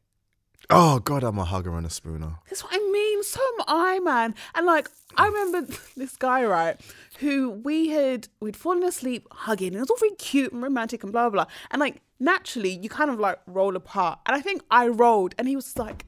[0.70, 3.22] oh god i'm a hugger and a spooner that's what I mean.
[3.22, 4.34] So am I, man.
[4.54, 6.80] And like, I remember this guy, right,
[7.18, 11.02] who we had, we'd fallen asleep hugging, and it was all very cute and romantic
[11.02, 11.52] and blah, blah, blah.
[11.70, 14.18] And like, naturally, you kind of like roll apart.
[14.26, 16.06] And I think I rolled, and he was like,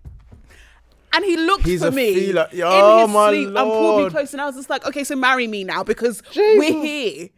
[1.17, 2.49] and he looked He's for me feeler.
[2.53, 4.13] in Oh, his my sleep and pulled me Lord.
[4.13, 7.29] close, and I was just like, okay, so marry me now because we're here.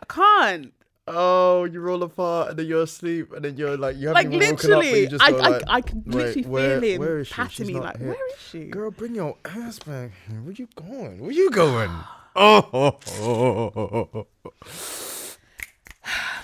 [0.00, 0.72] I can't.
[1.08, 4.42] Oh, you roll apart and then you're asleep and then you're like you like haven't
[4.42, 4.78] even woken up.
[4.78, 7.26] but literally, you just I, I, like, I "Wait, literally where- feel him where is
[7.28, 7.34] she?
[7.34, 8.64] patting She's me like, here." where is she?
[8.64, 10.10] Girl, bring your ass back.
[10.28, 10.40] here.
[10.42, 11.20] Where you going?
[11.20, 11.90] Where you going?
[12.38, 14.66] Oh, oh, oh, oh, oh, oh.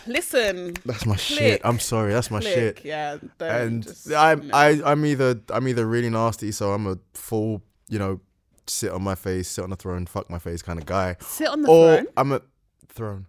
[0.06, 1.38] Listen, that's my Click.
[1.38, 1.60] shit.
[1.64, 2.84] I'm sorry, that's my click, shit.
[2.84, 4.54] yeah, And just, I'm no.
[4.54, 8.20] I I'm either I'm either really nasty, so I'm a full you know
[8.66, 11.48] sit on my face, sit on the throne, fuck my face kind of guy, sit
[11.48, 12.06] on the or throne.
[12.16, 12.42] I'm a
[12.88, 13.26] throne,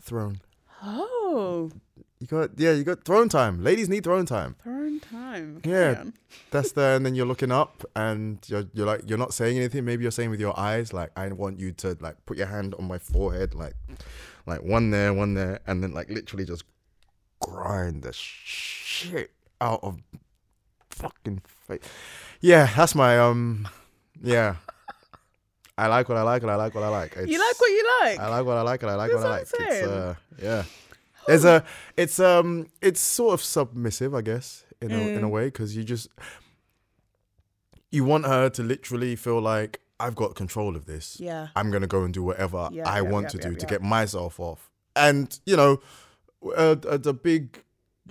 [0.00, 0.40] throne.
[0.82, 1.70] Oh,
[2.24, 3.62] You got yeah, you got throne time.
[3.62, 4.56] Ladies need throne time.
[4.62, 5.60] throne time.
[5.62, 6.04] Yeah.
[6.50, 9.84] That's there, and then you're looking up, and you're you're like you're not saying anything.
[9.84, 12.74] Maybe you're saying with your eyes, like I want you to like put your hand
[12.78, 13.74] on my forehead, like
[14.46, 16.64] like one there, one there, and then like literally just
[17.40, 19.30] grind the shit
[19.60, 20.00] out of
[20.88, 21.82] fucking face.
[22.40, 23.68] Yeah, that's my um,
[24.22, 24.56] yeah.
[25.76, 27.16] I like what I like, and I like what I like.
[27.16, 28.18] You like what you like.
[28.18, 29.60] I like what I like, and I like That's what I what like.
[29.60, 30.64] I'm It's uh, yeah.
[31.26, 31.64] There's a,
[31.96, 35.30] it's um, it's sort of submissive, I guess, in a in a Mm.
[35.30, 36.08] way, because you just
[37.90, 41.18] you want her to literally feel like I've got control of this.
[41.20, 43.66] yeah, I'm gonna go and do whatever Yeah, I yeah, want yeah, to do to
[43.66, 44.70] get myself off.
[44.96, 45.80] And you know,
[46.56, 47.62] a big,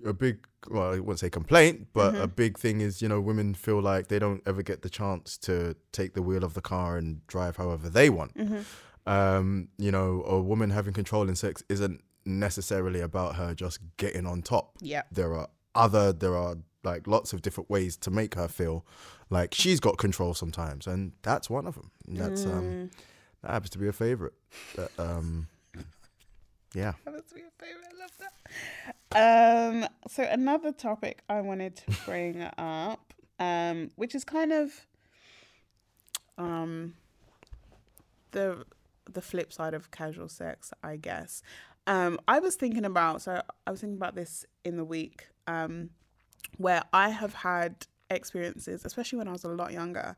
[0.05, 2.21] a big, well, I wouldn't say complaint, but Mm-hmm.
[2.23, 5.37] a big thing is you know women feel like they don't ever get the chance
[5.39, 8.33] to take the wheel of the car and drive however they want.
[8.35, 8.61] Mm-hmm.
[9.05, 14.25] Um, you know, a woman having control in sex isn't necessarily about her just getting
[14.25, 15.03] on top yeah.
[15.11, 18.85] there are other there are like lots of different ways to make her feel
[19.29, 22.53] like she's got control sometimes and that's one of them that's Mm.
[22.57, 22.89] um
[23.41, 24.33] that happens to be a favorite
[24.75, 25.47] That, um
[26.73, 27.85] yeah That's your favorite.
[27.93, 28.11] I love
[29.11, 29.83] that.
[29.83, 34.87] Um, so another topic I wanted to bring up, um, which is kind of
[36.37, 36.93] um
[38.31, 38.65] the
[39.11, 41.43] the flip side of casual sex, I guess.
[41.87, 45.89] Um, I was thinking about so I was thinking about this in the week, um,
[46.57, 50.15] where I have had experiences, especially when I was a lot younger,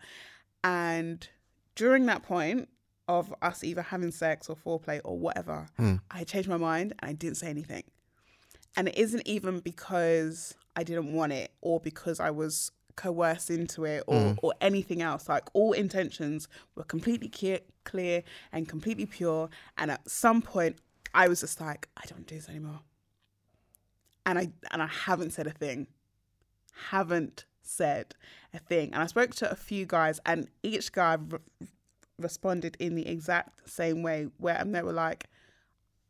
[0.64, 1.28] and
[1.76, 2.70] during that point
[3.08, 5.68] of us either having sex or foreplay or whatever,
[6.10, 7.84] I changed my mind and I didn't say anything.
[8.78, 13.86] And it isn't even because I didn't want it or because I was coerced into
[13.86, 15.30] it or, or anything else.
[15.30, 19.50] Like all intentions were completely clear, clear and completely pure.
[19.78, 20.78] And at some point,
[21.16, 22.82] I was just like, I don't do this anymore.
[24.26, 25.88] And I and I haven't said a thing.
[26.90, 28.16] Haven't said
[28.54, 28.94] a thing.
[28.94, 31.40] And I spoke to a few guys, and each guy re-
[32.20, 34.28] responded in the exact same way.
[34.38, 35.28] Where and they were like,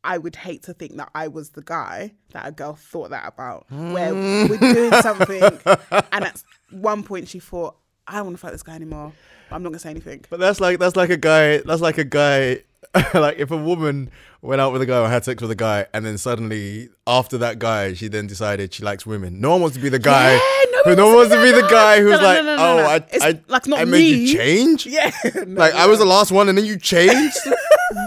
[0.02, 3.28] I would hate to think that I was the guy that a girl thought that
[3.28, 3.66] about.
[3.70, 4.72] Where we're hmm.
[4.72, 5.42] doing something,
[6.12, 7.76] and at one point she thought,
[8.08, 9.12] I don't want to fight this guy anymore.
[9.52, 10.24] I'm not gonna say anything.
[10.30, 12.62] but that's like that's like a guy that's like a guy
[13.14, 14.10] like if a woman
[14.42, 17.36] went out with a guy or had sex with a guy and then suddenly after
[17.38, 20.32] that guy she then decided she likes women no one wants to be the guy
[20.34, 20.40] Yeah,
[20.84, 22.78] who no one wants to be the guy who's No, no, like oh.
[22.78, 25.10] I, It's I, like not I made you change Yeah,
[25.46, 27.36] like I was the last one and then you changed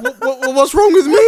[0.01, 1.19] what, what, what's wrong with me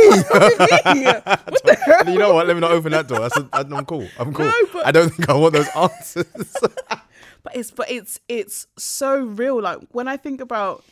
[2.11, 2.47] you know what?
[2.47, 3.19] Let me not open that door.
[3.19, 4.07] That's a, I'm cool.
[4.19, 4.45] I'm cool.
[4.45, 6.25] No, but- I don't think I want those answers.
[7.43, 10.83] but it's but it's it's so real like when i think about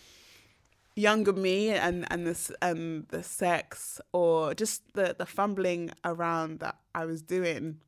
[0.95, 6.77] younger me and and this and the sex or just the the fumbling around that
[6.93, 7.79] I was doing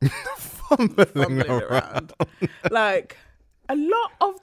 [0.36, 2.12] fumbling, fumbling around.
[2.12, 2.12] around.
[2.70, 3.16] like
[3.68, 4.40] a lot of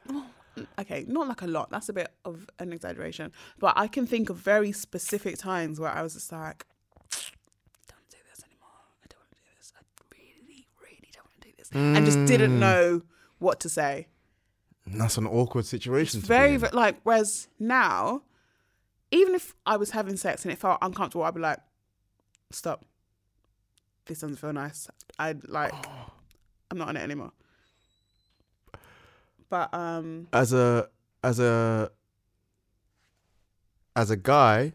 [0.79, 4.29] okay not like a lot that's a bit of an exaggeration but I can think
[4.29, 6.65] of very specific times where I was just like
[7.87, 8.69] don't do this anymore
[9.03, 9.81] I don't want to do this I
[10.15, 11.97] really really don't want to do this mm.
[11.97, 12.59] and just didn't mm.
[12.59, 13.01] know
[13.39, 14.07] what to say
[14.93, 16.19] that's an awkward situation.
[16.19, 18.23] It's to be very, like, whereas now,
[19.11, 21.59] even if I was having sex and it felt uncomfortable, I'd be like,
[22.51, 22.85] stop.
[24.05, 24.89] This doesn't feel nice.
[25.19, 25.73] I'd like,
[26.71, 27.31] I'm not on it anymore.
[29.49, 30.87] But, um, as a
[31.23, 31.91] as a
[33.95, 34.73] as a guy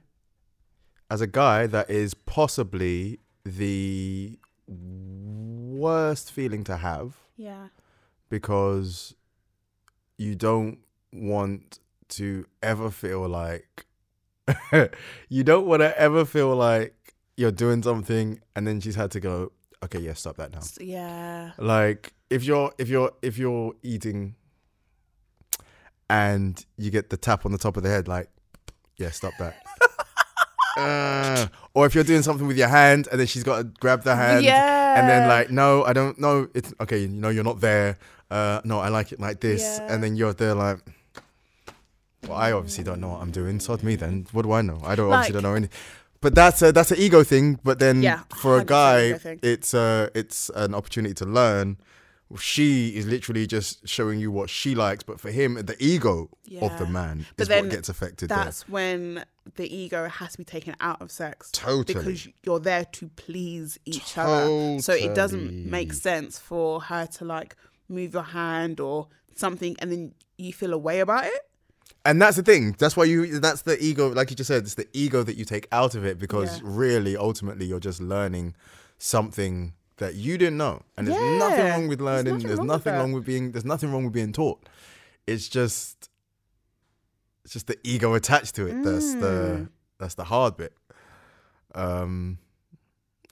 [1.10, 7.68] as a guy that is possibly the worst feeling to have yeah.
[8.28, 9.14] because
[10.18, 10.78] you don't
[11.12, 11.78] want
[12.09, 13.86] to ever feel like
[15.28, 19.20] you don't want to ever feel like you're doing something and then she's had to
[19.20, 19.51] go
[19.84, 21.52] okay yeah stop that now Yeah.
[21.59, 24.34] like if you're if you're if you're eating
[26.09, 28.30] and you get the tap on the top of the head like
[28.97, 29.56] yeah stop that
[30.77, 34.03] Uh, or if you're doing something with your hand and then she's got to grab
[34.03, 34.98] the hand yeah.
[35.01, 37.97] and then like no i don't know it's okay you know you're not there.
[38.31, 39.62] Uh no i like it like this.
[39.62, 39.93] Yeah.
[39.93, 40.78] and then you're there like
[42.27, 44.78] well i obviously don't know what i'm doing sod me then what do i know?
[44.85, 45.77] I don't obviously don't know anything
[46.20, 50.09] but that's a that's an ego thing but then Yeah, for a guy it's uh
[50.15, 51.77] it's an opportunity to learn.
[52.40, 56.28] She is literally just showing you what she likes but for him the ego
[56.61, 58.39] of the man But is what gets affected there.
[58.44, 59.24] that's when
[59.55, 61.51] the ego has to be taken out of sex.
[61.52, 61.94] Totally.
[61.98, 64.78] Because you're there to please each other.
[64.81, 67.56] So it doesn't make sense for her to like
[67.89, 71.47] move your hand or something and then you feel a way about it.
[72.05, 74.74] and that's the thing that's why you that's the ego like you just said it's
[74.74, 76.68] the ego that you take out of it because Yeah.
[76.82, 78.55] really ultimately you're just learning
[78.98, 82.93] something that you didn't know and there's nothing wrong with learning nothing there's wrong nothing
[82.93, 82.98] that.
[82.98, 84.68] wrong with being there's nothing wrong with being taught
[85.27, 86.09] it's just
[87.47, 89.20] it's just the ego attached to it that's Mm.
[89.20, 89.68] the
[90.01, 90.73] that's the hard bit
[91.74, 92.39] um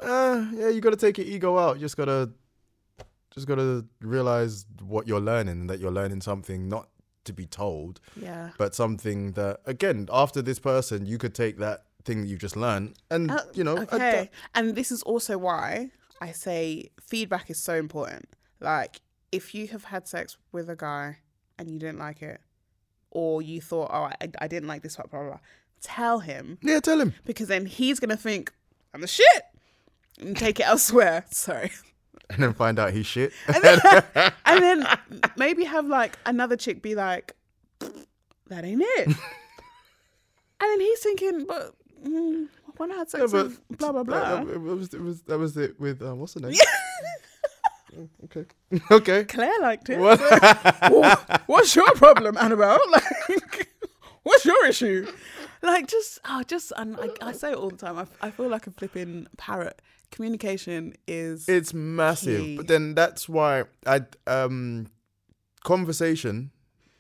[0.00, 2.30] uh, yeah you gotta take your ego out you just gotta
[3.30, 6.88] just gotta realize what you're learning and that you're learning something not
[7.24, 8.50] to be told Yeah.
[8.56, 12.54] but something that again after this person you could take that thing that you just
[12.56, 13.96] learned and Uh, you know okay.
[13.96, 14.34] adapt.
[14.54, 18.26] And this is also why I say feedback is so important.
[18.60, 19.00] Like,
[19.32, 21.18] if you have had sex with a guy
[21.58, 22.40] and you didn't like it,
[23.14, 25.38] or you thought, oh, I, I didn't like this part, blah, blah, blah,
[25.80, 28.52] tell him yeah tell him because then he's going to think,
[28.92, 29.42] I'm the shit
[30.20, 31.24] and take it elsewhere.
[31.30, 31.70] Sorry.
[32.30, 33.78] and then find out he's shit And then,
[34.46, 34.86] and then
[35.36, 37.34] maybe have like another chick be like,
[38.48, 39.06] that ain't it.
[39.06, 39.16] and
[40.60, 41.74] then he's thinking, but
[42.06, 44.44] mm, when I had sex but- with blah, blah, blah.
[44.44, 46.52] That, was, it was that was it with um, what's the name
[48.24, 48.44] okay
[48.90, 49.98] okay Claire liked it.
[49.98, 50.20] What?
[50.90, 52.78] Wha- What's your problem, Annabelle?
[52.90, 53.68] Like,
[54.22, 55.06] what's your issue?
[55.62, 57.98] Like, just, oh, just, and I, I say it all the time.
[57.98, 59.80] I, I feel like a flipping parrot.
[60.10, 62.56] Communication is it's massive Key.
[62.56, 64.86] but then that's why i um
[65.64, 66.52] conversation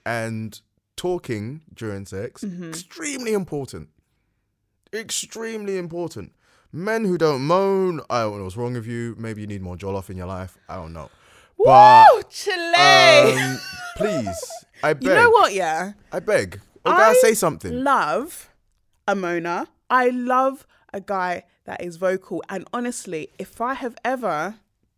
[0.04, 0.60] and
[0.96, 2.70] talking during sex Mm-hmm.
[2.70, 3.88] extremely important
[4.92, 6.32] extremely important
[6.74, 9.76] men who don't moan i don't know what's wrong with you maybe you need more
[9.76, 11.08] jollof in your life i don't know
[11.56, 12.74] Woo, Chile.
[12.74, 13.58] um,
[13.96, 14.52] please
[14.82, 15.54] i beg you know what?
[15.54, 18.50] Yeah, i beg okay I say something love
[19.06, 19.68] a Mona.
[19.90, 22.42] I love a guy that is vocal.
[22.48, 24.54] And honestly, if I have ever,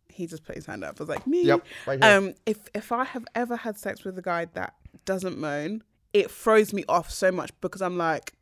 [0.09, 0.95] he just put his hand up.
[0.99, 1.43] I was like, me.
[1.43, 2.17] Yep, right here.
[2.17, 4.75] um, if if I have ever had sex with a guy that
[5.05, 5.83] doesn't moan,
[6.13, 8.33] it throws me off so much because I'm like,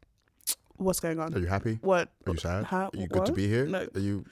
[0.77, 1.33] what's going on?
[1.33, 2.09] are you happy What?
[2.27, 2.89] are you sad Huh?
[2.93, 4.25] are you good to be here No, are you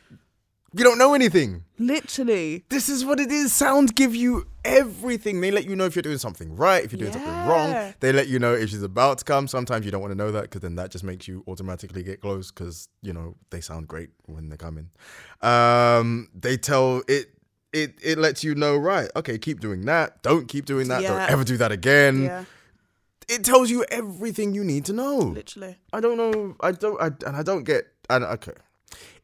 [0.76, 2.64] you don't know anything literally.
[2.70, 3.54] This is what it is.
[3.54, 5.40] Sounds give you everything.
[5.40, 7.94] They let you know if you're doing something right, if you're doing something wrong.
[8.00, 9.48] They let you know if she's about to come.
[9.48, 12.22] Sometimes you don't want to know that because then that just makes you automatically get
[12.22, 14.90] close because you know they sound great when they're coming.
[15.42, 17.28] Um, they tell it.
[17.72, 19.10] It it lets you know right.
[19.16, 20.22] Okay, keep doing that.
[20.24, 21.02] Don't keep doing that.
[21.04, 21.10] Yeah.
[21.20, 22.24] Don't ever do that again.
[22.24, 22.46] Yeah,
[23.30, 25.18] It tells you everything you need to know.
[25.18, 25.78] literally.
[25.92, 26.56] I don't know.
[26.62, 27.02] I don't.
[27.02, 27.86] I, and I don't get.
[28.10, 28.54] And okay,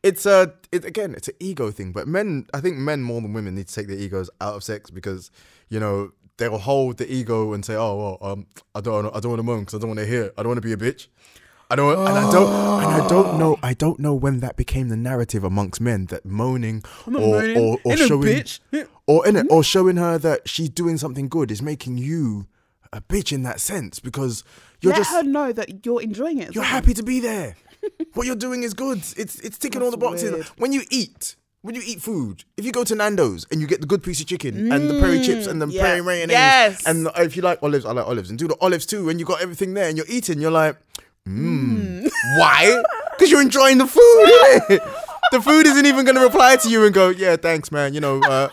[0.04, 0.54] it's a.
[0.72, 1.14] It again.
[1.16, 1.92] It's an ego thing.
[1.92, 4.64] But men, I think men more than women need to take their egos out of
[4.64, 5.32] sex because
[5.70, 9.06] you know they'll hold the ego and say, "Oh well, um, I don't.
[9.08, 10.32] I don't want to moan because I don't want to hear.
[10.38, 11.08] I don't want to be a bitch."
[11.72, 12.50] I don't, and I don't,
[12.84, 13.60] and I don't know.
[13.62, 17.58] I don't know when that became the narrative amongst men that moaning or moaning.
[17.58, 18.60] or, or showing bitch.
[19.06, 22.48] or in it, or showing her that she's doing something good is making you
[22.94, 24.44] a bitch in that sense because
[24.82, 26.56] you're just Let just her know that you're enjoying it.
[26.56, 27.56] you're happy to be there.
[28.14, 28.98] what you're doing is good.
[29.18, 30.32] It's it's ticking all the boxes.
[30.32, 30.46] weird.
[30.58, 33.82] When you eat, when you eat food, if you go to Nando's and you get
[33.82, 35.82] the good piece of chicken and the peri chips and the Mm, yeah.
[35.82, 36.86] peri mayonnaise, Yes.
[36.88, 39.20] and the- if you like olives, I like olives, and do the olives too, and
[39.20, 40.78] you got everything there, and you're eating, you're like,
[41.28, 42.84] mmm, why?
[43.20, 44.80] Because you're enjoying the food.
[45.34, 47.94] the food isn't even going to reply to you and go, yeah, thanks, man.
[47.94, 48.48] You know, uh,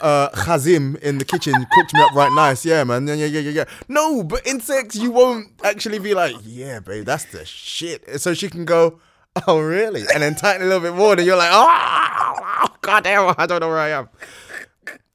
[0.00, 2.64] uh, Khazim in the kitchen cooked me up right nice.
[2.64, 3.06] Yeah, man.
[3.06, 3.64] Yeah, yeah, yeah, yeah, yeah.
[3.88, 8.20] No, but in sex, you won't actually be like, yeah, babe, that's the shit.
[8.20, 9.00] So she can go,
[9.46, 10.04] oh, really?
[10.12, 11.16] And then tighten a little bit more.
[11.16, 14.08] Then you're like, oh, God damn, I don't know where I am.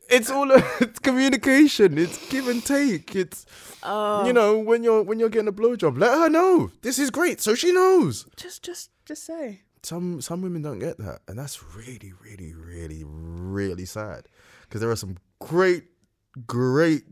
[0.10, 1.98] It's all it's communication.
[1.98, 3.16] It's give and take.
[3.16, 3.46] It's
[3.86, 4.26] Oh.
[4.26, 7.42] you know when you're when you're getting a blowjob, let her know this is great,
[7.42, 8.26] so she knows.
[8.38, 9.64] Just, just, just say.
[9.82, 14.28] Some some women don't get that, and that's really, really, really, really sad.
[14.74, 15.84] Because there are some great,
[16.48, 17.04] great,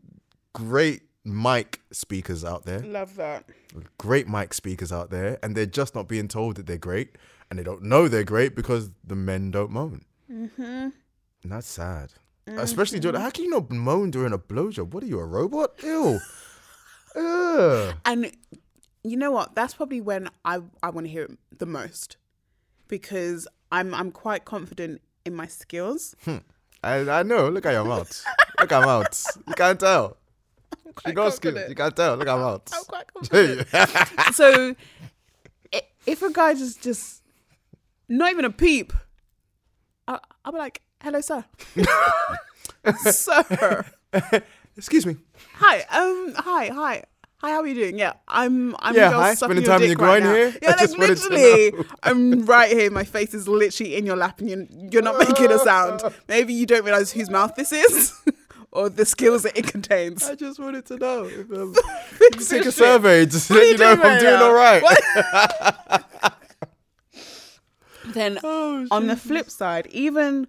[0.51, 3.45] great mic speakers out there, Love that.
[3.99, 7.19] great mic speakers out there, and they're just not being told that they're great,
[7.51, 10.01] and they don't know they're great because the men don't moan.
[10.27, 10.61] Mm-hmm.
[10.63, 10.91] And
[11.43, 12.13] that's sad.
[12.47, 14.95] Especially during, how can you not moan during a blowjob?
[14.95, 15.73] What are you, a robot?
[15.83, 16.19] Ew.
[17.15, 17.95] Ugh.
[18.05, 18.31] And
[19.03, 19.53] you know what?
[19.53, 22.17] That's probably when I, I want to hear it the most
[22.87, 26.15] because I'm I'm quite confident in my skills.
[26.83, 27.49] I, I know.
[27.49, 28.23] Look at your mouth.
[28.59, 29.27] Look at your mouth.
[29.47, 30.17] You can't tell.
[30.85, 31.53] She quite got skills.
[31.53, 31.69] confident.
[31.69, 32.15] You can't tell.
[32.15, 32.61] Look at your mouth.
[32.73, 34.35] I'm quite confident.
[34.35, 34.75] so
[36.05, 37.21] if a guy just just
[38.09, 38.93] not even a peep,
[40.07, 41.45] I, I'll be like, "Hello, sir,
[43.11, 43.85] sir.
[44.77, 45.17] Excuse me.
[45.55, 47.03] Hi, um, hi, hi."
[47.41, 47.97] Hi, how are you doing?
[47.97, 48.75] Yeah, I'm.
[48.79, 50.33] I'm Yeah, hi, spending time in your groin now.
[50.35, 50.53] here?
[50.61, 51.73] Yeah, I like literally.
[52.03, 52.91] I'm right here.
[52.91, 56.03] My face is literally in your lap, and you're, you're not making a sound.
[56.27, 58.13] Maybe you don't realize whose mouth this is,
[58.71, 60.23] or the skills that it contains.
[60.23, 61.25] I just wanted to know.
[61.25, 61.73] If, um,
[62.47, 64.43] take a survey just let you know if I'm doing now?
[64.45, 64.83] all right.
[68.03, 70.47] Then Oh, on the flip side, even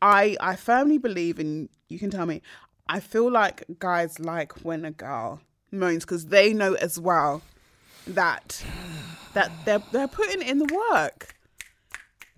[0.00, 2.40] I I firmly believe, and you can tell me,
[2.88, 7.42] I feel like guys like when a girl moans because they know as well
[8.06, 8.64] that
[9.34, 11.34] that they're they're putting in the work.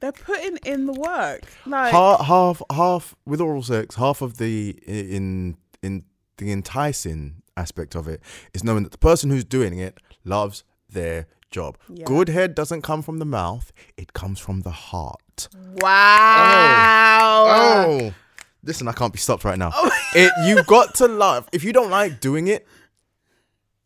[0.00, 1.42] They're putting in the work.
[1.66, 3.96] Like half, half, half with oral sex.
[3.96, 6.04] Half of the in in
[6.38, 8.22] the enticing aspect of it
[8.54, 11.76] is knowing that the person who's doing it loves their job.
[11.88, 12.04] Yeah.
[12.04, 15.48] Good head doesn't come from the mouth; it comes from the heart.
[15.76, 17.44] wow.
[17.46, 18.14] Oh, oh.
[18.62, 19.70] listen, I can't be stopped right now.
[19.74, 19.90] Oh.
[20.14, 21.48] it you got to love.
[21.52, 22.66] If you don't like doing it,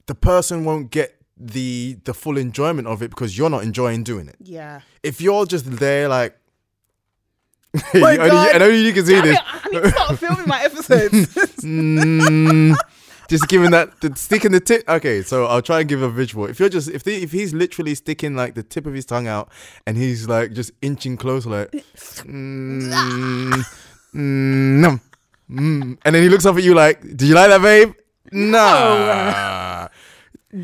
[0.06, 4.28] the person won't get the the full enjoyment of it because you're not enjoying doing
[4.28, 4.36] it.
[4.40, 4.81] Yeah.
[5.02, 6.36] If you're just there like.
[7.94, 9.36] Only- and only you can see Damn this.
[9.39, 11.35] it, I need to start filming my episodes.
[11.64, 12.76] Mm,
[13.28, 14.86] just giving that the sticking the tip.
[14.89, 16.44] Okay, so I'll try and give a visual.
[16.44, 19.26] If you're just if they, if he's literally sticking like the tip of his tongue
[19.26, 19.51] out
[19.86, 23.64] and he's like just inching close, like, mm,
[24.14, 25.01] mm,
[25.51, 27.94] mm, and then he looks up at you like, "Do you like that, babe?"
[28.31, 29.72] Nah.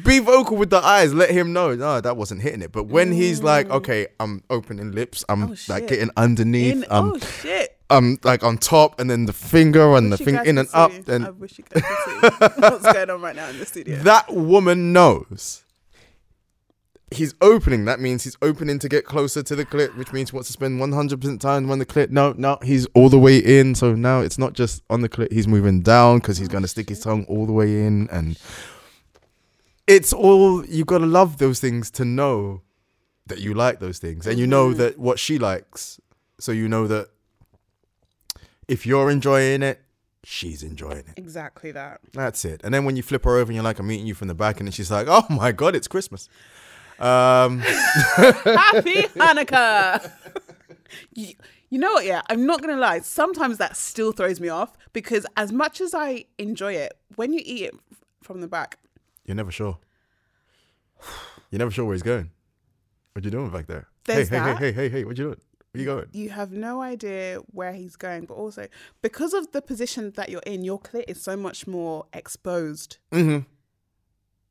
[0.04, 1.12] Be vocal with the eyes.
[1.12, 1.74] Let him know.
[1.74, 2.70] No, that wasn't hitting it.
[2.70, 5.24] But when he's like, okay, I'm opening lips.
[5.28, 5.88] I'm Oh, like shit.
[5.88, 6.84] getting underneath.
[6.84, 7.76] In, um, oh shit.
[7.90, 10.56] um, like on top, and then the finger and the Wish you thing guys in
[10.56, 10.92] could and up.
[10.92, 10.98] see.
[11.00, 13.96] Then I wish you guys could see what's going on right now in the studio.
[14.04, 15.64] that woman knows
[17.12, 17.86] he's opening.
[17.86, 20.52] That means he's opening to get closer to the clit, which means he wants to
[20.52, 22.10] spend 100% time on the clit.
[22.10, 23.74] No, no, he's all the way in.
[23.74, 26.68] So now it's not just on the clit, he's moving down because he's going to
[26.68, 28.08] stick his tongue all the way in.
[28.10, 28.38] And
[29.90, 32.62] it's all, you got to love those things to know
[33.26, 34.26] that you like those things.
[34.26, 36.00] And you know that what she likes.
[36.38, 37.08] So you know that
[38.68, 39.80] if you're enjoying it,
[40.22, 41.14] she's enjoying it.
[41.16, 42.00] exactly that.
[42.12, 42.60] That's it.
[42.62, 44.34] And then when you flip her over and you're like, I'm meeting you from the
[44.34, 46.28] back, and then she's like, Oh my god, it's Christmas.
[46.98, 47.58] Um,
[48.16, 50.12] Happy Hanukkah.
[51.14, 51.34] you,
[51.70, 52.04] you know what?
[52.04, 53.00] Yeah, I'm not gonna lie.
[53.00, 57.40] Sometimes that still throws me off because as much as I enjoy it, when you
[57.44, 57.74] eat it
[58.22, 58.78] from the back,
[59.24, 59.78] you're never sure.
[61.50, 62.30] You're never sure where he's going.
[63.12, 63.88] What are you doing back there?
[64.04, 64.58] There's hey, hey, that.
[64.58, 65.40] hey, hey, hey, hey, what are you doing?
[65.72, 66.06] Where you going?
[66.12, 68.24] you have no idea where he's going.
[68.26, 68.66] But also
[69.02, 72.98] because of the position that you're in, your clit is so much more exposed.
[73.12, 73.46] Mm-hmm.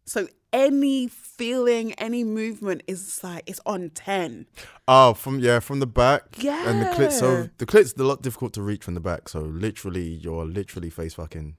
[0.06, 4.48] So any feeling, any movement is like it's on ten.
[4.88, 6.24] Oh, from yeah, from the back.
[6.38, 6.70] Yeah.
[6.70, 7.12] And the clit.
[7.12, 9.30] So the clit's a lot difficult to reach from the back.
[9.30, 11.58] So literally, you're literally face fucking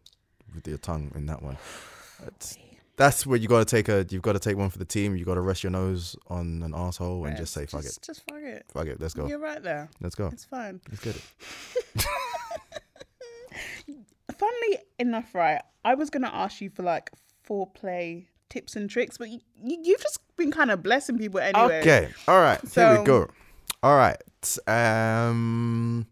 [0.55, 1.59] with your tongue in that one.
[3.01, 4.05] That's where you got to take a.
[4.11, 5.17] You've got to take one for the team.
[5.17, 8.03] You got to rest your nose on an asshole and just say fuck just, it,
[8.05, 8.67] Just fuck it.
[8.73, 9.01] fuck it.
[9.01, 9.27] Let's go.
[9.27, 9.89] You're right there.
[10.03, 10.27] Let's go.
[10.27, 10.83] It's fine.
[10.91, 11.23] Let's get it.
[14.39, 17.11] Funnily enough, right, I was gonna ask you for like
[17.49, 21.81] foreplay tips and tricks, but you, you you've just been kind of blessing people anyway.
[21.81, 22.09] Okay.
[22.29, 22.61] All right.
[22.61, 23.29] Here So- we go.
[23.83, 24.23] All right.
[24.69, 26.07] Um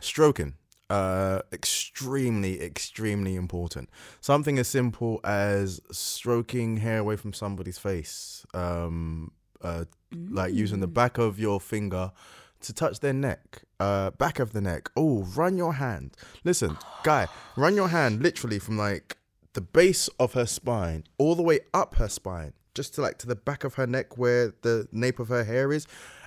[0.00, 0.54] stroking.
[0.90, 3.88] Uh extremely extremely important.
[4.20, 8.44] Something as simple as stroking hair away from somebody's face.
[8.54, 9.32] Um
[9.62, 9.84] uh
[10.30, 12.12] like using the back of your finger
[12.60, 14.88] to touch their neck, uh, back of the neck.
[14.96, 16.16] Oh, run your hand.
[16.44, 17.26] Listen, guy,
[17.56, 19.16] run your hand literally from like
[19.54, 23.26] the base of her spine all the way up her spine, just to like to
[23.26, 25.86] the back of her neck where the nape of her hair is,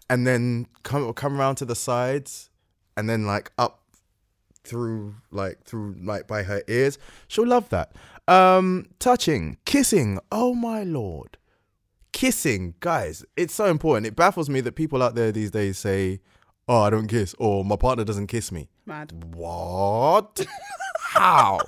[0.10, 2.50] and then come come around to the sides,
[2.98, 3.84] and then like up
[4.66, 6.98] through like through like by her ears.
[7.28, 7.94] She'll love that.
[8.28, 10.20] Um, touching, kissing.
[10.32, 11.38] Oh my lord
[12.16, 14.08] kissing, guys, it's so important.
[14.08, 16.22] It baffles me that people out there these days say,
[16.68, 19.36] "Oh, I don't kiss," or "My partner doesn't kiss me." Mad.
[19.36, 20.46] What?
[21.00, 21.60] How?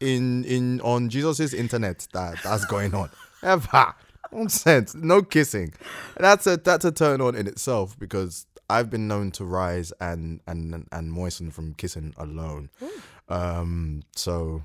[0.00, 3.10] In in on Jesus's internet that that's going on.
[3.42, 3.94] Ever
[4.32, 4.94] nonsense.
[4.94, 5.74] No kissing.
[6.16, 8.46] That's a that's a turn on in itself because
[8.76, 12.70] I've been known to rise and and and moisten from kissing alone.
[13.28, 14.02] Um.
[14.16, 14.64] So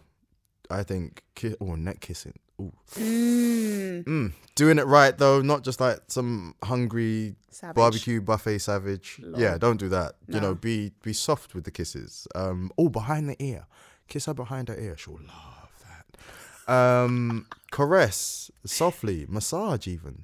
[0.70, 2.40] I think ki- oh neck kissing.
[2.60, 2.74] Ooh.
[2.96, 7.76] Mm, doing it right though, not just like some hungry Savage.
[7.76, 9.22] barbecue buffet savage.
[9.36, 10.16] Yeah, don't do that.
[10.28, 12.28] You know, be be soft with the kisses.
[12.34, 13.68] Um, oh, behind the ear,
[14.08, 14.98] kiss her behind her ear.
[14.98, 16.74] She'll love that.
[16.74, 20.24] Um, caress softly, massage even.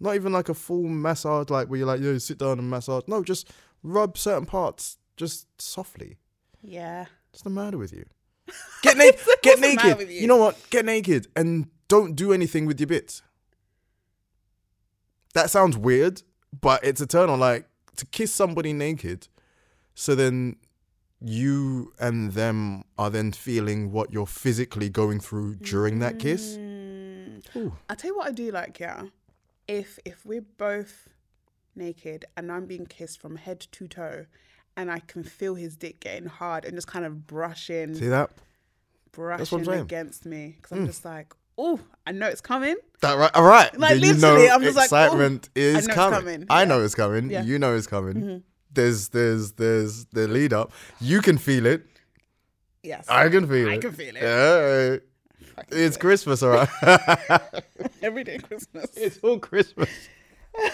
[0.00, 3.04] Not even like a full massage, like where you're like, yo, sit down and massage.
[3.06, 3.50] No, just
[3.82, 6.18] rub certain parts just softly.
[6.62, 7.06] Yeah.
[7.30, 8.04] What's the matter with you?
[8.82, 9.20] Get naked.
[9.42, 10.08] get naked.
[10.08, 10.20] You?
[10.22, 10.26] you?
[10.26, 10.58] know what?
[10.70, 13.22] Get naked and don't do anything with your bits.
[15.32, 16.22] That sounds weird,
[16.60, 17.40] but it's a turn on.
[17.40, 17.66] Like
[17.96, 19.28] to kiss somebody naked,
[19.94, 20.56] so then
[21.20, 26.56] you and them are then feeling what you're physically going through during that kiss.
[26.56, 27.56] Mm.
[27.56, 27.72] Ooh.
[27.88, 29.02] I tell you what I do like, yeah.
[29.68, 31.08] If if we're both
[31.76, 34.26] naked and I'm being kissed from head to toe
[34.76, 38.30] and I can feel his dick getting hard and just kind of brushing See that?
[39.12, 42.76] brushing against me because I'm just like, oh, I know it's coming.
[43.00, 43.30] That right?
[43.34, 43.76] All right.
[43.78, 46.18] Like, Then literally, I'm just like, oh, excitement I is know it's coming.
[46.20, 46.46] coming.
[46.50, 46.68] I Yeah.
[46.68, 47.30] know it's coming.
[47.30, 47.40] Yeah.
[47.40, 47.48] Mm-hmm.
[47.48, 48.42] You know it's coming.
[48.72, 50.72] There's there's there's the lead up.
[51.00, 51.86] You can feel it.
[52.82, 53.06] Yes.
[53.08, 53.76] I can feel I it.
[53.76, 54.22] I can feel it.
[54.22, 54.96] Yeah.
[55.70, 56.68] It's Christmas, all right.
[58.08, 58.90] Every day Christmas.
[58.96, 59.88] it's all Christmas.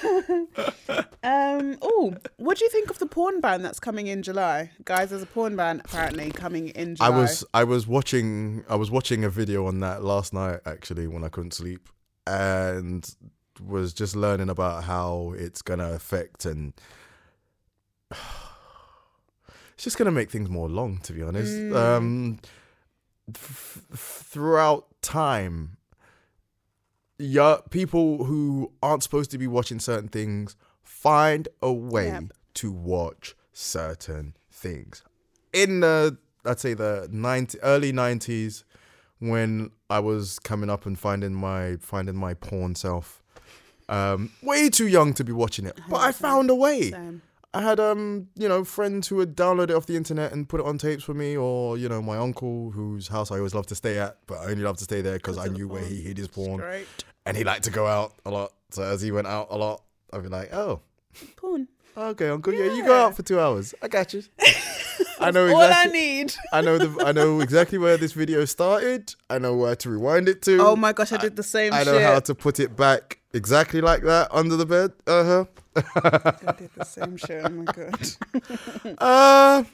[1.23, 1.77] Um.
[1.83, 5.11] Oh, what do you think of the porn ban that's coming in July, guys?
[5.11, 7.09] There's a porn ban apparently coming in July.
[7.09, 11.07] I was I was watching I was watching a video on that last night actually
[11.07, 11.89] when I couldn't sleep
[12.27, 13.15] and
[13.63, 16.73] was just learning about how it's gonna affect and
[18.11, 21.75] it's just gonna make things more long to be honest.
[21.75, 22.39] Um,
[23.35, 25.77] f- f- throughout time,
[27.21, 32.25] yeah, people who aren't supposed to be watching certain things find a way Yep.
[32.55, 35.03] to watch certain things.
[35.53, 38.65] In the I'd say the 90, early nineties,
[39.19, 43.23] when I was coming up and finding my finding my porn self,
[43.91, 46.91] um, way too young to be watching it, but I found a way.
[46.93, 47.23] Same.
[47.53, 50.61] I had um, you know, friends who would download it off the internet and put
[50.61, 53.69] it on tapes for me, or you know, my uncle whose house I always loved
[53.71, 56.01] to stay at, but I only loved to stay there because I knew where he
[56.01, 56.87] hid his porn, Great.
[57.27, 58.53] And he liked to go out a lot.
[58.71, 59.83] So as he went out a lot,
[60.13, 60.81] I'd be like, oh,
[61.37, 61.69] Porn.
[61.97, 63.75] okay, uncle, yeah, you go out for two hours.
[63.83, 64.23] I got you.
[65.21, 66.01] I know All I exactly.
[66.01, 66.35] need.
[66.53, 67.05] I know the.
[67.05, 69.15] I know exactly where this video started.
[69.29, 70.59] I know where to rewind it to.
[70.61, 72.03] Oh my gosh, I did the same I know shit.
[72.03, 74.93] how to put it back exactly like that under the bed.
[75.07, 75.45] Uh huh.
[76.47, 77.45] I did the same shit.
[77.45, 78.09] Oh my god.
[78.99, 79.65] Uh,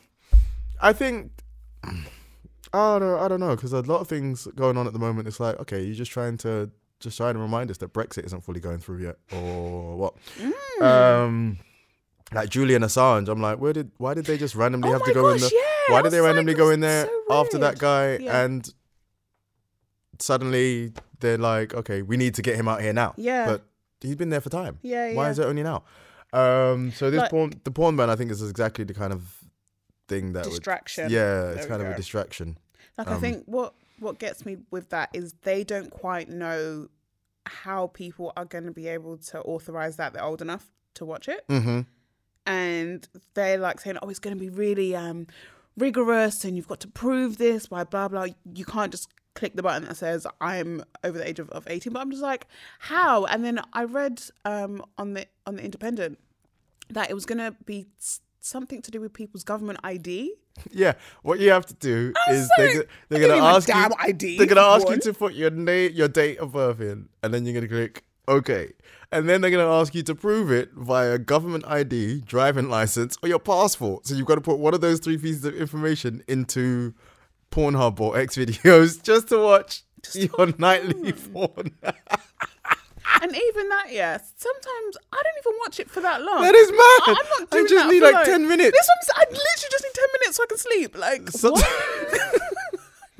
[0.81, 1.31] I think
[1.85, 3.21] I don't.
[3.21, 5.29] I don't know because a lot of things going on at the moment.
[5.29, 6.71] It's like okay, you're just trying to
[7.01, 10.15] just trying to remind us that Brexit isn't fully going through yet, or what?
[10.39, 10.83] Mm.
[10.83, 11.59] Um,
[12.33, 13.29] like Julian Assange.
[13.29, 13.91] I'm like, where did?
[13.99, 15.51] Why did they just randomly Oh have to go in there?
[15.53, 18.43] yeah, why did they was like, randomly go in there so after that guy Yeah.
[18.45, 18.73] and
[20.19, 23.15] suddenly they're like, okay, we need to get him out here now.
[23.17, 23.47] Yeah.
[23.47, 23.63] but
[24.01, 24.79] he's been there for time.
[24.83, 25.31] Yeah, Why yeah.
[25.31, 25.85] is it only now?
[26.33, 29.23] Um, so this Like- porn, the porn ban, I think is exactly the kind of
[30.09, 31.11] thing that would- Distraction.
[31.11, 32.59] yeah, There it's kind of a distraction.
[32.99, 36.89] Like Um, I think what what gets me with that is they don't quite know
[37.47, 41.29] how people are going to be able to authorize that they're old enough to watch
[41.29, 41.81] it, Mm-hmm.
[42.47, 45.27] and they're like saying, "Oh, it's going to be really um
[45.77, 49.63] rigorous, and you've got to prove this by blah blah." You can't just click the
[49.63, 52.47] button that says I'm over the age of, of 18 but I'm just like
[52.79, 56.19] how and then I read um on the on the independent
[56.89, 57.85] that it was going to be
[58.47, 60.33] something to do with people's government ID
[60.71, 63.75] Yeah, what you have to do is sorry, they, they're gonna ask you.
[63.99, 67.35] ID They're gonna ask you to put your name, your date of birth in, and
[67.35, 68.73] then you're gonna click OK,
[69.13, 73.29] and then they're gonna ask you to prove it via government ID, driving license, or
[73.29, 74.07] your passport.
[74.07, 76.95] So you've got to put one of those three pieces of information into
[77.51, 79.83] Pornhub or X videos just to watch
[80.15, 81.71] your nightly porn.
[83.23, 84.19] and even that, yeah.
[84.37, 86.43] Sometimes I don't even watch it for that long.
[86.43, 86.79] That is mad.
[86.79, 88.77] I, am not doing I just that need for like 10 minutes.
[88.77, 89.11] This one's.
[89.15, 90.99] I literally just need ten minutes so I can sleep.
[90.99, 91.67] Like So- what?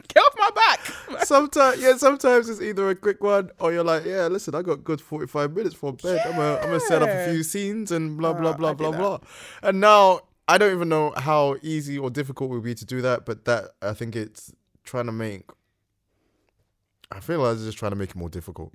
[0.17, 1.25] Get off my back.
[1.27, 4.83] sometimes, yeah, sometimes it's either a quick one or you're like, yeah, listen, I got
[4.83, 6.23] good 45 minutes for bed.
[6.25, 9.19] I'm gonna, I'm gonna set up a few scenes and blah blah blah blah blah.
[9.63, 13.03] And now I don't even know how easy or difficult it would be to do
[13.03, 14.53] that, but that I think it's
[14.85, 15.51] trying to make.
[17.11, 18.73] I feel like it's just trying to make it more difficult.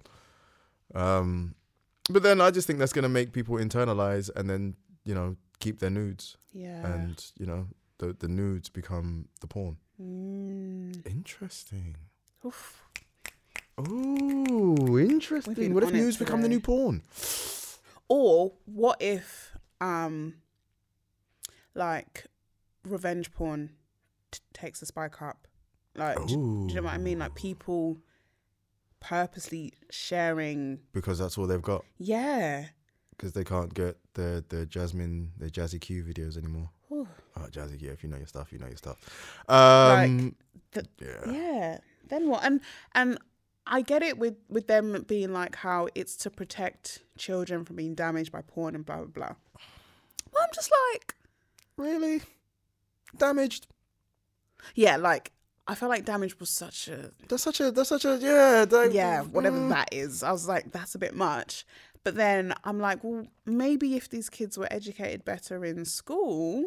[0.93, 1.55] Um,
[2.09, 5.79] but then I just think that's gonna make people internalize and then you know keep
[5.79, 6.85] their nudes Yeah.
[6.85, 7.67] and you know
[7.99, 9.77] the the nudes become the porn.
[10.01, 11.95] Mm, Interesting.
[12.45, 12.83] oof.
[13.77, 15.73] Oh, interesting.
[15.73, 17.01] What if news become the new porn?
[18.09, 20.35] Or what if, um,
[21.73, 22.25] like,
[22.83, 23.71] revenge porn
[24.31, 25.47] t- takes a spike up?
[25.95, 27.19] Like, do, do you know what I mean?
[27.19, 27.97] Like people
[29.01, 30.79] purposely sharing.
[30.93, 31.83] Because that's all they've got.
[31.97, 32.67] Yeah.
[33.11, 36.69] Because they can't get the the Jasmine, the Jazzy Q videos anymore.
[36.91, 37.07] Ooh.
[37.37, 37.91] Oh, Jazzy Q.
[37.91, 38.97] If you know your stuff, you know your stuff.
[39.49, 40.35] Um,
[40.71, 41.31] the- yeah.
[41.31, 41.77] Yeah.
[42.07, 42.43] Then what?
[42.43, 42.61] And
[42.95, 43.17] and
[43.67, 47.93] I get it with with them being like how it's to protect children from being
[47.95, 49.35] damaged by porn and blah blah blah.
[50.33, 51.15] Well, I'm just like,
[51.77, 52.21] Really?
[53.17, 53.67] Damaged.
[54.75, 55.31] yeah, like
[55.67, 57.71] I felt like damage was such a That's such a.
[57.71, 58.17] That's such a.
[58.19, 58.65] Yeah.
[58.65, 59.69] That, yeah, whatever mm.
[59.69, 60.23] that is.
[60.23, 61.65] I was like, that's a bit much.
[62.03, 66.65] But then I'm like, well, maybe if these kids were educated better in school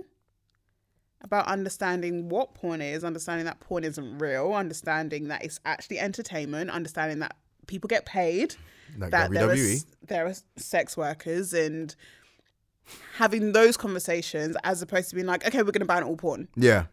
[1.23, 6.71] about understanding what porn is, understanding that porn isn't real, understanding that it's actually entertainment,
[6.71, 8.55] understanding that people get paid,
[8.97, 9.57] Like that there are,
[10.07, 11.97] there are sex workers, and
[13.17, 16.49] having those conversations as opposed to being like, okay, we're going to ban all porn.
[16.55, 16.85] Yeah.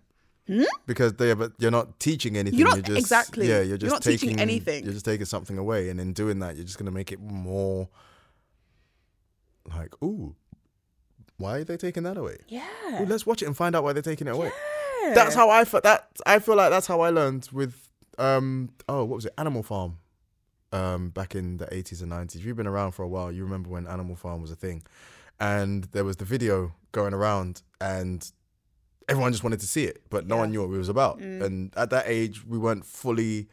[0.86, 2.60] Because they, but you're not teaching anything.
[2.60, 3.48] You're not- just, exactly.
[3.48, 4.84] Yeah, You're just you're just not teaching taking anything.
[4.84, 7.88] You're just taking something away, and in doing that, you're just gonna make it more
[9.76, 10.36] like, ooh,
[11.38, 12.38] why are they taking that away?
[12.48, 12.65] Yeah.
[13.02, 14.52] Ooh, let's watch it and find out why they're taking it away.
[15.03, 15.14] Yeah.
[15.14, 15.84] That's how I felt.
[15.84, 17.88] That I feel like that's how I learned with
[18.19, 19.98] um oh what was it Animal Farm,
[20.73, 22.41] um back in the eighties and nineties.
[22.41, 24.84] If you've been around for a while, you remember when Animal Farm was a thing,
[25.40, 28.30] and there was the video going around, and
[29.10, 30.41] everyone just wanted to see it, but no Yeah.
[30.41, 31.19] one knew what it was about.
[31.19, 33.48] And at that age, we weren't fully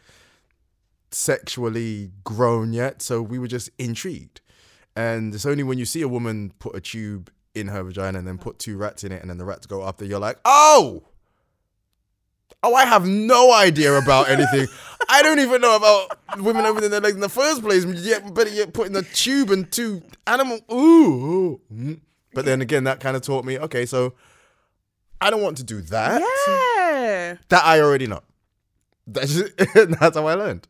[1.10, 4.40] sexually grown yet, so we were just intrigued.
[4.94, 8.26] And it's only when you see a woman put a tube in her vagina and
[8.26, 11.04] then put two rats in it, and then the rats go there, you're like, oh,
[12.62, 14.66] oh, I have no idea about anything.
[15.08, 17.84] I don't even know about women opening their legs in the first place.
[17.84, 20.60] Yet, better yet, putting a tube and two animal.
[20.70, 22.00] Ooh, ooh, mm.
[22.34, 23.58] but then again, that kind of taught me.
[23.58, 24.14] Okay, so
[25.20, 26.20] I don't want to do that.
[26.48, 27.36] Yeah.
[27.48, 28.20] That I already know.
[29.06, 29.56] That's just,
[29.98, 30.68] that's how I learned.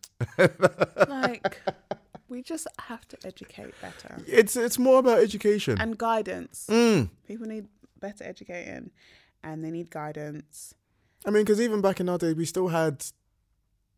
[1.08, 1.60] like
[2.28, 5.80] we just have to educate better It's it's more about education.
[5.80, 7.10] and guidance Mm.
[7.26, 7.66] people need
[8.00, 8.90] better educating
[9.42, 10.74] and they need guidance
[11.26, 13.04] I mean, because even back in our day, we still had,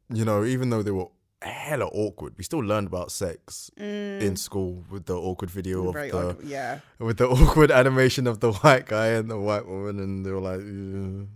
[0.09, 1.09] you know, even though they were
[1.43, 5.99] hella awkward, we still learned about sex in school with the awkward video of Mm.
[5.99, 9.67] very the odd yeah with the awkward animation of the white guy and the white
[9.67, 11.29] woman, and they were like, "Ugh."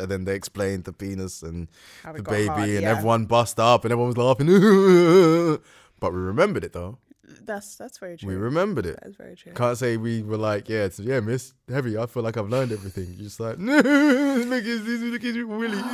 [0.00, 1.68] and then they explained the penis and
[2.14, 2.90] the baby, hard, and yeah.
[2.90, 4.46] everyone bust up, and everyone was laughing.
[6.00, 6.98] but we remembered it though.
[7.44, 8.96] that's that's very true We remembered it.
[9.00, 11.96] that is very true Can't say we were like, yeah, it's, yeah, Miss Heavy.
[11.98, 13.06] I feel like I've learned everything.
[13.14, 15.84] You're just like, no, look at this, look at Willie,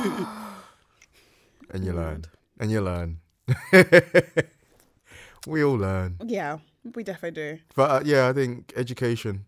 [1.71, 2.25] and you learn,
[2.59, 3.19] and you learn.
[5.47, 6.57] we all learn, yeah
[6.95, 9.45] we definitely do but uh, yeah, I think education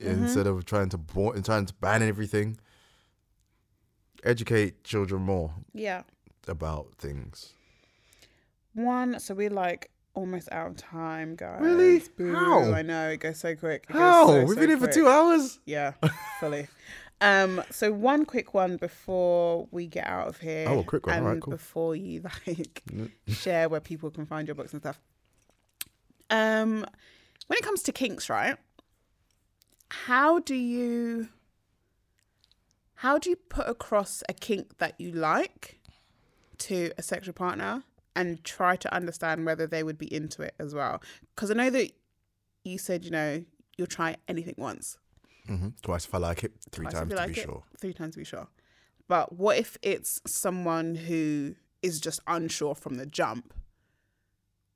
[0.00, 0.22] Mm-hmm.
[0.26, 2.56] instead of trying to bo- and trying to ban everything,
[4.22, 6.02] educate children more yeah
[6.46, 7.52] about things.
[8.74, 12.00] one so we're like almost out of time guys Really?
[12.16, 12.32] Boo.
[12.32, 12.72] How?
[12.72, 15.08] i know it goes so quick It How so, we've so been here for two
[15.08, 15.58] hours.
[15.66, 15.92] Yeah,
[16.40, 16.68] fully.
[17.20, 20.66] Um, so one quick one before we get out of here.
[20.68, 21.26] Oh, a quick one.
[21.26, 21.52] And cool.
[21.52, 22.82] before you like
[23.26, 25.00] share where people can find your books and stuff.
[26.30, 26.84] Um,
[27.46, 28.56] when it comes to kinks, right?
[29.90, 31.28] How do you
[32.96, 35.78] how do you put across a kink that you like
[36.58, 37.84] to a sexual partner
[38.16, 41.00] and try to understand whether they would be into it as well?
[41.34, 41.92] Because I know that
[42.64, 43.44] you said, you know,
[43.76, 44.98] you'll try anything once.
[45.48, 47.62] Hmm Twice if I like it, three Twice times to like be it, sure.
[47.80, 48.46] Three times to be sure.
[49.08, 53.54] But what if it's someone who is just unsure from the jump?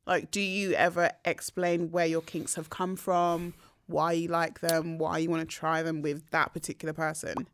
[0.07, 3.55] Like, do you ever explain where your kinks have come from,
[3.87, 7.47] why you like them, why you want to try them with that particular person?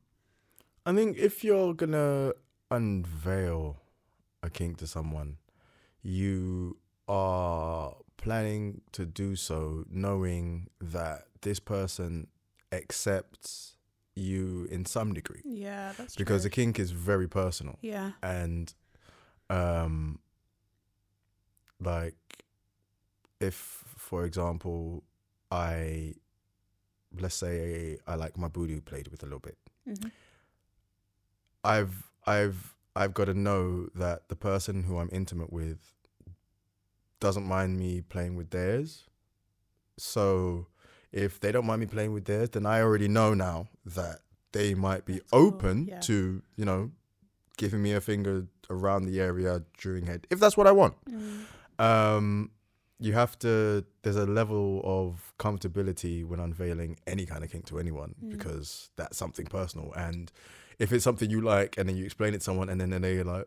[0.87, 2.33] I think if you're gonna
[2.71, 3.77] unveil
[4.43, 5.37] a kink to someone,
[6.03, 6.79] you
[7.09, 12.29] are planning to do so knowing that this person
[12.73, 13.77] accepts
[14.15, 15.43] you in some degree.
[15.45, 16.65] Yeah, that's because the true.
[16.65, 17.79] kink is very personal.
[17.81, 18.73] Yeah, and
[19.51, 20.19] um
[21.81, 22.17] like
[23.41, 25.05] if for example
[25.51, 26.13] i
[27.19, 29.57] let's say i like my booty played with a little bit.
[29.89, 30.11] Mhm.
[31.65, 35.95] i've i've i've got to know that the person who i'm intimate with
[37.21, 39.05] doesn't mind me playing with theirs.
[39.97, 40.67] So
[41.13, 44.21] if they don't mind me playing with theirs then i already know now that
[44.53, 46.01] they might be That's cool, open yeah.
[46.01, 46.91] to you know
[47.57, 51.45] giving me a finger around the area during head if that's what i want Mm.
[51.79, 52.51] um
[53.01, 57.79] you have to there's a level of comfortability when unveiling any kind of kink to
[57.79, 58.31] anyone Mm.
[58.31, 60.33] because that's something personal and
[60.79, 63.03] if it's something you like and then you explain it to someone and then, then
[63.03, 63.47] they're like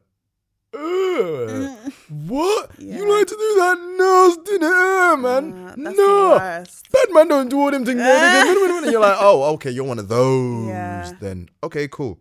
[1.11, 1.93] "Ugh,
[2.27, 2.97] what Yeah.
[2.97, 6.91] you like to do that nasty uh, man Uh, no worst.
[6.91, 9.99] bad man don't do all them things man." and you're like oh okay you're one
[9.99, 10.67] of those
[11.09, 11.11] Yeah.
[11.19, 12.19] then okay cool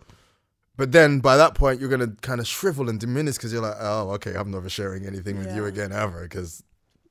[0.77, 3.77] but then by that point you're gonna kind of shrivel and diminish because you're like
[3.81, 6.63] oh okay i'm never sharing anything with you again ever because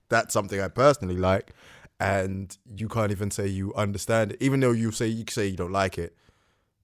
[0.09, 1.51] that's something i personally like
[1.99, 5.57] and you can't even say you understand it even though you say you say you
[5.57, 6.15] don't like it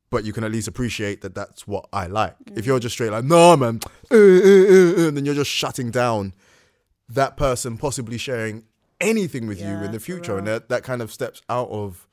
[0.10, 2.36] but you can at least appreciate that that's what i like.
[2.56, 3.80] If you're just straight like no man
[4.12, 6.34] uh, uh, uh, uh," then you're just shutting down
[7.10, 8.64] that person possibly sharing
[9.02, 12.08] anything with you in the future and that, that kind of steps out of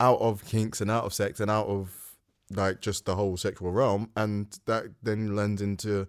[0.00, 2.14] out of kinks and out of sex and out of
[2.50, 6.06] like just the whole sexual realm and that then lends into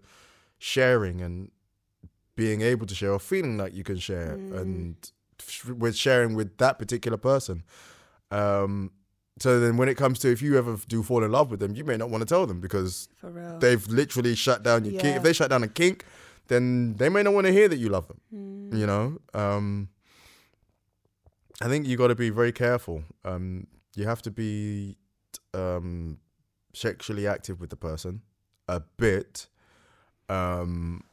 [0.58, 1.52] sharing and
[2.36, 4.58] being able to share or feeling like you can share Mm.
[4.62, 5.12] and
[5.46, 7.64] sh- with sharing with that particular person.
[8.32, 8.92] Um
[9.40, 11.76] so then when it comes to if you ever do fall in love with them
[11.76, 13.08] you may not want to tell them because
[13.60, 15.18] they've literally shut down your kink.
[15.18, 16.06] If they shut down a kink
[16.48, 18.78] then they may not want to hear that you love them Mm.
[18.80, 19.18] you know?
[19.34, 19.90] Um
[21.62, 23.04] i think you got to be very careful.
[23.26, 24.96] Um you have to be
[25.54, 26.20] um
[26.74, 28.22] sexually active with the person
[28.68, 29.48] a bit.
[30.30, 31.04] Um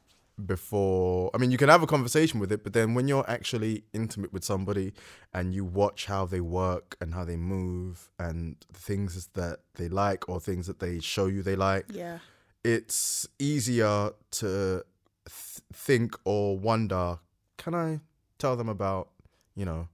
[0.45, 3.85] before i mean you can have a conversation with it but then when you're actually
[3.95, 4.93] intimate with somebody
[5.33, 10.29] and you watch how they work and how they move and things that they like
[10.29, 12.19] or things that they show you they like Yeah.
[12.65, 14.83] it's easier to
[15.25, 17.19] th- think or wonder
[17.57, 18.01] can i
[18.39, 19.09] tell them about
[19.55, 19.89] you know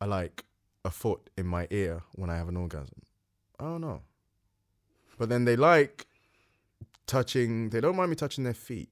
[0.00, 0.44] i like
[0.84, 3.02] a foot in my ear when i have an orgasm?
[3.60, 4.00] I don't know.
[5.18, 6.06] But then they like
[7.06, 8.88] touching they don't mind me touching their feet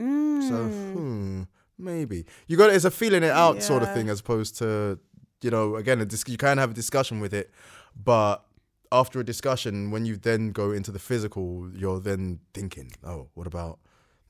[0.00, 0.48] Mm.
[0.48, 1.42] so hmm,
[1.78, 2.24] maybe.
[2.46, 4.98] You got it's a feeling it out sort of thing as opposed to
[5.42, 7.50] you know again a dis- you can have a discussion with it
[7.96, 8.44] but
[8.92, 13.46] after a discussion when you then go into the physical you're then thinking oh what
[13.46, 13.78] about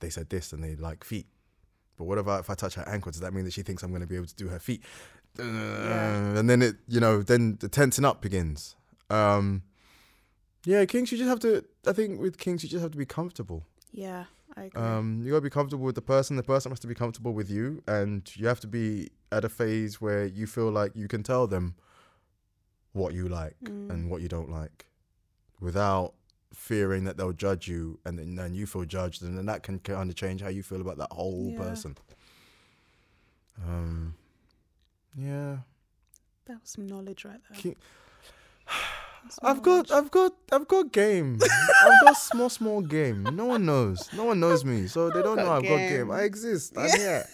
[0.00, 1.26] they said this and they like feet?
[1.96, 3.12] But what about if I touch her ankle?
[3.12, 4.82] Does that mean that she thinks I'm going to be able to do her feet?
[5.38, 8.74] Uh, and then it you know then the tensing up begins.
[9.10, 9.62] Um
[10.66, 13.06] yeah kings you just have to I think with kings you just have to be
[13.06, 13.64] comfortable.
[13.92, 14.24] Yeah.
[14.76, 16.36] Um, you gotta be comfortable with the person.
[16.36, 19.48] The person has to be comfortable with you, and you have to be at a
[19.48, 21.74] phase where you feel like you can tell them
[22.92, 23.90] what you like Mm.
[23.90, 24.86] and what you don't like,
[25.60, 26.14] without
[26.52, 29.78] fearing that they'll judge you, and then, then you feel judged, and then that can
[29.78, 31.56] kind of change how you feel about that whole Yeah.
[31.58, 31.96] person.
[33.64, 34.14] Um,
[35.16, 35.58] yeah,
[36.46, 37.74] that was some knowledge right there.
[39.42, 39.90] I've got.
[39.90, 41.38] I've got, I've got game.
[41.84, 43.22] I've got small, small game.
[43.32, 44.08] No one knows.
[44.14, 46.10] No one knows me, so they don't know I've got game.
[46.10, 46.76] I exist.
[46.76, 47.24] I'm here.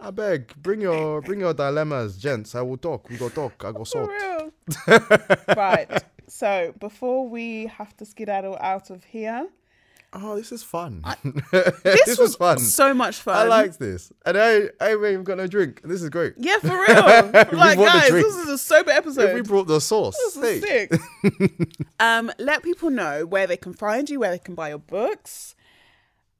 [0.00, 2.54] I beg, bring your, bring your dilemmas, gents.
[2.54, 3.08] I will talk.
[3.08, 3.64] We go talk.
[3.64, 4.10] I go sort.
[5.56, 6.04] right.
[6.28, 9.48] So before we have to skedaddle out of here,
[10.18, 11.02] Oh, this is fun.
[11.52, 12.58] this, this, was fun.
[12.58, 13.36] so much fun.
[13.36, 15.82] I liked this, and I, I ain't even got no drink.
[15.84, 16.34] This is great.
[16.38, 17.02] Yeah, for real.
[17.52, 19.34] like, guys, this is a sober If episode.
[19.34, 20.88] we brought the sauce, This is hey.
[20.88, 21.00] sick.
[22.00, 25.54] um, let people know where they can find you, where they can buy your books.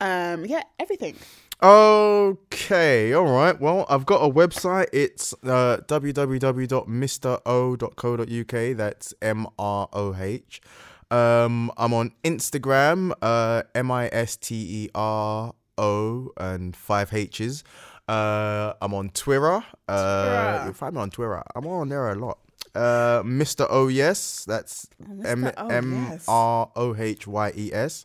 [0.00, 1.16] Um, yeah, everything.
[1.62, 3.58] Okay, all right.
[3.60, 4.88] Well, I've got a website.
[4.92, 6.76] It's uh, www.mro.co.uk.
[8.76, 10.60] That's M R O H.
[11.10, 14.54] Um, I'm on Instagram, uh, M I S T
[14.84, 17.62] E R O, and five H's.
[18.08, 19.64] Uh, I'm on Twitter.
[19.88, 21.42] Uh, you'll find me on Twitter.
[21.54, 22.38] I'm on there a lot.
[22.74, 23.66] Uh, Mr.
[23.70, 25.26] O yes, that's Mr.
[25.26, 26.24] M Oh, yes.
[26.28, 28.04] R O H Y E S.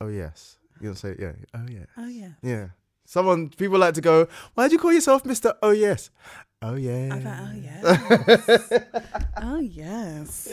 [0.00, 1.32] Oh yes, you don't say it, yeah.
[1.54, 1.84] Oh yeah.
[1.96, 2.30] Oh yeah.
[2.42, 2.66] Yeah.
[3.04, 5.54] Someone people like to go, why do you call yourself Mr.
[5.62, 6.10] Oh yes?
[6.62, 7.18] Oh yeah.
[7.18, 8.82] Thought, oh yes.
[9.42, 10.48] oh yes.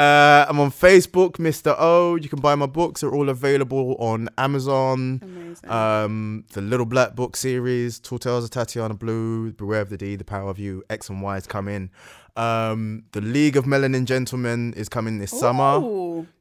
[0.00, 1.76] Uh, I'm on Facebook, Mr.
[1.78, 2.14] O.
[2.16, 5.20] You can buy my books; they're all available on Amazon.
[5.22, 5.70] Amazing.
[5.70, 10.16] Um, the Little Black Book series, Tall Tales of Tatiana Blue, Beware of the D,
[10.16, 11.90] The Power of You, X and Y is coming.
[12.34, 15.78] Um, the League of Melanin Gentlemen is coming this summer.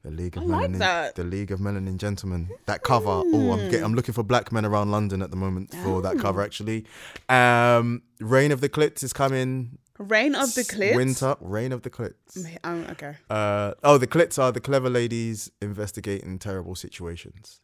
[0.03, 1.15] The League of I like Melanin, that.
[1.15, 2.49] the League of Melanin Gentlemen.
[2.65, 3.09] That cover.
[3.09, 6.17] Oh, I'm getting, I'm looking for black men around London at the moment for that
[6.17, 6.41] cover.
[6.41, 6.85] Actually,
[7.27, 9.79] um, Reign of the Clits is coming.
[9.99, 10.95] Reign of the Clips.
[10.95, 11.35] Winter.
[11.41, 12.57] Reign of the Clits.
[12.63, 13.17] Um, okay.
[13.29, 17.59] Uh, oh, the Clits are the clever ladies investigating terrible situations.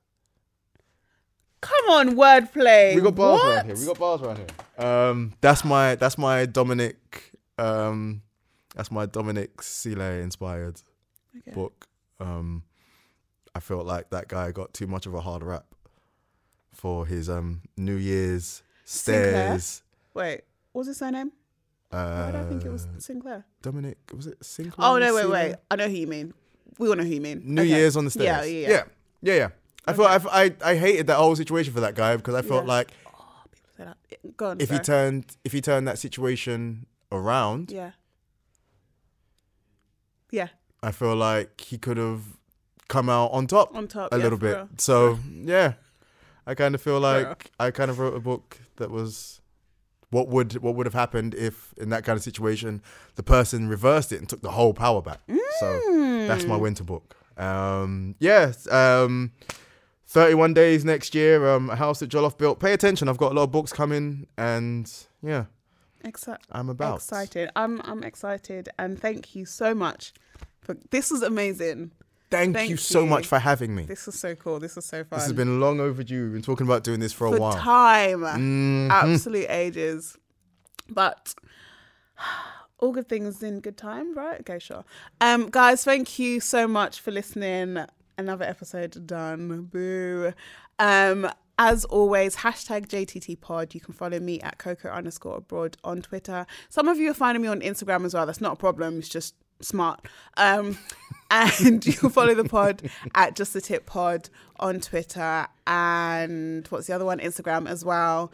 [1.61, 2.93] Come on, wordplay.
[2.93, 3.55] We got bars what?
[3.55, 3.75] around here.
[3.75, 4.85] We got bars around here.
[4.85, 7.31] Um, that's my that's my Dominic.
[7.57, 8.21] Um,
[8.75, 10.81] that's my Dominic Sile inspired
[11.37, 11.51] Okay.
[11.51, 11.87] book.
[12.19, 12.63] Um,
[13.55, 15.65] I felt like that guy got too much of a hard rap
[16.73, 19.31] for his um New Year's Sinclair?
[19.57, 19.81] stairs.
[20.13, 20.41] Wait,
[20.73, 21.31] what's his surname?
[21.95, 23.45] Why did I think it was Uh, Sinclair?
[23.61, 23.97] Dominic.
[24.15, 24.87] Was it Sinclair?
[24.87, 25.55] Oh no, wait, wait.
[25.71, 26.33] I know who you mean.
[26.77, 27.41] We all know who you mean.
[27.45, 27.69] New Okay.
[27.69, 28.25] Year's on the stairs.
[28.25, 28.69] Yeah, yeah, yeah.
[28.69, 28.83] yeah,
[29.21, 29.33] yeah.
[29.35, 29.47] yeah.
[29.87, 32.63] I felt I, I I hated that whole situation for that guy because I felt
[32.65, 32.71] Yeah.
[32.77, 32.89] like
[33.77, 33.97] Say that.
[34.37, 34.59] Go on.
[34.61, 37.91] if he turned if he turned that situation around, Yeah.
[40.31, 40.47] Yeah.
[40.83, 42.21] I feel like he could have
[42.87, 44.13] come out on top On top.
[44.13, 44.55] a yeah, little bit.
[44.55, 44.69] real.
[44.77, 45.73] So yeah,
[46.45, 49.41] I kind of feel like I kind of wrote a book that was
[50.15, 52.81] what would what would have happened if in that kind of situation
[53.15, 55.19] the person reversed it and took the whole power back.
[55.59, 55.67] So
[56.29, 56.47] that's Mm.
[56.53, 57.05] my winter book.
[57.37, 58.67] Um, yes.
[58.71, 59.31] Um,
[60.07, 61.35] 31 days next year.
[61.49, 62.59] Um, a house that Jollof built.
[62.59, 63.09] Pay attention.
[63.09, 64.85] I've got a lot of books coming, and
[65.21, 65.45] yeah,
[66.03, 66.95] Exci- I'm about.
[66.97, 67.49] excited.
[67.55, 70.13] I'm I'm excited, and thank you so much.
[70.61, 71.91] For, this was amazing.
[72.37, 73.07] Thank, Thank you so you.
[73.07, 73.83] much for having me.
[73.83, 74.59] This is so cool.
[74.59, 75.17] This is so fun.
[75.19, 76.23] This has been long overdue.
[76.25, 77.53] We've been talking about doing this for, for a while.
[77.53, 78.19] time.
[78.21, 78.89] Mhm.
[78.89, 80.17] Absolute ages.
[80.89, 81.33] But
[82.79, 84.39] all good things in good time, right?
[84.41, 84.83] Okay, sure.
[85.21, 87.85] Um, guys, thank you so much for listening.
[88.17, 89.63] Another episode done.
[89.63, 90.33] Boo.
[90.79, 93.73] Um, as always, hashtag JTT pod.
[93.73, 96.45] You can follow me at Coco underscore abroad on Twitter.
[96.69, 98.25] Some of you are finding me on Instagram as well.
[98.25, 98.99] That's not a problem.
[98.99, 100.05] It's just smart.
[100.37, 100.77] Um,
[101.31, 104.29] and you can follow the pod at just the tip pod
[104.59, 107.19] on Twitter and what's the other one?
[107.19, 108.31] Instagram as well.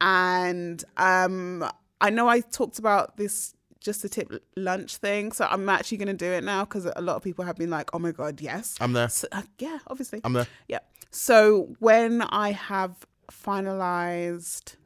[0.00, 1.64] And um,
[2.00, 6.08] I know I talked about this just the tip lunch thing, so I'm actually going
[6.08, 8.40] to do it now because a lot of people have been like, "Oh my god,
[8.40, 9.08] yes." I'm there.
[9.08, 10.20] So, uh, yeah, obviously.
[10.24, 10.46] I'm there.
[10.68, 10.80] Yeah.
[11.10, 12.94] So when I have
[13.30, 14.76] finalized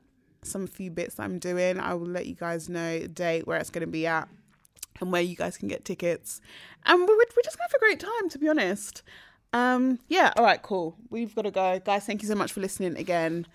[0.43, 3.59] some few bits that I'm doing, I will let you guys know the date where
[3.59, 4.29] it's going to be at
[5.01, 6.41] and where you guys can get tickets.
[6.85, 9.03] And we're, we're just going to have a great time, to be honest.
[9.53, 10.33] Um, yeah.
[10.37, 10.61] All right.
[10.63, 10.97] Cool.
[11.11, 12.05] We've got to go, guys.
[12.05, 13.47] Thank you so much for listening again.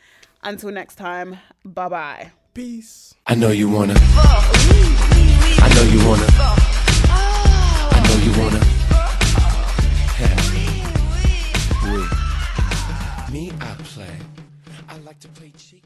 [0.44, 1.38] Until next time.
[1.64, 2.32] Bye bye.
[2.54, 3.14] Peace.
[3.28, 3.94] I know you wanna.
[3.98, 6.26] I know you wanna.
[7.90, 8.60] I know you wanna.
[13.32, 14.18] Me, I play.
[14.90, 15.84] I like to play cheek.